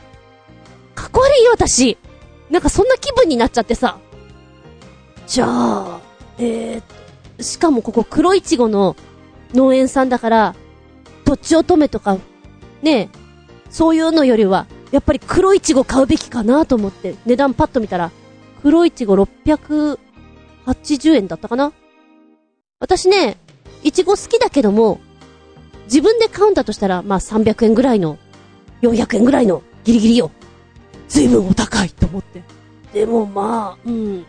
[0.94, 1.98] かっこ悪いよ、私。
[2.50, 3.98] なんかそんな気分になっちゃってさ。
[5.26, 6.00] じゃあ、
[6.38, 8.96] えー、しかもここ黒いちごの
[9.54, 10.54] 農園さんだから、
[11.24, 12.18] とちおとめとか、
[12.82, 13.08] ねえ
[13.70, 18.12] そういうのよりは、やっぱり黒いちご買うべきかなと思って、値段パッと見たら、
[18.62, 19.98] 黒いちご680
[21.16, 21.72] 円だったかな？
[22.78, 23.38] 私ね、
[23.82, 25.00] いちご好きだけども、
[25.84, 28.18] 自分で買うんだとしたら、まあ300円ぐらいの、
[28.82, 30.30] 400円ぐらいの、ギリギリよ。
[31.08, 32.42] 随分お高いと思って。
[32.92, 34.24] でもまあ、うん。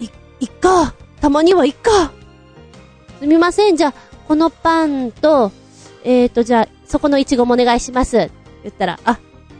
[0.00, 0.08] い、
[0.40, 0.94] いっか。
[1.20, 2.12] たまにはいっか。
[3.20, 3.94] すみません、じゃあ、
[4.26, 5.52] このパンと、
[6.04, 8.16] えーと、じゃあ、そこのイチゴもお願いします。
[8.16, 8.30] 言
[8.68, 9.18] ったら、あ、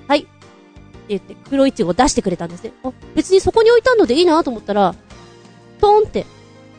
[0.09, 0.21] はい。
[0.21, 0.29] って
[1.09, 2.73] 言って、黒イチゴ出してくれたんですね。
[2.83, 4.95] あ、別にそこに置いたのでいいなと思ったら、
[5.81, 6.25] トーンって、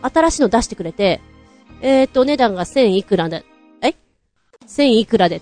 [0.01, 1.21] 新しいの出してくれて、
[1.81, 3.45] えーと、値段が1000いくらで、
[3.81, 3.93] え
[4.65, 5.41] ?1000 いくらで。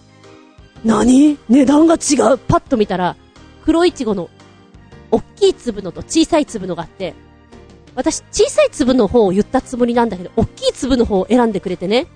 [0.83, 1.37] 何？
[1.49, 3.15] 値段が違うパッと見たら、
[3.65, 4.29] 黒いちごの、
[5.11, 7.13] 大きい粒のと小さい粒のがあって、
[7.95, 12.07] 私、小さい粒の方を言ったつもりなんだけど、大きい粒の方を選んでくれてね。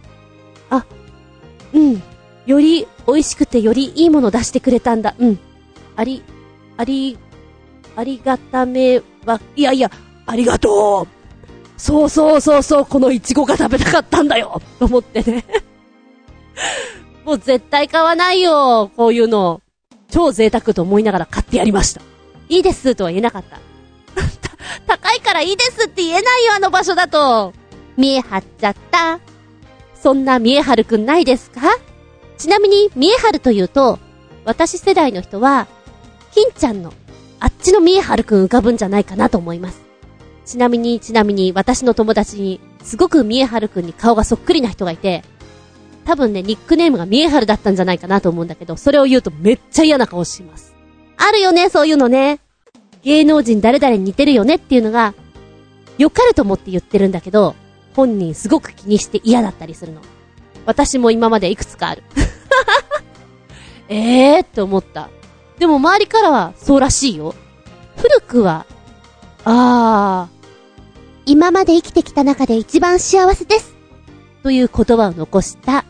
[0.70, 0.86] あ、
[1.74, 2.02] うん。
[2.46, 5.16] より美味しくてよりいいもの出してくれたんだ。
[5.18, 5.40] うん。
[5.96, 6.24] あり、
[6.78, 7.18] あり、
[7.96, 9.92] ありがためは、いやいや、
[10.26, 11.08] ありがとう
[11.78, 15.44] そうそうそうそう、このイチゴが食べたかったんだよと思ってね
[17.26, 19.62] もう絶対買わないよこういうの。
[20.14, 22.02] 超贅沢と思いながら買ってやりました。
[22.48, 23.60] いいですとは言えなかった。
[24.86, 27.52] 高いからいいですって言えないよ、あの場所だと。
[27.98, 29.20] 見え張っちゃった。
[30.00, 31.62] そんな見え張るくんないですか？
[32.38, 33.98] ちなみに、見え張るというと、
[34.46, 35.66] 私世代の人は、
[36.36, 36.94] 金ちゃんの、
[37.40, 39.82] あっちの見え張るくん浮かぶんじゃないかなと思います。
[40.46, 45.24] ちなみに、ちなみに、私の友達に、すごく見え張るくんに顔がそっくりな人がいて、
[46.06, 50.76] 多分ね、ニックネームが見えはるだったんじゃないかなと思うんだけど、それを言うとめっちゃ嫌な顔します。
[51.18, 52.40] あるよね、そういうのね。
[53.04, 55.14] 芸能人誰々に似てるよねっていうのが、
[55.98, 57.56] 良かれと思って言ってるんだけど、
[57.96, 60.02] 本人すごく気にして嫌だったりするの。
[60.66, 62.04] 私も今までいくつかある。
[63.90, 65.10] えーって思った。
[65.60, 67.36] でも周りからはそうらしいよ。
[67.98, 68.66] 古くは、
[69.46, 70.44] あー、
[71.26, 73.76] 今まで生きてきた中で一番幸せです。
[74.42, 75.86] という言葉を残した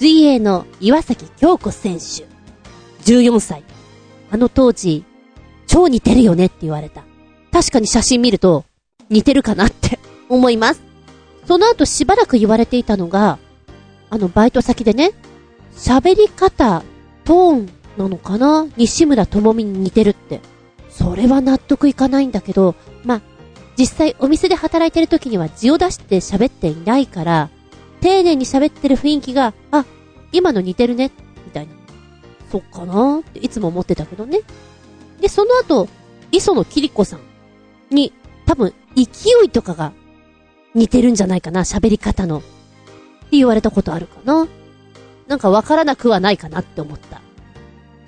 [0.00, 2.24] 水泳の岩崎京子選手。
[3.04, 3.64] 14歳。
[4.30, 5.04] あの当時、
[5.66, 7.04] 超似てるよねって言われた。
[7.52, 8.64] 確かに写真見ると、
[9.10, 9.98] 似てるかなって
[10.30, 10.80] 思います。
[11.46, 13.38] その後しばらく言われていたのが、
[14.08, 15.12] あのバイト先でね、
[15.76, 16.82] 喋り方、
[17.24, 17.68] トーン
[17.98, 18.68] なのかな？
[18.78, 20.40] 西村智美に似てるって。
[20.88, 22.74] それは納得いかないんだけど、
[23.04, 23.20] ま
[23.76, 27.50] 実際お店で働いてる時には字を出して喋っていないから、
[28.00, 29.84] 丁寧に喋ってる雰囲気が、あ、
[30.32, 31.10] 今の似てるね、
[31.44, 31.72] みたいな。
[32.50, 34.40] そっかなっていつも思ってたけどね。
[35.20, 35.88] で、その後、
[36.32, 37.20] 磯野キリコさん
[37.94, 38.12] に、
[38.46, 39.04] 多分、勢
[39.44, 39.92] いとかが
[40.74, 42.38] 似てるんじゃないかな、喋り方の。
[42.38, 42.46] って
[43.32, 44.48] 言われたことあるかな。
[45.28, 47.20] なんかわからなくはないかなって思った。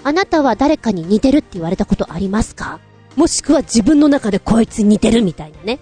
[0.05, 2.81] あなたは誰かに似てるって言われたことありますか？
[3.15, 5.79] もしくは自分の中でこいつ似てるみたいなね。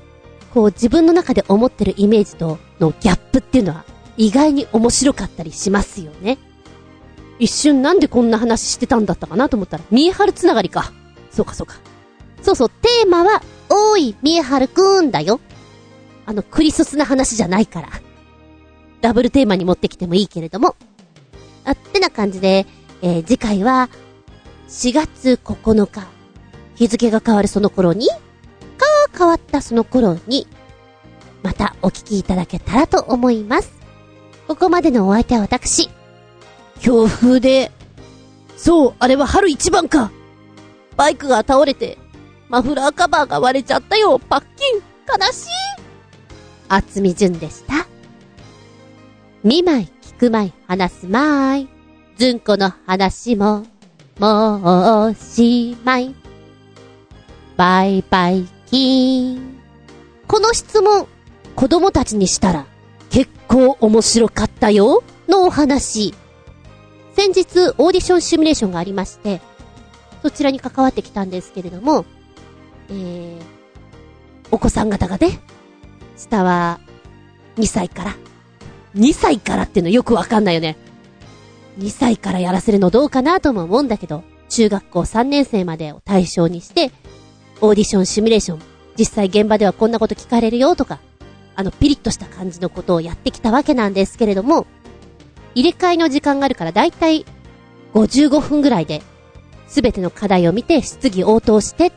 [0.53, 3.87] こう自分の中で思ってるイメージとのギャップっていうのは
[4.21, 6.37] 意外に面白かったりしますよね。
[7.39, 10.93] 一瞬なんでこんな話してたんだったかなと思ったら、ミエハルつながりか。
[11.31, 11.77] そうかそうか。
[12.43, 13.41] そうそう、テーマは、
[13.71, 15.41] おい、ミエハルくんだよ。
[16.27, 17.89] あの、クリソスな話じゃないから。
[19.01, 20.77] ダブルテーマに持ってきてもいいけれども。
[21.65, 22.67] あってな感じで、
[23.01, 23.89] えー、次回は、
[24.69, 26.07] 4月9日、
[26.75, 28.15] 日付が変わるその頃に、か
[29.17, 30.47] 変わったその頃に、
[31.43, 33.80] またお聞きいただけたらと思います。
[34.51, 35.89] ここまでのお相手は私。
[36.81, 37.71] 強風で、
[38.57, 40.11] そう、あれは春一番か。
[40.97, 41.99] バイクが倒れて、
[42.49, 44.81] マフラーカバーが割れちゃったよ、パッキン。
[45.07, 45.49] 悲しい。
[46.69, 47.87] 厚み純でした。
[49.45, 51.69] 見舞い、聞く舞い、話すまい。
[52.17, 53.65] ずんこの話も、
[54.19, 56.13] もうおしまい。
[57.57, 59.61] バイバイキーン。
[60.27, 61.07] この質問、
[61.55, 62.67] 子供たちにしたら、
[63.11, 66.15] 結構面白かったよのお話。
[67.15, 69.41] 先日オーディションシミュレーションがありまして、
[70.23, 72.05] そちらに関わってきたんですけれども、
[72.89, 73.39] えー、
[74.51, 75.41] お子さん方がね、
[76.17, 76.81] 下は
[77.57, 78.17] 2歳から。
[78.97, 80.77] 2歳からっていうのよくわかんないよね。
[81.79, 86.91] 2歳からやらせるのどうかなとも思うんだけど、中学校3年生までを対象にして、
[87.61, 88.61] オーディション、シミュレーション、
[88.99, 90.99] 実際現場ではこんなこと聞かれるよとか、
[91.61, 94.67] あの、ピリッとした感じのことをやってきたわけなんですけれども、
[95.55, 97.27] 入れ替えの時間があるからだいたい
[97.93, 99.03] 55分ぐらいで、
[99.69, 101.93] すべての課題を見て質疑応答して、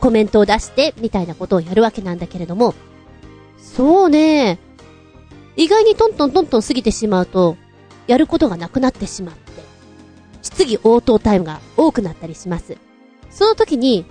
[0.00, 2.74] コメントを出して、みたいなことをやるわけなんだけれども、
[3.58, 4.58] そうね、
[5.54, 7.56] 意外にトントントントン過ぎてしまうと、
[8.08, 9.52] やることがなくなってしまって、
[10.42, 12.76] 質疑応答タイムが多くなったりします。
[13.30, 14.04] その時に、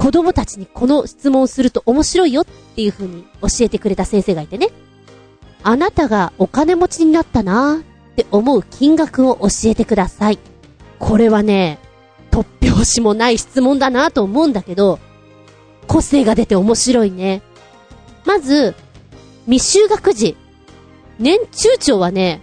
[0.00, 4.70] 子供たちにこの質問をすると面白いよっていう風に教えてくれた先生がいてね。
[5.62, 7.82] あなたがお金持ちになったなーっ
[8.16, 10.38] て思う金額を教えてください。
[10.98, 11.78] これはね、
[12.30, 14.98] 突拍子もない質問だなと思うんだけど、
[15.86, 17.42] 個性が出て面白いね。
[18.24, 18.74] まず、
[19.46, 20.34] 未就学児。
[21.18, 22.40] 年中長はね、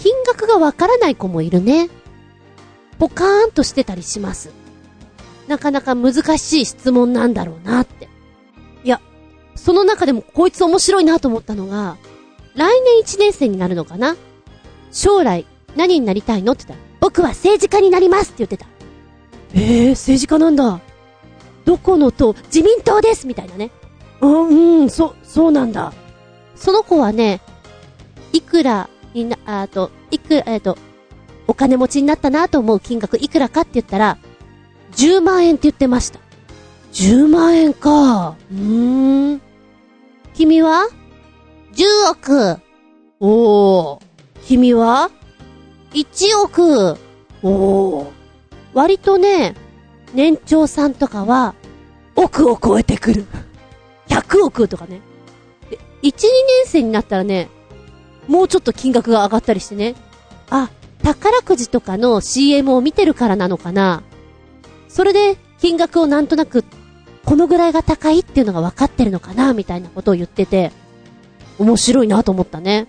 [0.00, 1.90] 金額がわからない子もいるね。
[3.00, 4.59] ポカーンとしてたりします。
[5.50, 8.08] なかなか難しい質問なんだろうなって。
[8.84, 9.00] いや、
[9.56, 11.96] その中でもこいつ面白いなと思ったのが、
[12.54, 14.16] 来年1年生になるのかな？
[14.92, 18.66] 将来何になりたいのって言ったら、僕は政治家になりますって言ってた。
[19.54, 20.80] ええー、政治家なんだ。
[21.64, 22.32] どこの党？
[22.44, 23.72] 自民党ですみたいなね。
[24.20, 24.48] うん、
[24.82, 25.92] うん、そ、そうなんだ。
[26.54, 27.40] その子はね、
[28.32, 30.78] いくらにな、あと、いくら、えっ、ー、と、
[31.48, 34.18] お金持ちになったなと思う金額いくらかって言ったら、
[34.92, 36.20] 10万円って言ってました。
[36.92, 38.36] 10万円か。
[38.50, 39.40] うーん。
[40.34, 40.88] 君は
[41.74, 42.58] ?10 億。
[43.20, 44.00] おー。
[44.46, 45.10] 君は
[45.92, 46.98] ?1 億。
[47.42, 48.06] おー。
[48.74, 49.54] 割とね、
[50.14, 51.54] 年長さんとかは、
[52.16, 53.26] 億を超えてくる。
[54.08, 55.00] 100億とかね。
[56.02, 56.20] 1、2年
[56.66, 57.48] 生になったらね、
[58.26, 59.94] もうちょっと金額が上がったりしてね。
[60.50, 60.70] あ、
[61.02, 64.02] 宝くじとかの CM を見てるからなのかな。
[64.90, 66.64] それで金額をなんとなく、
[67.24, 70.72] このぐらいが高いっていうのが分かってるのかな、みたいなことを言ってて、
[71.58, 72.88] 面白いなと思ったね。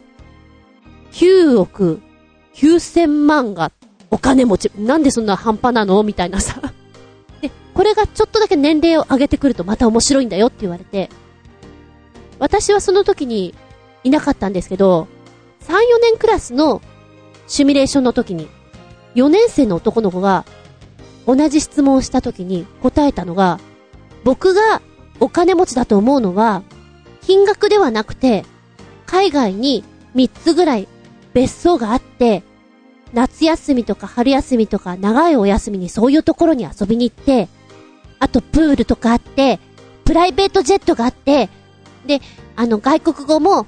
[1.11, 2.01] 9億
[2.55, 3.71] 9000万が
[4.09, 4.71] お金持ち。
[4.77, 6.59] なんでそんな半端なのみたいなさ。
[7.39, 11.09] で、これがちょっとだけ年齢を上げてくるとまた面白いんだよって言われて、
[12.39, 13.53] 私はその時に
[14.03, 15.07] いなかったんですけど、
[15.67, 16.81] 3、4年クラスの
[17.45, 18.49] シミュレーションの時に、
[19.13, 20.45] 4年生の男の子が
[21.25, 23.59] 同じ質問をした時に答えたのが、
[24.23, 24.81] 僕が
[25.19, 26.63] お金持ちだと思うのは、
[27.21, 28.45] 金額ではなくて、
[29.05, 29.83] 海外に
[30.15, 30.87] 3つぐらい
[31.33, 32.43] 別荘があって、
[33.13, 37.49] 夏休みとか春休みとか長いお休みにそういうところに遊びに行って、
[38.19, 39.59] あとプールとかあって、
[40.05, 41.49] プライベートジェットがあって、
[42.05, 42.21] で、
[42.55, 43.65] あの外国語も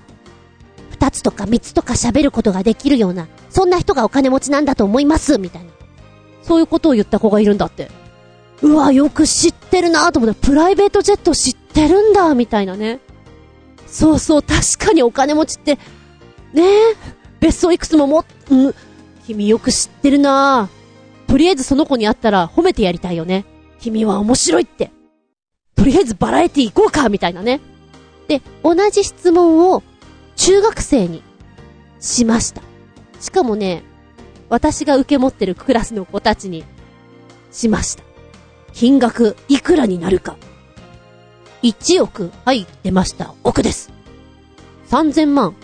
[0.92, 5.70] 2つとか3つとか喋ることができるような、そんな人がお金持ちなんだと思います、みたいな。
[6.44, 7.90] そういうことを言った子がいるんだって。
[8.61, 12.99] うわ、よく知ってるなと思って、プライベートジェット知ってるんだ、みたいなね。
[13.88, 15.76] そうそう、確かにお金持ちって、
[16.53, 16.95] ねえ、
[17.40, 18.76] 別荘いくつもも、うん、
[19.26, 20.70] 君よく知ってるな
[21.28, 23.45] とりあえずその子に会ったら褒めてやりたいよね。
[23.80, 24.91] 君は面白いって。
[25.76, 27.60] とりあえずバラエティ行こうかみたいなね。
[28.28, 29.84] で、同じ質問を
[30.36, 31.24] 中学生に
[31.99, 32.61] しました。
[33.20, 33.84] しかもね、
[34.54, 36.64] 私が受け持ってるクラスの子たちに
[37.52, 38.04] しました。
[38.72, 40.38] 金額いくらになるか。
[41.64, 43.34] 1億、はい、出ました。
[43.44, 43.92] 億です。
[44.90, 45.56] 3000万。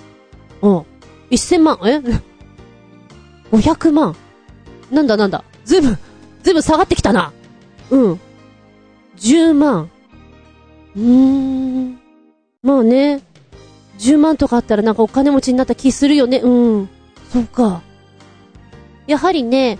[0.63, 0.85] うん。
[1.29, 2.01] 1000万、え
[3.55, 4.15] ?500 万。
[4.89, 5.43] なんだなんだ。
[5.65, 5.97] ずいぶん、
[6.41, 7.31] ずいぶん下がってきたな。
[7.91, 8.19] うん。
[9.17, 9.91] 10万。
[10.95, 11.99] うーん。
[12.63, 13.21] まあね。
[13.99, 16.39] 10万とかあったらなんかお金持ちになった気するよね。
[16.39, 16.89] うん。
[17.31, 17.83] そうか。
[19.09, 19.79] やはりね、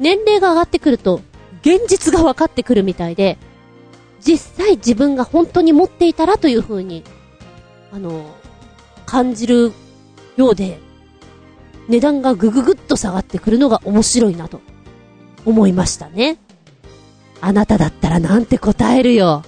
[0.00, 1.20] 年齢が上がってくると、
[1.60, 3.38] 現実が分かってくるみたいで、
[4.20, 7.04] 実際自分が本当に持っていたらという風に、
[7.92, 8.34] あの、
[9.06, 9.72] 感じる
[10.36, 10.80] ようで、
[11.88, 14.60] 値段がぐぐぐっと下がってくるのが面白いなと
[15.44, 16.38] 思いましたね。
[17.40, 19.44] あなただったらなんて答えるよ。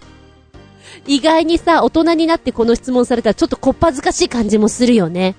[1.08, 5.34] 意外にさ、大人になってこの質問されたらちょっとこっぱずかしい感じもするよね。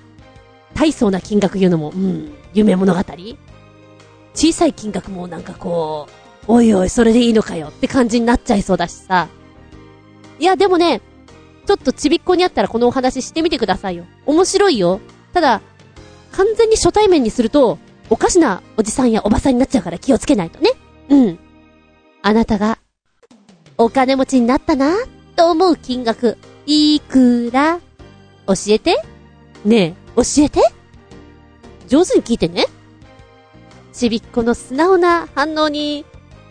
[0.74, 3.00] 大層な金額言うのも、うん、夢物語？
[4.34, 6.08] 小さい金額もなんかこ
[6.48, 9.28] う、おいおい、それでいいのかよって感じになっちゃいそうだしさ。
[10.38, 11.00] いや、でもね、
[11.66, 14.04] ちょっとちびっこにあったらこのお話してみてくださいよ。
[14.26, 15.00] 面白いよ。
[15.32, 15.60] ただ、
[16.32, 17.78] 完全に初対面にすると、
[18.10, 20.70] おかしなおじさんやおばさんになっちゃうから気をつけないとね。
[21.08, 21.38] うん。
[22.22, 22.78] あなたが、
[23.78, 24.94] お金持ちになったな、
[25.36, 26.36] と思う金額、
[26.66, 27.80] いくら？
[28.46, 28.96] 教えて？
[29.64, 30.60] ねえ、教えて？
[31.86, 32.66] 上手に聞いてね。
[33.92, 36.04] ちびっこの素直な反応に、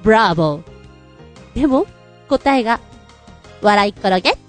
[0.03, 1.61] ブラボー。
[1.61, 1.85] でも、
[2.29, 2.79] 答えが、
[3.61, 4.42] 笑い転げ